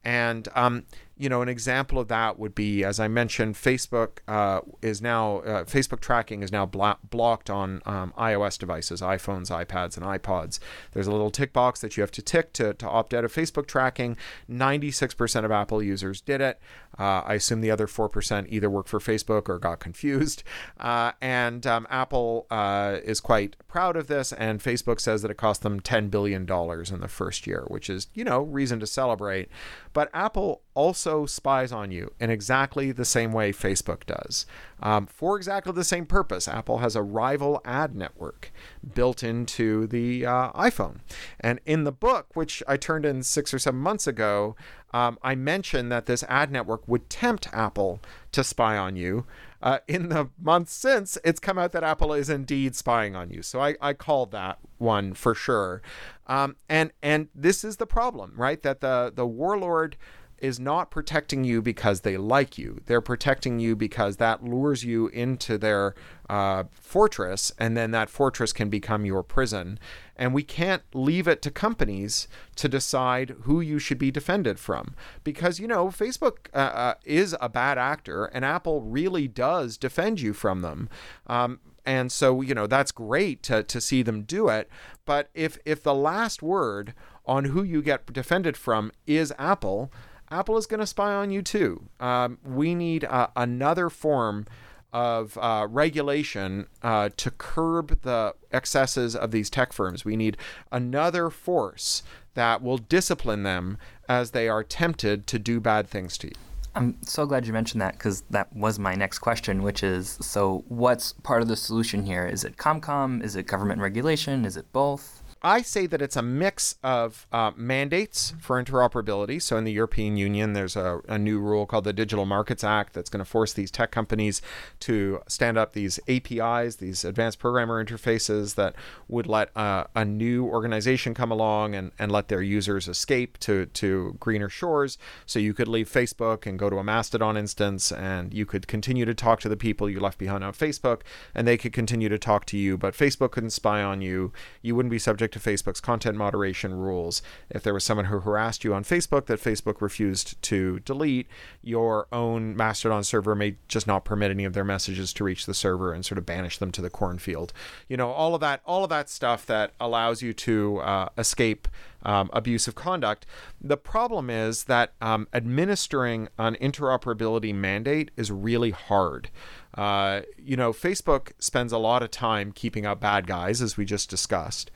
And 0.03 0.47
um, 0.55 0.85
you 1.19 1.29
know, 1.29 1.41
an 1.41 1.49
example 1.49 1.99
of 1.99 2.07
that 2.09 2.37
would 2.37 2.53
be, 2.53 2.83
as 2.83 2.99
I 2.99 3.07
mentioned, 3.07 3.55
Facebook 3.55 4.19
uh, 4.27 4.61
is 4.81 5.01
now 5.01 5.37
uh, 5.39 5.63
Facebook 5.63 5.99
tracking 5.99 6.43
is 6.43 6.51
now 6.51 6.65
blo- 6.65 6.97
blocked 7.09 7.49
on 7.49 7.81
um, 7.85 8.13
iOS 8.17 8.59
devices, 8.59 9.01
iPhones, 9.01 9.49
iPads, 9.49 9.97
and 9.97 10.05
iPods. 10.05 10.59
There's 10.91 11.07
a 11.07 11.11
little 11.11 11.31
tick 11.31 11.53
box 11.53 11.81
that 11.81 11.97
you 11.97 12.01
have 12.01 12.11
to 12.11 12.21
tick 12.21 12.53
to, 12.53 12.73
to 12.75 12.87
opt 12.87 13.13
out 13.15 13.25
of 13.25 13.33
Facebook 13.33 13.65
tracking. 13.65 14.15
96% 14.49 15.43
of 15.43 15.51
Apple 15.51 15.81
users 15.81 16.21
did 16.21 16.39
it. 16.39 16.59
Uh, 16.99 17.21
I 17.25 17.35
assume 17.35 17.61
the 17.61 17.71
other 17.71 17.87
4% 17.87 18.45
either 18.49 18.69
work 18.69 18.87
for 18.87 18.99
Facebook 18.99 19.49
or 19.49 19.59
got 19.59 19.79
confused. 19.79 20.43
Uh, 20.79 21.11
and 21.21 21.65
um, 21.65 21.87
Apple 21.89 22.47
uh, 22.49 22.97
is 23.03 23.19
quite 23.19 23.55
proud 23.67 23.95
of 23.95 24.07
this, 24.07 24.33
and 24.33 24.59
Facebook 24.59 24.99
says 24.99 25.21
that 25.21 25.31
it 25.31 25.37
cost 25.37 25.61
them 25.61 25.79
$10 25.79 26.09
billion 26.09 26.41
in 26.41 26.99
the 26.99 27.07
first 27.07 27.47
year, 27.47 27.65
which 27.67 27.89
is, 27.89 28.07
you 28.13 28.23
know, 28.23 28.41
reason 28.41 28.79
to 28.79 28.87
celebrate. 28.87 29.49
But 29.93 30.09
Apple 30.13 30.61
also 30.73 31.25
spies 31.25 31.71
on 31.71 31.91
you 31.91 32.13
in 32.19 32.29
exactly 32.29 32.91
the 32.91 33.05
same 33.05 33.31
way 33.31 33.51
Facebook 33.51 34.05
does. 34.05 34.45
Um, 34.81 35.07
for 35.07 35.37
exactly 35.37 35.73
the 35.73 35.83
same 35.83 36.05
purpose, 36.05 36.47
Apple 36.47 36.77
has 36.79 36.95
a 36.95 37.01
rival 37.01 37.61
ad 37.65 37.95
network 37.95 38.51
built 38.93 39.23
into 39.23 39.87
the 39.87 40.25
uh, 40.25 40.51
iPhone. 40.51 40.99
And 41.39 41.59
in 41.65 41.83
the 41.83 41.91
book, 41.91 42.35
which 42.35 42.61
I 42.67 42.77
turned 42.77 43.05
in 43.05 43.23
six 43.23 43.53
or 43.53 43.59
seven 43.59 43.79
months 43.79 44.05
ago, 44.05 44.55
um, 44.97 45.19
I 45.21 45.35
mentioned 45.35 45.91
that 45.91 46.07
this 46.07 46.23
ad 46.23 46.51
network 46.51 46.87
would 46.87 47.07
tempt 47.07 47.47
Apple 47.53 47.99
to 48.31 48.43
spy 48.43 48.77
on 48.77 48.95
you. 48.95 49.27
Uh, 49.61 49.77
in 49.87 50.09
the 50.09 50.29
months 50.41 50.73
since, 50.73 51.19
it's 51.23 51.39
come 51.39 51.59
out 51.59 51.71
that 51.73 51.83
Apple 51.83 52.13
is 52.13 52.31
indeed 52.31 52.75
spying 52.75 53.15
on 53.15 53.29
you. 53.29 53.43
So 53.43 53.59
I, 53.61 53.75
I 53.79 53.93
that 54.31 54.57
one 54.79 55.13
for 55.13 55.35
sure. 55.35 55.83
Um, 56.25 56.55
and 56.67 56.91
and 57.03 57.27
this 57.35 57.63
is 57.63 57.77
the 57.77 57.85
problem, 57.85 58.33
right? 58.35 58.59
That 58.63 58.81
the 58.81 59.13
the 59.13 59.27
warlord 59.27 59.97
is 60.39 60.59
not 60.59 60.91
protecting 60.91 61.43
you 61.43 61.61
because 61.61 62.01
they 62.01 62.17
like 62.17 62.57
you. 62.57 62.81
They're 62.85 63.01
protecting 63.01 63.59
you 63.59 63.75
because 63.75 64.17
that 64.17 64.43
lures 64.43 64.83
you 64.83 65.07
into 65.07 65.57
their 65.57 65.95
uh, 66.29 66.65
fortress, 66.71 67.51
and 67.57 67.75
then 67.75 67.91
that 67.91 68.09
fortress 68.09 68.53
can 68.53 68.69
become 68.69 69.05
your 69.05 69.23
prison. 69.23 69.79
And 70.15 70.33
we 70.33 70.43
can't 70.43 70.83
leave 70.93 71.27
it 71.27 71.41
to 71.43 71.51
companies 71.51 72.27
to 72.55 72.67
decide 72.67 73.35
who 73.43 73.61
you 73.61 73.79
should 73.79 73.99
be 73.99 74.11
defended 74.11 74.59
from. 74.59 74.95
Because, 75.23 75.59
you 75.59 75.67
know, 75.67 75.87
Facebook 75.87 76.47
uh, 76.53 76.57
uh, 76.57 76.93
is 77.05 77.35
a 77.39 77.49
bad 77.49 77.77
actor, 77.77 78.25
and 78.25 78.43
Apple 78.43 78.81
really 78.81 79.27
does 79.27 79.77
defend 79.77 80.21
you 80.21 80.33
from 80.33 80.61
them. 80.61 80.89
Um, 81.27 81.59
and 81.85 82.11
so, 82.11 82.41
you 82.41 82.53
know, 82.53 82.67
that's 82.67 82.91
great 82.91 83.41
to, 83.43 83.63
to 83.63 83.79
see 83.79 84.01
them 84.03 84.23
do 84.23 84.49
it. 84.49 84.69
But 85.05 85.29
if, 85.33 85.57
if 85.65 85.81
the 85.81 85.95
last 85.95 86.43
word 86.43 86.93
on 87.25 87.45
who 87.45 87.63
you 87.63 87.81
get 87.81 88.11
defended 88.11 88.57
from 88.57 88.91
is 89.05 89.33
Apple, 89.37 89.91
Apple 90.29 90.57
is 90.57 90.65
going 90.65 90.79
to 90.79 90.87
spy 90.87 91.13
on 91.13 91.31
you 91.31 91.41
too. 91.41 91.87
Um, 91.99 92.37
we 92.43 92.75
need 92.75 93.05
uh, 93.05 93.27
another 93.35 93.89
form 93.89 94.45
of 94.93 95.37
uh, 95.37 95.67
regulation 95.69 96.67
uh, 96.81 97.09
to 97.17 97.31
curb 97.31 98.01
the 98.01 98.33
excesses 98.51 99.15
of 99.15 99.31
these 99.31 99.49
tech 99.49 99.73
firms. 99.73 100.05
We 100.05 100.15
need 100.15 100.37
another 100.71 101.29
force 101.29 102.03
that 102.33 102.61
will 102.61 102.77
discipline 102.77 103.43
them 103.43 103.77
as 104.07 104.31
they 104.31 104.47
are 104.47 104.63
tempted 104.63 105.27
to 105.27 105.39
do 105.39 105.59
bad 105.59 105.87
things 105.87 106.17
to 106.19 106.27
you. 106.27 106.33
I'm 106.75 106.97
so 107.01 107.25
glad 107.25 107.47
you 107.47 107.53
mentioned 107.53 107.81
that 107.81 107.93
because 107.93 108.21
that 108.29 108.55
was 108.55 108.77
my 108.77 108.93
next 108.93 109.19
question, 109.19 109.63
which 109.63 109.81
is 109.81 110.17
so 110.21 110.63
what's 110.67 111.13
part 111.13 111.41
of 111.41 111.47
the 111.47 111.55
solution 111.55 112.05
here? 112.05 112.25
Is 112.27 112.43
it 112.43 112.57
ComCom? 112.57 113.23
Is 113.23 113.35
it 113.35 113.47
government 113.47 113.81
regulation? 113.81 114.45
Is 114.45 114.57
it 114.57 114.71
both? 114.71 115.23
I 115.41 115.61
say 115.61 115.85
that 115.87 116.01
it's 116.01 116.15
a 116.15 116.21
mix 116.21 116.75
of 116.83 117.27
uh, 117.31 117.51
mandates 117.55 118.33
for 118.39 118.61
interoperability. 118.61 119.41
So 119.41 119.57
in 119.57 119.63
the 119.63 119.71
European 119.71 120.17
Union, 120.17 120.53
there's 120.53 120.75
a, 120.75 121.01
a 121.07 121.17
new 121.17 121.39
rule 121.39 121.65
called 121.65 121.83
the 121.83 121.93
Digital 121.93 122.25
Markets 122.25 122.63
Act 122.63 122.93
that's 122.93 123.09
going 123.09 123.23
to 123.23 123.29
force 123.29 123.53
these 123.53 123.71
tech 123.71 123.91
companies 123.91 124.41
to 124.81 125.21
stand 125.27 125.57
up 125.57 125.73
these 125.73 125.99
APIs, 126.07 126.77
these 126.77 127.05
advanced 127.05 127.39
programmer 127.39 127.83
interfaces 127.83 128.55
that 128.55 128.75
would 129.07 129.27
let 129.27 129.55
uh, 129.55 129.85
a 129.95 130.03
new 130.03 130.45
organization 130.45 131.13
come 131.13 131.31
along 131.31 131.75
and, 131.75 131.91
and 131.99 132.11
let 132.11 132.27
their 132.27 132.41
users 132.41 132.87
escape 132.87 133.37
to, 133.39 133.67
to 133.67 134.15
greener 134.19 134.49
shores. 134.49 134.97
So 135.25 135.39
you 135.39 135.53
could 135.53 135.67
leave 135.67 135.89
Facebook 135.89 136.45
and 136.45 136.59
go 136.59 136.69
to 136.69 136.77
a 136.77 136.83
Mastodon 136.83 137.37
instance, 137.37 137.91
and 137.91 138.33
you 138.33 138.45
could 138.45 138.67
continue 138.67 139.05
to 139.05 139.13
talk 139.13 139.39
to 139.41 139.49
the 139.49 139.57
people 139.57 139.89
you 139.89 139.99
left 139.99 140.17
behind 140.17 140.43
on 140.43 140.53
Facebook, 140.53 141.01
and 141.33 141.47
they 141.47 141.57
could 141.57 141.73
continue 141.73 142.09
to 142.09 142.17
talk 142.17 142.45
to 142.45 142.57
you, 142.57 142.77
but 142.77 142.93
Facebook 142.93 143.31
couldn't 143.31 143.51
spy 143.51 143.81
on 143.81 144.01
you. 144.01 144.31
You 144.61 144.75
wouldn't 144.75 144.91
be 144.91 144.99
subject 144.99 145.36
to 145.37 145.49
Facebook's 145.49 145.81
content 145.81 146.17
moderation 146.17 146.73
rules. 146.73 147.21
If 147.49 147.63
there 147.63 147.73
was 147.73 147.83
someone 147.83 148.05
who 148.05 148.19
harassed 148.19 148.63
you 148.63 148.73
on 148.73 148.83
Facebook 148.83 149.25
that 149.27 149.39
Facebook 149.39 149.81
refused 149.81 150.41
to 150.43 150.79
delete, 150.79 151.27
your 151.61 152.07
own 152.11 152.55
Mastodon 152.55 153.03
server 153.03 153.35
may 153.35 153.57
just 153.67 153.87
not 153.87 154.05
permit 154.05 154.31
any 154.31 154.45
of 154.45 154.53
their 154.53 154.63
messages 154.63 155.13
to 155.13 155.23
reach 155.23 155.45
the 155.45 155.53
server 155.53 155.93
and 155.93 156.05
sort 156.05 156.17
of 156.17 156.25
banish 156.25 156.57
them 156.57 156.71
to 156.71 156.81
the 156.81 156.89
cornfield. 156.89 157.53
You 157.87 157.97
know, 157.97 158.09
all 158.09 158.35
of 158.35 158.41
that, 158.41 158.61
all 158.65 158.83
of 158.83 158.89
that 158.89 159.09
stuff 159.09 159.45
that 159.45 159.71
allows 159.79 160.21
you 160.21 160.33
to 160.33 160.77
uh, 160.79 161.09
escape 161.17 161.67
um, 162.03 162.29
abusive 162.33 162.75
conduct. 162.75 163.25
The 163.59 163.77
problem 163.77 164.29
is 164.29 164.65
that 164.65 164.93
um, 165.01 165.27
administering 165.33 166.29
an 166.37 166.55
interoperability 166.55 167.53
mandate 167.53 168.11
is 168.15 168.31
really 168.31 168.71
hard. 168.71 169.29
Uh, 169.75 170.21
you 170.37 170.55
know, 170.55 170.71
Facebook 170.71 171.31
spends 171.39 171.71
a 171.71 171.77
lot 171.77 172.01
of 172.01 172.09
time 172.11 172.51
keeping 172.51 172.85
out 172.85 172.99
bad 172.99 173.27
guys, 173.27 173.61
as 173.61 173.77
we 173.77 173.85
just 173.85 174.09
discussed. 174.09 174.71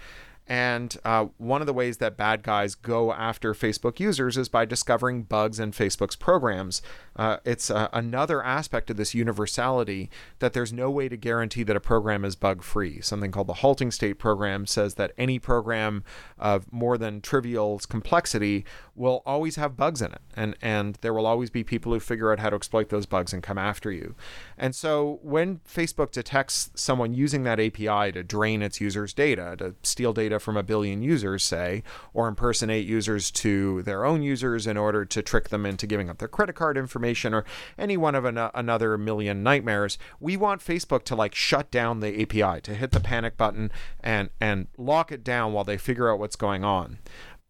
And 0.52 0.98
uh, 1.06 1.28
one 1.38 1.62
of 1.62 1.66
the 1.66 1.72
ways 1.72 2.00
that 2.00 2.18
bad 2.18 2.44
guys 2.44 2.76
go 2.76 3.14
after 3.14 3.54
Facebook 3.54 4.02
users 4.02 4.36
is 4.36 4.50
by 4.50 4.66
discovering 4.66 5.24
bugs 5.24 5.62
in 5.62 5.72
Facebook's 5.72 6.18
programs. 6.18 6.82
Uh, 7.16 7.38
it's 7.44 7.70
uh, 7.70 7.90
another 7.92 8.44
aspect 8.44 8.90
of 8.90 8.98
this 8.98 9.14
universality 9.14 10.10
that 10.40 10.54
there's 10.54 10.72
no 10.72 10.90
way 10.90 11.10
to 11.10 11.18
guarantee 11.18 11.64
that 11.64 11.76
a 11.76 11.80
program 11.80 12.24
is 12.24 12.36
bug 12.36 12.64
free. 12.64 13.02
Something 13.02 13.32
called 13.32 13.48
the 13.48 13.56
halting 13.56 13.92
state 13.92 14.18
program 14.18 14.66
says 14.66 14.96
that 14.96 15.12
any 15.18 15.38
program 15.38 16.04
of 16.40 16.72
more 16.72 16.98
than 16.98 17.22
trivial 17.22 17.80
complexity 17.90 18.66
will 18.96 19.22
always 19.26 19.56
have 19.58 19.76
bugs 19.76 20.02
in 20.02 20.12
it. 20.12 20.22
And, 20.36 20.56
and 20.62 20.98
there 21.02 21.14
will 21.14 21.26
always 21.26 21.50
be 21.50 21.64
people 21.64 21.92
who 21.92 22.00
figure 22.00 22.32
out 22.32 22.40
how 22.40 22.50
to 22.50 22.56
exploit 22.56 22.90
those 22.90 23.06
bugs 23.06 23.34
and 23.34 23.44
come 23.44 23.58
after 23.58 23.92
you. 23.92 24.16
And 24.58 24.74
so 24.74 25.20
when 25.22 25.60
Facebook 25.68 26.12
detects 26.12 26.70
someone 26.76 27.14
using 27.14 27.44
that 27.44 27.60
API 27.60 28.12
to 28.14 28.24
drain 28.24 28.62
its 28.62 28.80
users' 28.80 29.14
data, 29.14 29.56
to 29.58 29.76
steal 29.84 30.14
data 30.14 30.40
from 30.40 30.56
a 30.56 30.64
billion 30.64 31.02
users, 31.02 31.44
say, 31.44 31.84
or 32.14 32.28
impersonate 32.28 32.86
users 32.86 33.32
to 33.32 33.82
their 33.84 34.06
own 34.06 34.22
users 34.22 34.66
in 34.66 34.78
order 34.78 35.04
to 35.04 35.22
trick 35.22 35.50
them 35.50 35.66
into 35.66 35.86
giving 35.86 36.10
up 36.10 36.20
their 36.20 36.28
credit 36.28 36.56
card 36.56 36.78
information 36.78 37.01
or 37.02 37.46
any 37.78 37.98
one 37.98 38.16
of 38.16 38.26
an- 38.26 38.50
another 38.54 38.98
million 38.98 39.44
nightmares. 39.44 39.98
We 40.20 40.38
want 40.38 40.64
Facebook 40.64 41.04
to 41.06 41.16
like 41.16 41.36
shut 41.36 41.72
down 41.72 42.00
the 42.00 42.22
API, 42.22 42.62
to 42.62 42.76
hit 42.76 42.92
the 42.92 43.00
panic 43.00 43.38
button 43.38 43.72
and 44.00 44.30
and 44.40 44.68
lock 44.78 45.12
it 45.12 45.24
down 45.24 45.54
while 45.54 45.64
they 45.64 45.78
figure 45.78 46.12
out 46.12 46.20
what's 46.20 46.36
going 46.36 46.64
on. 46.64 47.00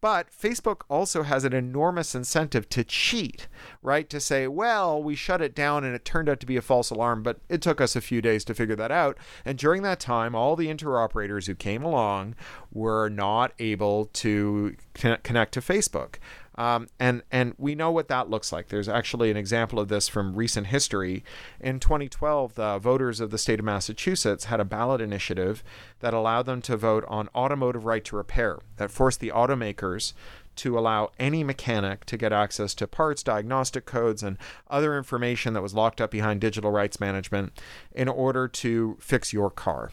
But 0.02 0.32
Facebook 0.32 0.82
also 0.90 1.22
has 1.22 1.46
an 1.46 1.54
enormous 1.54 2.16
incentive 2.16 2.68
to 2.70 2.84
cheat, 2.84 3.48
right? 3.84 4.10
To 4.10 4.20
say, 4.20 4.48
well, 4.48 5.02
we 5.02 5.14
shut 5.14 5.44
it 5.44 5.54
down 5.54 5.84
and 5.84 5.94
it 5.94 6.04
turned 6.04 6.28
out 6.28 6.40
to 6.40 6.48
be 6.48 6.58
a 6.58 6.62
false 6.62 6.90
alarm, 6.90 7.22
but 7.22 7.40
it 7.50 7.62
took 7.62 7.80
us 7.80 7.96
a 7.96 8.02
few 8.02 8.20
days 8.20 8.44
to 8.46 8.56
figure 8.56 8.76
that 8.76 8.92
out. 8.92 9.20
And 9.46 9.60
during 9.60 9.84
that 9.84 10.00
time, 10.00 10.34
all 10.34 10.56
the 10.56 10.74
interoperators 10.74 11.46
who 11.46 11.54
came 11.54 11.84
along 11.84 12.34
were 12.74 13.10
not 13.10 13.54
able 13.60 14.06
to 14.06 14.76
connect 14.96 15.54
to 15.54 15.62
Facebook. 15.62 16.16
Um, 16.56 16.88
and 17.00 17.24
and 17.32 17.54
we 17.58 17.76
know 17.76 17.92
what 17.92 18.10
that 18.10 18.30
looks 18.30 18.52
like. 18.52 18.68
There's 18.68 18.90
actually 18.90 19.32
an 19.32 19.38
example 19.38 19.80
of 19.80 19.88
this 19.88 20.10
from 20.10 20.36
recent 20.36 20.68
history. 20.68 21.24
In 21.60 21.80
2012, 21.80 22.56
the 22.56 22.78
voters 22.78 23.22
of 23.22 23.32
the 23.32 23.38
state 23.38 23.60
of 23.60 23.66
Massachusetts 23.66 24.46
had 24.46 24.60
a 24.60 24.66
ballot 24.66 25.00
initiative 25.00 25.64
that 26.00 26.14
allowed 26.14 26.46
them 26.46 26.62
to 26.64 26.76
vote 26.76 27.06
on 27.08 27.30
automotive 27.34 27.86
right 27.86 28.04
to 28.04 28.18
repair, 28.18 28.60
that 28.78 28.92
forced 28.92 29.22
the 29.22 29.30
automakers 29.30 30.14
to 30.58 30.78
allow 30.78 31.10
any 31.18 31.44
mechanic 31.44 32.06
to 32.06 32.18
get 32.18 32.34
access 32.34 32.74
to 32.76 32.88
parts, 32.88 33.24
diagnostic 33.24 33.86
codes, 33.86 34.22
and 34.22 34.38
other 34.70 34.98
information 34.98 35.54
that 35.54 35.62
was 35.62 35.74
locked 35.74 36.02
up 36.02 36.12
behind 36.12 36.42
digital 36.42 36.72
rights 36.72 37.00
management 37.00 37.54
in 37.94 38.10
order 38.10 38.48
to 38.48 38.98
fix 39.00 39.32
your 39.32 39.50
car. 39.50 39.92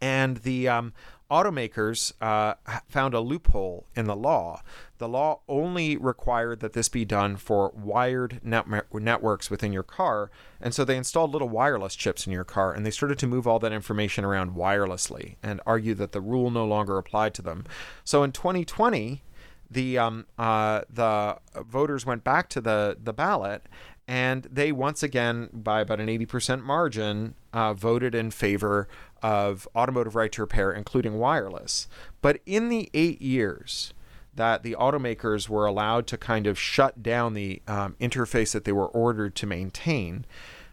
And 0.00 0.38
the 0.38 0.68
um, 0.68 0.92
automakers 1.30 2.12
uh, 2.20 2.54
found 2.88 3.14
a 3.14 3.20
loophole 3.20 3.86
in 3.94 4.06
the 4.06 4.16
law. 4.16 4.62
The 4.98 5.08
law 5.08 5.40
only 5.48 5.96
required 5.96 6.60
that 6.60 6.72
this 6.72 6.88
be 6.88 7.04
done 7.04 7.36
for 7.36 7.70
wired 7.74 8.40
net- 8.42 8.66
networks 8.92 9.50
within 9.50 9.72
your 9.72 9.82
car, 9.82 10.30
and 10.60 10.74
so 10.74 10.84
they 10.84 10.96
installed 10.96 11.32
little 11.32 11.48
wireless 11.48 11.94
chips 11.94 12.26
in 12.26 12.32
your 12.32 12.44
car, 12.44 12.72
and 12.72 12.84
they 12.84 12.90
started 12.90 13.18
to 13.18 13.26
move 13.26 13.46
all 13.46 13.58
that 13.60 13.72
information 13.72 14.24
around 14.24 14.56
wirelessly, 14.56 15.36
and 15.42 15.60
argued 15.66 15.98
that 15.98 16.12
the 16.12 16.20
rule 16.20 16.50
no 16.50 16.64
longer 16.64 16.98
applied 16.98 17.34
to 17.34 17.42
them. 17.42 17.64
So 18.04 18.22
in 18.22 18.32
2020, 18.32 19.22
the 19.70 19.98
um, 19.98 20.26
uh, 20.38 20.82
the 20.88 21.38
voters 21.54 22.06
went 22.06 22.24
back 22.24 22.48
to 22.50 22.60
the 22.60 22.96
the 23.02 23.12
ballot, 23.12 23.62
and 24.08 24.44
they 24.44 24.72
once 24.72 25.02
again, 25.02 25.50
by 25.52 25.82
about 25.82 26.00
an 26.00 26.06
80% 26.06 26.62
margin, 26.62 27.34
uh, 27.52 27.74
voted 27.74 28.14
in 28.14 28.30
favor 28.30 28.88
of 29.22 29.68
automotive 29.74 30.14
right 30.14 30.32
to 30.32 30.42
repair, 30.42 30.72
including 30.72 31.18
wireless. 31.18 31.88
But 32.20 32.40
in 32.46 32.68
the 32.68 32.90
eight 32.94 33.20
years 33.22 33.92
that 34.34 34.62
the 34.62 34.76
automakers 34.78 35.48
were 35.48 35.66
allowed 35.66 36.06
to 36.06 36.16
kind 36.16 36.46
of 36.46 36.58
shut 36.58 37.02
down 37.02 37.34
the 37.34 37.60
um, 37.66 37.96
interface 38.00 38.52
that 38.52 38.64
they 38.64 38.72
were 38.72 38.86
ordered 38.86 39.34
to 39.34 39.46
maintain, 39.46 40.24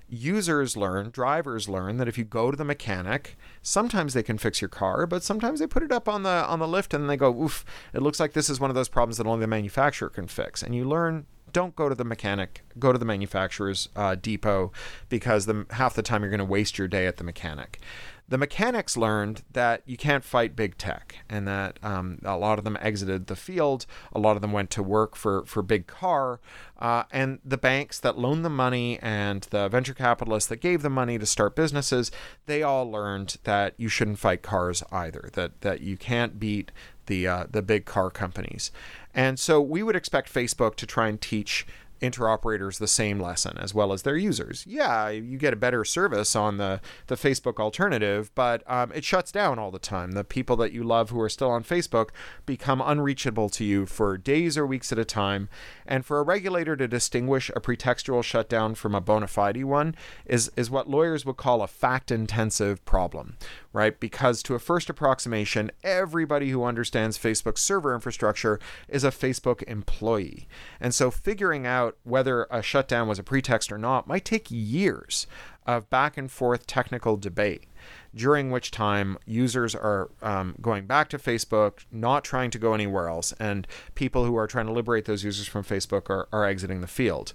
users 0.08 0.78
learn, 0.78 1.10
drivers 1.10 1.68
learn 1.68 1.98
that 1.98 2.08
if 2.08 2.18
you 2.18 2.24
go 2.24 2.52
to 2.52 2.58
the 2.58 2.64
mechanic, 2.64 3.36
sometimes 3.62 4.14
they 4.14 4.24
can 4.24 4.38
fix 4.38 4.62
your 4.62 4.70
car, 4.70 5.08
but 5.08 5.24
sometimes 5.24 5.60
they 5.60 5.68
put 5.68 5.84
it 5.84 5.92
up 5.92 6.08
on 6.08 6.24
the 6.24 6.30
on 6.30 6.60
the 6.60 6.68
lift 6.68 6.94
and 6.94 7.10
they 7.10 7.18
go, 7.18 7.34
"Oof, 7.34 7.66
it 7.94 8.02
looks 8.02 8.20
like 8.20 8.34
this 8.34 8.50
is 8.50 8.60
one 8.60 8.70
of 8.70 8.76
those 8.76 8.90
problems 8.90 9.18
that 9.18 9.28
only 9.28 9.42
the 9.42 9.48
manufacturer 9.48 10.10
can 10.10 10.28
fix." 10.28 10.62
And 10.62 10.76
you 10.76 10.86
learn 10.86 11.26
don't 11.52 11.76
go 11.76 11.88
to 11.88 11.96
the 11.96 12.04
mechanic, 12.04 12.64
go 12.78 12.92
to 12.92 12.98
the 12.98 13.06
manufacturer's 13.06 13.88
uh, 13.96 14.16
depot 14.16 14.74
because 15.08 15.46
the, 15.46 15.66
half 15.72 15.94
the 15.94 16.02
time 16.02 16.22
you're 16.22 16.30
going 16.30 16.40
to 16.40 16.46
waste 16.46 16.78
your 16.78 16.88
day 16.88 17.08
at 17.08 17.16
the 17.16 17.24
mechanic 17.24 17.80
the 18.28 18.38
mechanics 18.38 18.98
learned 18.98 19.44
that 19.54 19.84
you 19.86 19.98
can't 19.98 20.24
fight 20.24 20.56
big 20.56 20.78
tech 20.78 21.18
and 21.30 21.48
that 21.48 21.78
um, 21.84 22.20
a 22.24 22.36
lot 22.38 22.58
of 22.58 22.64
them 22.64 22.78
exited 22.82 23.28
the 23.28 23.36
field. 23.36 23.86
A 24.14 24.20
lot 24.20 24.36
of 24.36 24.42
them 24.42 24.52
went 24.52 24.72
to 24.72 24.82
work 24.84 25.16
for, 25.16 25.46
for 25.46 25.62
big 25.62 25.86
car. 25.86 26.40
Uh, 26.80 27.04
and 27.12 27.40
the 27.46 27.58
banks 27.58 28.00
that 28.00 28.18
loaned 28.18 28.44
them 28.44 28.56
money 28.56 28.98
and 29.00 29.44
the 29.52 29.70
venture 29.70 29.94
capitalists 29.94 30.50
that 30.50 30.58
gave 30.58 30.82
them 30.82 30.94
money 30.94 31.20
to 31.20 31.26
start 31.26 31.56
businesses, 31.56 32.10
they 32.48 32.64
all 32.64 32.90
learned 32.90 33.38
that 33.44 33.76
you 33.78 33.90
shouldn't 33.90 34.20
fight 34.20 34.42
cars 34.42 34.84
either, 34.92 35.30
that, 35.34 35.62
that 35.62 35.82
you 35.82 35.96
can't 35.96 36.40
beat 36.40 36.72
the, 37.06 37.28
uh, 37.28 37.46
the 37.50 37.62
big 37.62 37.86
car 37.86 38.10
companies. 38.10 38.72
And 39.14 39.40
so 39.40 39.62
we 39.62 39.84
would 39.84 39.96
expect 39.96 40.34
Facebook 40.34 40.76
to 40.78 40.88
try 40.88 41.08
and 41.08 41.22
teach 41.22 41.68
interoperators 42.10 42.78
the 42.78 42.88
same 42.88 43.20
lesson 43.20 43.58
as 43.58 43.74
well 43.74 43.92
as 43.92 44.04
their 44.04 44.18
users. 44.18 44.66
Yeah, 44.68 45.10
you 45.10 45.38
get 45.38 45.54
a 45.54 45.58
better 45.58 45.84
service 45.84 46.36
on 46.36 46.58
the, 46.58 46.82
the 47.08 47.16
Facebook 47.16 47.60
alternative, 47.60 48.32
but 48.36 48.64
um, 48.68 48.92
it 48.94 49.04
shuts 49.04 49.32
down 49.32 49.58
all 49.58 49.72
the 49.72 49.80
time. 49.80 50.12
The 50.12 50.24
people 50.24 50.56
that 50.58 50.72
you 50.72 50.84
love 50.84 51.10
who 51.10 51.20
are 51.22 51.30
still 51.30 51.50
on 51.50 51.64
Facebook 51.64 52.10
become 52.46 52.82
unreachable 52.82 53.50
to 53.50 53.64
you 53.64 53.86
for 53.86 54.18
days 54.18 54.58
or 54.58 54.66
weeks 54.68 54.92
at 54.92 55.00
a 55.00 55.06
time. 55.06 55.50
And 55.86 56.06
for 56.06 56.20
a 56.20 56.24
regulator 56.24 56.76
to 56.76 56.88
distinguish 56.88 57.50
a 57.56 57.62
pretextual 57.62 58.24
shutdown 58.24 58.76
from 58.76 58.94
a 58.94 59.02
bona 59.02 59.28
fide 59.28 59.56
one 59.64 59.96
is, 60.26 60.52
is 60.58 60.70
what 60.70 60.90
lawyers 60.90 61.26
would 61.26 61.38
call 61.38 61.62
a 61.62 61.68
fact 61.68 62.12
intensive 62.12 62.84
problem, 62.84 63.38
right? 63.76 64.00
Because 64.00 64.42
to 64.44 64.56
a 64.56 64.60
first 64.60 64.90
approximation, 64.90 65.70
everybody 65.84 66.50
who 66.50 66.64
understands 66.64 67.20
Facebook's 67.20 67.62
server 67.62 67.94
infrastructure 67.94 68.58
is 68.88 69.04
a 69.04 69.12
Facebook 69.12 69.62
employee. 69.64 70.48
And 70.80 70.96
so 70.96 71.12
figuring 71.12 71.68
out 71.68 71.98
whether 72.04 72.48
a 72.50 72.62
shutdown 72.62 73.10
was 73.10 73.20
a 73.20 73.24
pretext 73.24 73.74
or 73.74 73.78
not 73.78 74.08
might 74.08 74.24
take 74.24 74.48
years 74.50 75.28
of 75.68 75.90
back 75.90 76.18
and 76.18 76.32
forth 76.32 76.66
technical 76.66 77.18
debate 77.18 77.66
during 78.16 78.50
which 78.50 78.72
time 78.72 79.18
users 79.26 79.76
are 79.76 80.10
um, 80.22 80.56
going 80.62 80.86
back 80.86 81.10
to 81.10 81.18
Facebook, 81.18 81.84
not 81.92 82.24
trying 82.24 82.52
to 82.52 82.60
go 82.60 82.74
anywhere 82.74 83.10
else, 83.10 83.34
and 83.40 83.68
people 83.94 84.24
who 84.24 84.38
are 84.38 84.48
trying 84.48 84.68
to 84.68 84.72
liberate 84.72 85.04
those 85.04 85.26
users 85.26 85.48
from 85.48 85.64
Facebook 85.66 86.10
are, 86.10 86.30
are 86.32 86.46
exiting 86.46 86.80
the 86.80 86.88
field. 86.88 87.34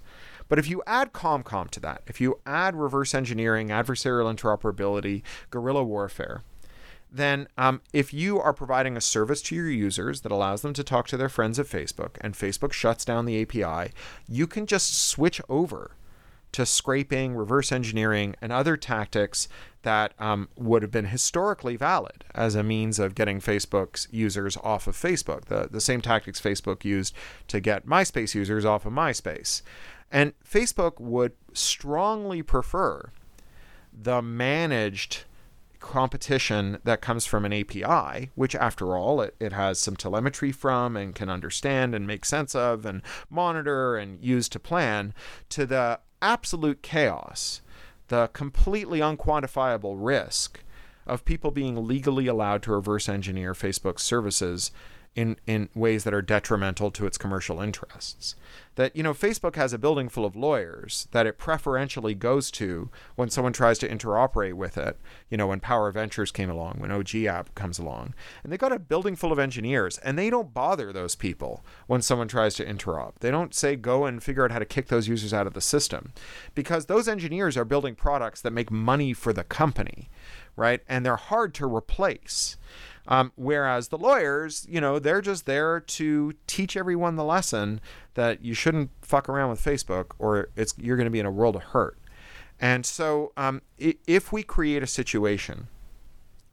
But 0.51 0.59
if 0.59 0.67
you 0.67 0.83
add 0.85 1.13
ComCom 1.13 1.71
to 1.71 1.79
that, 1.79 2.01
if 2.07 2.19
you 2.19 2.41
add 2.45 2.75
reverse 2.75 3.15
engineering, 3.15 3.69
adversarial 3.69 4.35
interoperability, 4.35 5.21
guerrilla 5.49 5.81
warfare, 5.81 6.43
then 7.09 7.47
um, 7.57 7.79
if 7.93 8.13
you 8.13 8.37
are 8.37 8.51
providing 8.51 8.97
a 8.97 9.01
service 9.01 9.41
to 9.43 9.55
your 9.55 9.69
users 9.69 10.19
that 10.21 10.31
allows 10.33 10.61
them 10.61 10.73
to 10.73 10.83
talk 10.83 11.07
to 11.07 11.15
their 11.15 11.29
friends 11.29 11.57
at 11.57 11.67
Facebook 11.67 12.17
and 12.19 12.33
Facebook 12.33 12.73
shuts 12.73 13.05
down 13.05 13.23
the 13.23 13.41
API, 13.41 13.93
you 14.27 14.45
can 14.45 14.65
just 14.65 15.07
switch 15.07 15.39
over 15.47 15.91
to 16.51 16.65
scraping, 16.65 17.33
reverse 17.33 17.71
engineering, 17.71 18.35
and 18.41 18.51
other 18.51 18.75
tactics 18.75 19.47
that 19.83 20.13
um, 20.19 20.49
would 20.57 20.81
have 20.81 20.91
been 20.91 21.05
historically 21.05 21.77
valid 21.77 22.25
as 22.35 22.55
a 22.55 22.63
means 22.63 22.99
of 22.99 23.15
getting 23.15 23.39
Facebook's 23.39 24.05
users 24.11 24.57
off 24.57 24.85
of 24.85 24.97
Facebook. 24.97 25.45
The, 25.45 25.69
the 25.71 25.79
same 25.79 26.01
tactics 26.01 26.41
Facebook 26.41 26.83
used 26.83 27.15
to 27.47 27.61
get 27.61 27.87
MySpace 27.87 28.35
users 28.35 28.65
off 28.65 28.85
of 28.85 28.91
MySpace. 28.91 29.61
And 30.11 30.33
Facebook 30.43 30.99
would 30.99 31.33
strongly 31.53 32.43
prefer 32.43 33.11
the 33.93 34.21
managed 34.21 35.23
competition 35.79 36.77
that 36.83 37.01
comes 37.01 37.25
from 37.25 37.45
an 37.45 37.53
API, 37.53 38.29
which, 38.35 38.55
after 38.55 38.95
all, 38.95 39.21
it, 39.21 39.35
it 39.39 39.53
has 39.53 39.79
some 39.79 39.95
telemetry 39.95 40.51
from 40.51 40.95
and 40.95 41.15
can 41.15 41.29
understand 41.29 41.95
and 41.95 42.05
make 42.05 42.23
sense 42.23 42.53
of 42.53 42.85
and 42.85 43.01
monitor 43.29 43.97
and 43.97 44.23
use 44.23 44.47
to 44.49 44.59
plan, 44.59 45.13
to 45.49 45.65
the 45.65 45.99
absolute 46.21 46.81
chaos, 46.83 47.61
the 48.09 48.27
completely 48.27 48.99
unquantifiable 48.99 49.95
risk 49.97 50.63
of 51.07 51.25
people 51.25 51.51
being 51.51 51.87
legally 51.87 52.27
allowed 52.27 52.61
to 52.61 52.71
reverse 52.71 53.09
engineer 53.09 53.53
Facebook's 53.53 54.03
services 54.03 54.71
in, 55.13 55.35
in 55.45 55.67
ways 55.75 56.05
that 56.05 56.13
are 56.13 56.21
detrimental 56.21 56.89
to 56.91 57.05
its 57.05 57.17
commercial 57.17 57.59
interests. 57.59 58.35
That, 58.75 58.95
you 58.95 59.03
know, 59.03 59.13
Facebook 59.13 59.55
has 59.55 59.73
a 59.73 59.77
building 59.77 60.07
full 60.07 60.23
of 60.23 60.37
lawyers 60.37 61.09
that 61.11 61.27
it 61.27 61.37
preferentially 61.37 62.15
goes 62.15 62.49
to 62.51 62.89
when 63.15 63.29
someone 63.29 63.51
tries 63.51 63.77
to 63.79 63.89
interoperate 63.89 64.53
with 64.53 64.77
it. 64.77 64.97
You 65.29 65.35
know, 65.35 65.47
when 65.47 65.59
Power 65.59 65.91
Ventures 65.91 66.31
came 66.31 66.49
along, 66.49 66.75
when 66.77 66.91
OG 66.91 67.15
App 67.25 67.53
comes 67.55 67.77
along. 67.77 68.13
And 68.43 68.53
they 68.53 68.57
got 68.57 68.71
a 68.71 68.79
building 68.79 69.17
full 69.17 69.33
of 69.33 69.39
engineers, 69.39 69.97
and 69.97 70.17
they 70.17 70.29
don't 70.29 70.53
bother 70.53 70.93
those 70.93 71.15
people 71.15 71.65
when 71.87 72.01
someone 72.01 72.29
tries 72.29 72.55
to 72.55 72.65
interop. 72.65 73.15
They 73.19 73.31
don't 73.31 73.53
say, 73.53 73.75
go 73.75 74.05
and 74.05 74.23
figure 74.23 74.45
out 74.45 74.51
how 74.51 74.59
to 74.59 74.65
kick 74.65 74.87
those 74.87 75.09
users 75.09 75.33
out 75.33 75.47
of 75.47 75.53
the 75.53 75.61
system. 75.61 76.13
Because 76.55 76.85
those 76.85 77.09
engineers 77.09 77.57
are 77.57 77.65
building 77.65 77.95
products 77.95 78.39
that 78.41 78.51
make 78.51 78.71
money 78.71 79.11
for 79.11 79.33
the 79.33 79.43
company, 79.43 80.09
right? 80.55 80.81
And 80.87 81.05
they're 81.05 81.17
hard 81.17 81.53
to 81.55 81.65
replace. 81.65 82.55
Um, 83.07 83.31
whereas 83.35 83.87
the 83.87 83.97
lawyers, 83.97 84.65
you 84.69 84.79
know, 84.79 84.99
they're 84.99 85.21
just 85.21 85.45
there 85.45 85.79
to 85.79 86.33
teach 86.47 86.77
everyone 86.77 87.15
the 87.15 87.23
lesson 87.23 87.81
that 88.13 88.43
you 88.43 88.53
shouldn't 88.53 88.91
fuck 89.01 89.27
around 89.27 89.49
with 89.49 89.63
Facebook 89.63 90.11
or 90.19 90.49
it's 90.55 90.75
you're 90.77 90.97
going 90.97 91.05
to 91.05 91.11
be 91.11 91.19
in 91.19 91.25
a 91.25 91.31
world 91.31 91.55
of 91.55 91.63
hurt. 91.63 91.97
And 92.59 92.85
so, 92.85 93.33
um, 93.35 93.61
if 93.79 94.31
we 94.31 94.43
create 94.43 94.83
a 94.83 94.87
situation 94.87 95.67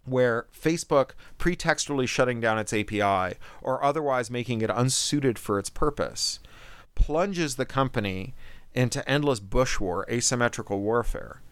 where 0.07 0.47
Facebook 0.59 1.11
pretextually 1.39 2.09
shutting 2.09 2.41
down 2.41 2.59
its 2.59 2.73
API 2.73 3.37
or 3.61 3.85
otherwise 3.85 4.31
making 4.31 4.63
it 4.63 4.71
unsuited 4.71 5.39
for 5.39 5.59
its 5.59 5.69
purpose 5.69 6.41
plunges 6.95 7.57
the 7.57 7.67
company 7.67 8.35
into 8.75 9.07
endless 9.09 9.41
bush 9.41 9.79
war, 9.79 10.07
asymmetrical 10.11 10.81
warfare, 10.81 11.43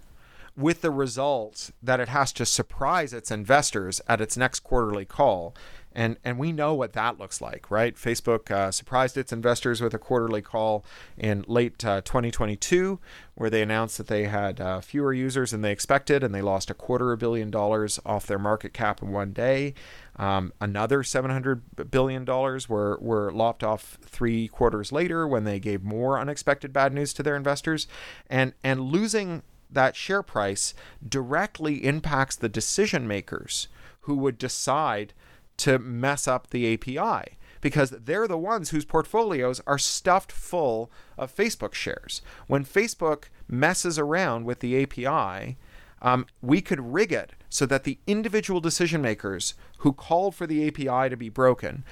with 0.56 0.80
the 0.80 0.90
result 0.90 1.70
that 1.82 2.00
it 2.00 2.08
has 2.08 2.32
to 2.32 2.46
surprise 2.46 3.12
its 3.12 3.30
investors 3.30 4.00
at 4.08 4.20
its 4.20 4.36
next 4.36 4.60
quarterly 4.60 5.04
call. 5.04 5.54
And, 5.92 6.18
and 6.22 6.38
we 6.38 6.52
know 6.52 6.74
what 6.74 6.92
that 6.92 7.18
looks 7.18 7.40
like, 7.40 7.70
right? 7.70 7.96
Facebook 7.96 8.50
uh, 8.50 8.70
surprised 8.70 9.16
its 9.16 9.32
investors 9.32 9.80
with 9.80 9.94
a 9.94 9.98
quarterly 9.98 10.42
call 10.42 10.84
in 11.16 11.42
late 11.48 11.82
uh, 11.86 12.02
2022, 12.02 13.00
where 13.34 13.48
they 13.48 13.62
announced 13.62 13.96
that 13.96 14.06
they 14.06 14.24
had 14.24 14.60
uh, 14.60 14.82
fewer 14.82 15.14
users 15.14 15.52
than 15.52 15.62
they 15.62 15.72
expected, 15.72 16.22
and 16.22 16.34
they 16.34 16.42
lost 16.42 16.68
a 16.68 16.74
quarter 16.74 17.12
of 17.12 17.18
a 17.18 17.20
billion 17.20 17.50
dollars 17.50 17.98
off 18.04 18.26
their 18.26 18.38
market 18.38 18.74
cap 18.74 19.00
in 19.00 19.10
one 19.10 19.32
day. 19.32 19.72
Um, 20.16 20.52
another 20.60 21.02
700 21.02 21.90
billion 21.90 22.26
dollars 22.26 22.68
were 22.68 22.98
were 23.00 23.32
lopped 23.32 23.64
off 23.64 23.96
three 24.02 24.48
quarters 24.48 24.92
later 24.92 25.26
when 25.26 25.44
they 25.44 25.58
gave 25.58 25.82
more 25.82 26.18
unexpected 26.18 26.74
bad 26.74 26.92
news 26.92 27.14
to 27.14 27.22
their 27.22 27.36
investors, 27.36 27.86
and 28.28 28.52
and 28.62 28.80
losing 28.80 29.42
that 29.76 29.94
share 29.94 30.22
price 30.22 30.72
directly 31.06 31.84
impacts 31.84 32.34
the 32.34 32.48
decision 32.48 33.06
makers 33.06 33.68
who 34.00 34.16
would 34.16 34.38
decide 34.38 35.12
to 35.58 35.78
mess 35.78 36.26
up 36.26 36.48
the 36.48 36.72
API 36.72 37.36
because 37.60 37.90
they're 37.90 38.26
the 38.26 38.38
ones 38.38 38.70
whose 38.70 38.86
portfolios 38.86 39.60
are 39.66 39.78
stuffed 39.78 40.32
full 40.32 40.90
of 41.18 41.34
Facebook 41.34 41.74
shares. 41.74 42.22
When 42.46 42.64
Facebook 42.64 43.24
messes 43.48 43.98
around 43.98 44.46
with 44.46 44.60
the 44.60 44.82
API, 44.82 45.58
um, 46.00 46.26
we 46.40 46.62
could 46.62 46.92
rig 46.92 47.12
it 47.12 47.32
so 47.50 47.66
that 47.66 47.84
the 47.84 47.98
individual 48.06 48.60
decision 48.60 49.02
makers 49.02 49.54
who 49.78 49.92
called 49.92 50.34
for 50.34 50.46
the 50.46 50.66
API 50.68 51.10
to 51.10 51.16
be 51.16 51.28
broken 51.28 51.84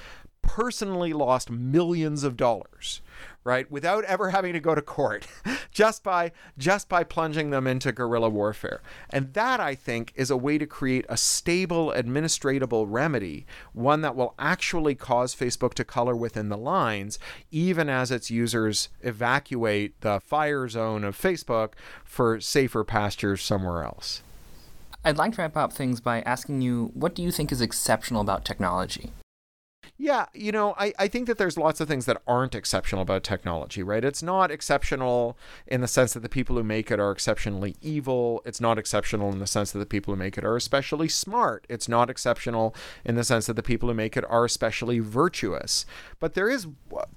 personally 0.45 1.13
lost 1.13 1.49
millions 1.49 2.23
of 2.23 2.37
dollars 2.37 3.01
right 3.43 3.69
without 3.71 4.03
ever 4.05 4.29
having 4.31 4.53
to 4.53 4.59
go 4.59 4.75
to 4.75 4.81
court 4.81 5.27
just 5.71 6.03
by 6.03 6.31
just 6.57 6.89
by 6.89 7.03
plunging 7.03 7.49
them 7.49 7.67
into 7.67 7.91
guerrilla 7.91 8.29
warfare 8.29 8.81
and 9.09 9.33
that 9.33 9.59
i 9.59 9.73
think 9.73 10.11
is 10.15 10.29
a 10.29 10.37
way 10.37 10.57
to 10.57 10.65
create 10.65 11.05
a 11.09 11.17
stable 11.17 11.93
administratable 11.95 12.85
remedy 12.87 13.45
one 13.73 14.01
that 14.01 14.15
will 14.15 14.33
actually 14.39 14.95
cause 14.95 15.35
facebook 15.35 15.73
to 15.73 15.83
color 15.83 16.15
within 16.15 16.49
the 16.49 16.57
lines 16.57 17.19
even 17.51 17.89
as 17.89 18.11
its 18.11 18.29
users 18.31 18.89
evacuate 19.01 19.99
the 20.01 20.19
fire 20.19 20.67
zone 20.67 21.03
of 21.03 21.17
facebook 21.17 21.73
for 22.03 22.39
safer 22.39 22.83
pastures 22.83 23.41
somewhere 23.41 23.83
else 23.83 24.21
I'd 25.07 25.17
like 25.17 25.33
to 25.33 25.41
wrap 25.43 25.55
up 25.55 25.71
things 25.71 26.01
by 26.01 26.21
asking 26.21 26.61
you 26.61 26.89
what 26.95 27.13
do 27.13 27.21
you 27.21 27.31
think 27.31 27.51
is 27.51 27.61
exceptional 27.61 28.21
about 28.21 28.43
technology? 28.43 29.11
Yeah, 29.97 30.25
you 30.33 30.51
know, 30.51 30.75
I, 30.77 30.93
I 30.99 31.07
think 31.07 31.25
that 31.27 31.37
there's 31.37 31.57
lots 31.57 31.79
of 31.79 31.87
things 31.87 32.05
that 32.05 32.21
aren't 32.27 32.53
exceptional 32.53 33.01
about 33.01 33.23
technology, 33.23 33.81
right? 33.81 34.03
It's 34.03 34.21
not 34.21 34.51
exceptional 34.51 35.37
in 35.67 35.79
the 35.79 35.87
sense 35.87 36.13
that 36.13 36.19
the 36.19 36.27
people 36.27 36.57
who 36.57 36.63
make 36.63 36.91
it 36.91 36.99
are 36.99 37.11
exceptionally 37.11 37.77
evil. 37.81 38.41
It's 38.45 38.59
not 38.59 38.77
exceptional 38.77 39.31
in 39.31 39.39
the 39.39 39.47
sense 39.47 39.71
that 39.71 39.79
the 39.79 39.85
people 39.85 40.13
who 40.13 40.19
make 40.19 40.37
it 40.37 40.43
are 40.43 40.57
especially 40.57 41.07
smart. 41.07 41.65
It's 41.69 41.87
not 41.87 42.09
exceptional 42.09 42.75
in 43.05 43.15
the 43.15 43.23
sense 43.23 43.45
that 43.45 43.55
the 43.55 43.63
people 43.63 43.87
who 43.87 43.95
make 43.95 44.17
it 44.17 44.25
are 44.29 44.43
especially 44.43 44.99
virtuous. 44.99 45.85
But 46.19 46.33
there 46.33 46.49
is 46.49 46.67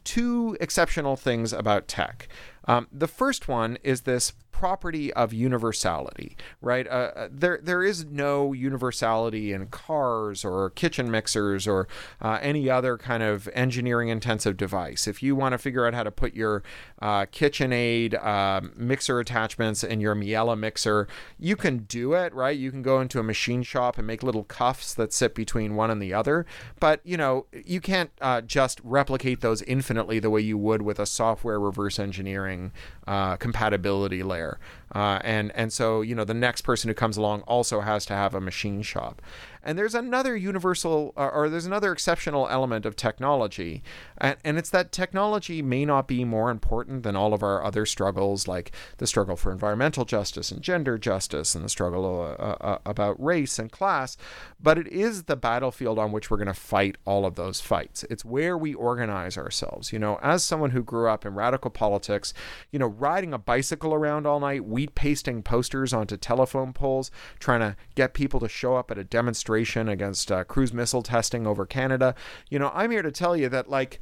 two 0.05 0.57
exceptional 0.61 1.17
things 1.17 1.53
about 1.53 1.89
tech. 1.89 2.29
Um, 2.69 2.87
the 2.93 3.09
first 3.09 3.49
one 3.49 3.79
is 3.83 4.03
this 4.03 4.33
property 4.59 5.13
of 5.13 5.33
universality, 5.33 6.37
right? 6.61 6.89
Uh, 6.89 7.13
uh, 7.15 7.29
there, 7.31 7.61
there 7.63 7.85
is 7.85 8.05
no 8.07 8.53
universality 8.53 9.53
in 9.53 9.69
cars 9.69 10.45
or 10.45 10.71
kitchen 10.71 11.09
mixers 11.09 11.69
or 11.69 11.87
uh, 12.21 12.41
any 12.43 12.69
other 12.69 12.99
kind 12.99 13.23
of 13.23 13.49
engineering 13.55 14.09
intensive 14.09 14.57
device. 14.57 15.07
If 15.07 15.23
you 15.23 15.37
want 15.37 15.53
to 15.53 15.59
figure 15.59 15.87
out 15.87 15.95
how 15.95 16.03
to 16.03 16.11
put 16.11 16.35
your 16.35 16.65
uh, 17.01 17.27
KitchenAid 17.27 18.21
um, 18.27 18.73
mixer 18.77 19.21
attachments 19.21 19.85
in 19.85 20.01
your 20.01 20.17
Miele 20.17 20.57
mixer, 20.57 21.07
you 21.39 21.55
can 21.55 21.79
do 21.85 22.15
it, 22.15 22.35
right? 22.35 22.59
You 22.59 22.73
can 22.73 22.83
go 22.83 23.01
into 23.01 23.21
a 23.21 23.23
machine 23.23 23.63
shop 23.63 23.97
and 23.97 24.09
make 24.09 24.25
little 24.25 24.45
cuffs 24.45 24.93
that 24.95 25.13
sit 25.13 25.37
between 25.37 25.77
one 25.77 25.91
and 25.91 26.03
the 26.03 26.13
other. 26.13 26.45
But, 26.81 27.01
you 27.05 27.17
know, 27.17 27.47
you 27.53 27.81
can't 27.81 28.11
uh, 28.21 28.41
just 28.41 28.81
replicate 28.83 29.41
those 29.41 29.63
infinitely 29.63 30.19
the 30.19 30.31
way 30.31 30.41
you 30.41 30.59
would 30.59 30.83
with 30.83 30.99
a 30.99 31.07
software 31.07 31.61
reverse 31.61 32.01
engineering 32.01 32.58
uh, 33.07 33.37
compatibility 33.37 34.23
layer. 34.23 34.59
Uh, 34.95 35.21
and 35.23 35.53
and 35.55 35.73
so 35.73 36.01
you 36.01 36.15
know 36.15 36.25
the 36.25 36.35
next 36.35 36.63
person 36.63 36.89
who 36.89 36.95
comes 36.95 37.17
along 37.17 37.43
also 37.43 37.81
has 37.81 38.07
to 38.07 38.15
have 38.15 38.35
a 38.35 38.41
machine 38.41 38.83
shop. 38.83 39.21
And 39.63 39.77
there's 39.77 39.95
another 39.95 40.37
universal, 40.37 41.13
uh, 41.17 41.29
or 41.29 41.51
there's 41.51 41.67
another 41.67 41.93
exceptional 41.93 42.49
element 42.49 42.87
of 42.87 42.97
technology, 42.97 43.83
and, 44.17 44.37
and 44.45 44.57
it's 44.57 44.71
that 44.71 44.93
technology 44.93 45.61
may 45.61 45.85
not 45.85 46.09
be 46.09 46.25
more 46.25 46.51
important 46.51 47.03
than 47.03 47.17
all 47.17 47.35
of 47.35 47.43
our 47.43 47.63
other 47.63 47.85
struggles, 47.85 48.49
like 48.49 48.73
the 48.97 49.07
struggle 49.07 49.37
for 49.37 49.53
environmental 49.53 50.07
justice 50.07 50.51
and 50.51 50.63
gender 50.63 50.97
justice, 50.97 51.55
and 51.55 51.65
the 51.65 51.69
struggle 51.69 52.35
uh, 52.39 52.43
uh, 52.43 52.79
about 52.87 53.23
race 53.23 53.59
and 53.59 53.71
class, 53.71 54.17
but 54.59 54.79
it 54.79 54.87
is 54.87 55.25
the 55.25 55.37
battlefield 55.37 55.99
on 55.99 56.13
which 56.13 56.31
we're 56.31 56.39
going 56.39 56.47
to 56.47 56.55
fight 56.55 56.97
all 57.05 57.27
of 57.27 57.35
those 57.35 57.61
fights. 57.61 58.05
It's 58.09 58.25
where 58.25 58.57
we 58.57 58.73
organize 58.73 59.37
ourselves. 59.37 59.93
You 59.93 59.99
know, 59.99 60.19
as 60.23 60.45
someone 60.45 60.71
who 60.71 60.83
grew 60.83 61.09
up 61.09 61.27
in 61.27 61.35
radical 61.35 61.71
politics, 61.71 62.33
you 62.71 62.79
know, 62.79 62.87
riding 62.87 63.35
a 63.35 63.39
bicycle 63.39 63.93
around 63.93 64.27
all 64.27 64.41
night, 64.41 64.65
wheat 64.79 64.95
pasting 64.95 65.43
posters 65.43 65.93
onto 65.93 66.17
telephone 66.17 66.73
poles, 66.73 67.11
trying 67.41 67.61
to 67.61 67.77
get 67.97 68.15
people 68.15 68.39
to 68.39 68.49
show 68.49 68.77
up 68.77 68.91
at 68.93 68.99
a 68.99 69.03
demonstration 69.03 69.49
demonstration 69.49 69.89
against 69.89 70.31
uh, 70.31 70.45
cruise 70.45 70.73
missile 70.73 71.03
testing 71.03 71.47
over 71.47 71.67
Canada. 71.67 72.15
You 72.49 72.59
know, 72.59 72.71
I'm 72.73 72.91
here 72.91 73.03
to 73.03 73.11
tell 73.11 73.37
you 73.37 73.49
that, 73.49 73.69
like, 73.69 74.01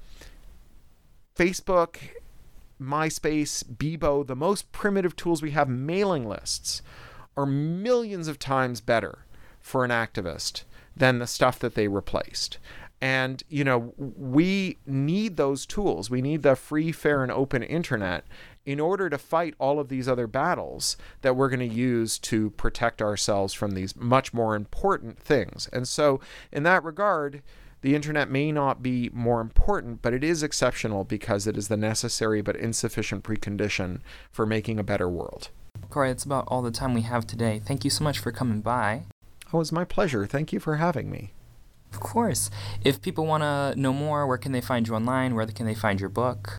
Facebook, 1.34 1.96
MySpace, 2.80 3.64
Bebo, 3.64 4.26
the 4.26 4.36
most 4.36 4.70
primitive 4.72 5.16
tools 5.16 5.42
we 5.42 5.52
have, 5.52 5.68
mailing 5.68 6.28
lists, 6.28 6.82
are 7.36 7.46
millions 7.46 8.28
of 8.28 8.38
times 8.38 8.80
better 8.80 9.24
for 9.60 9.84
an 9.84 9.90
activist 9.90 10.64
than 10.96 11.18
the 11.18 11.26
stuff 11.26 11.58
that 11.58 11.74
they 11.74 11.88
replaced. 11.88 12.58
And, 13.00 13.42
you 13.48 13.64
know, 13.64 13.94
we 13.96 14.78
need 14.86 15.36
those 15.36 15.66
tools. 15.66 16.08
We 16.10 16.22
need 16.22 16.42
the 16.42 16.56
free, 16.56 16.92
fair, 16.92 17.22
and 17.22 17.32
open 17.32 17.62
internet 17.62 18.24
in 18.66 18.80
order 18.80 19.08
to 19.08 19.16
fight 19.16 19.54
all 19.58 19.78
of 19.78 19.88
these 19.88 20.08
other 20.08 20.26
battles 20.26 20.96
that 21.22 21.36
we're 21.36 21.48
going 21.48 21.66
to 21.66 21.74
use 21.74 22.18
to 22.18 22.50
protect 22.50 23.00
ourselves 23.00 23.54
from 23.54 23.70
these 23.70 23.96
much 23.96 24.34
more 24.34 24.54
important 24.56 25.18
things. 25.18 25.68
And 25.72 25.86
so, 25.88 26.20
in 26.52 26.64
that 26.64 26.84
regard, 26.84 27.42
the 27.82 27.94
internet 27.94 28.28
may 28.28 28.50
not 28.50 28.82
be 28.82 29.10
more 29.12 29.40
important, 29.40 30.02
but 30.02 30.12
it 30.12 30.24
is 30.24 30.42
exceptional 30.42 31.04
because 31.04 31.46
it 31.46 31.56
is 31.56 31.68
the 31.68 31.76
necessary 31.76 32.42
but 32.42 32.56
insufficient 32.56 33.22
precondition 33.22 34.00
for 34.32 34.44
making 34.44 34.80
a 34.80 34.84
better 34.84 35.08
world. 35.08 35.50
Cory, 35.88 36.10
it's 36.10 36.24
about 36.24 36.46
all 36.48 36.62
the 36.62 36.72
time 36.72 36.94
we 36.94 37.02
have 37.02 37.26
today. 37.26 37.60
Thank 37.64 37.84
you 37.84 37.90
so 37.90 38.02
much 38.02 38.18
for 38.18 38.32
coming 38.32 38.60
by. 38.60 39.04
Oh, 39.52 39.60
it's 39.60 39.70
my 39.70 39.84
pleasure. 39.84 40.26
Thank 40.26 40.52
you 40.52 40.58
for 40.58 40.76
having 40.76 41.08
me. 41.10 41.32
Of 41.92 42.00
course. 42.00 42.50
If 42.82 43.00
people 43.00 43.26
want 43.26 43.42
to 43.42 43.80
know 43.80 43.92
more, 43.92 44.26
where 44.26 44.38
can 44.38 44.50
they 44.50 44.60
find 44.60 44.88
you 44.88 44.94
online? 44.94 45.36
Where 45.36 45.46
can 45.46 45.66
they 45.66 45.74
find 45.74 46.00
your 46.00 46.08
book? 46.08 46.56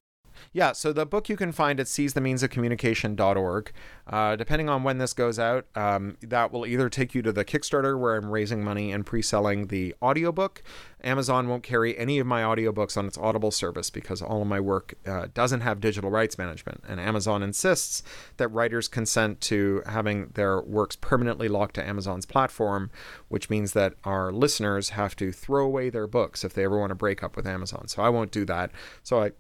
Yeah, 0.53 0.71
so 0.71 0.93
the 0.93 1.05
book 1.05 1.29
you 1.29 1.37
can 1.37 1.51
find 1.51 1.79
at 1.79 1.87
seizethemeansofcommunication.org. 1.87 3.71
Uh, 4.07 4.35
depending 4.35 4.69
on 4.69 4.83
when 4.83 4.97
this 4.97 5.13
goes 5.13 5.37
out, 5.37 5.65
um, 5.75 6.17
that 6.21 6.51
will 6.51 6.65
either 6.65 6.89
take 6.89 7.13
you 7.13 7.21
to 7.21 7.31
the 7.31 7.43
Kickstarter 7.43 7.99
where 7.99 8.15
I'm 8.15 8.29
raising 8.29 8.63
money 8.63 8.91
and 8.91 9.05
pre-selling 9.05 9.67
the 9.67 9.93
audiobook. 10.01 10.63
Amazon 11.03 11.47
won't 11.47 11.63
carry 11.63 11.97
any 11.97 12.17
of 12.17 12.25
my 12.25 12.41
audiobooks 12.41 12.97
on 12.97 13.05
its 13.05 13.17
Audible 13.17 13.51
service 13.51 13.89
because 13.89 14.21
all 14.21 14.41
of 14.41 14.47
my 14.47 14.59
work 14.59 14.93
uh, 15.05 15.27
doesn't 15.33 15.61
have 15.61 15.79
digital 15.79 16.09
rights 16.09 16.37
management. 16.37 16.83
And 16.87 16.99
Amazon 16.99 17.43
insists 17.43 18.01
that 18.37 18.47
writers 18.47 18.87
consent 18.87 19.41
to 19.41 19.83
having 19.85 20.29
their 20.33 20.61
works 20.61 20.95
permanently 20.95 21.49
locked 21.49 21.75
to 21.75 21.87
Amazon's 21.87 22.25
platform, 22.25 22.89
which 23.27 23.49
means 23.49 23.73
that 23.73 23.93
our 24.05 24.31
listeners 24.31 24.89
have 24.89 25.15
to 25.17 25.31
throw 25.31 25.65
away 25.65 25.89
their 25.89 26.07
books 26.07 26.43
if 26.43 26.53
they 26.53 26.63
ever 26.63 26.79
want 26.79 26.89
to 26.91 26.95
break 26.95 27.21
up 27.21 27.35
with 27.35 27.45
Amazon. 27.45 27.87
So 27.87 28.01
I 28.01 28.09
won't 28.09 28.31
do 28.31 28.45
that. 28.45 28.71
So 29.03 29.21
I 29.21 29.31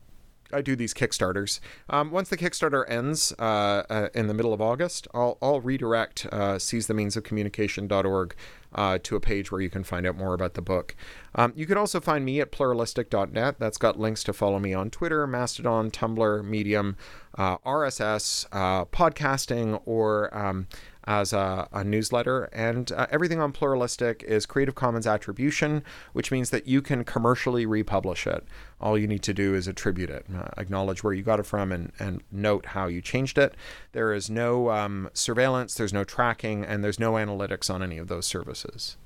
I 0.51 0.61
do 0.61 0.75
these 0.75 0.93
Kickstarters. 0.93 1.59
Um, 1.89 2.11
once 2.11 2.29
the 2.29 2.37
Kickstarter 2.37 2.89
ends 2.89 3.33
uh, 3.39 3.83
uh, 3.89 4.09
in 4.13 4.27
the 4.27 4.33
middle 4.33 4.53
of 4.53 4.61
August, 4.61 5.07
I'll, 5.13 5.37
I'll 5.41 5.61
redirect 5.61 6.27
uh, 6.31 6.55
seizethemeansofcommunication.org 6.55 8.35
uh, 8.73 8.99
to 9.03 9.15
a 9.15 9.19
page 9.19 9.51
where 9.51 9.61
you 9.61 9.69
can 9.69 9.83
find 9.83 10.05
out 10.05 10.15
more 10.15 10.33
about 10.33 10.53
the 10.53 10.61
book. 10.61 10.95
Um, 11.35 11.53
you 11.55 11.65
can 11.65 11.77
also 11.77 11.99
find 11.99 12.25
me 12.25 12.41
at 12.41 12.51
pluralistic.net. 12.51 13.59
That's 13.59 13.77
got 13.77 13.99
links 13.99 14.23
to 14.25 14.33
follow 14.33 14.59
me 14.59 14.73
on 14.73 14.89
Twitter, 14.89 15.25
Mastodon, 15.25 15.91
Tumblr, 15.91 16.43
Medium, 16.43 16.97
uh, 17.37 17.57
RSS, 17.59 18.45
uh, 18.51 18.85
podcasting, 18.85 19.81
or 19.85 20.35
um, 20.37 20.67
as 21.07 21.31
a, 21.31 21.67
a 21.71 21.83
newsletter. 21.83 22.43
And 22.51 22.91
uh, 22.91 23.07
everything 23.09 23.39
on 23.39 23.53
Pluralistic 23.53 24.21
is 24.23 24.45
Creative 24.45 24.75
Commons 24.75 25.07
attribution, 25.07 25.83
which 26.13 26.31
means 26.31 26.49
that 26.49 26.67
you 26.67 26.81
can 26.81 27.03
commercially 27.05 27.65
republish 27.65 28.27
it. 28.27 28.45
All 28.79 28.97
you 28.97 29.07
need 29.07 29.23
to 29.23 29.33
do 29.33 29.55
is 29.55 29.67
attribute 29.67 30.09
it, 30.09 30.25
uh, 30.35 30.49
acknowledge 30.57 31.03
where 31.03 31.13
you 31.13 31.23
got 31.23 31.39
it 31.39 31.45
from, 31.45 31.71
and, 31.71 31.91
and 31.97 32.21
note 32.31 32.67
how 32.67 32.87
you 32.87 33.01
changed 33.01 33.37
it. 33.37 33.55
There 33.93 34.13
is 34.13 34.29
no 34.29 34.69
um, 34.69 35.09
surveillance, 35.13 35.73
there's 35.73 35.93
no 35.93 36.03
tracking, 36.03 36.63
and 36.63 36.83
there's 36.83 36.99
no 36.99 37.13
analytics 37.13 37.73
on 37.73 37.81
any 37.81 37.97
of 37.97 38.09
those 38.09 38.27
services. 38.27 38.97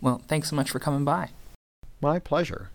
Well, 0.00 0.22
thanks 0.28 0.48
so 0.48 0.56
much 0.56 0.70
for 0.70 0.78
coming 0.78 1.04
by. 1.04 1.30
My 2.00 2.20
pleasure. 2.20 2.70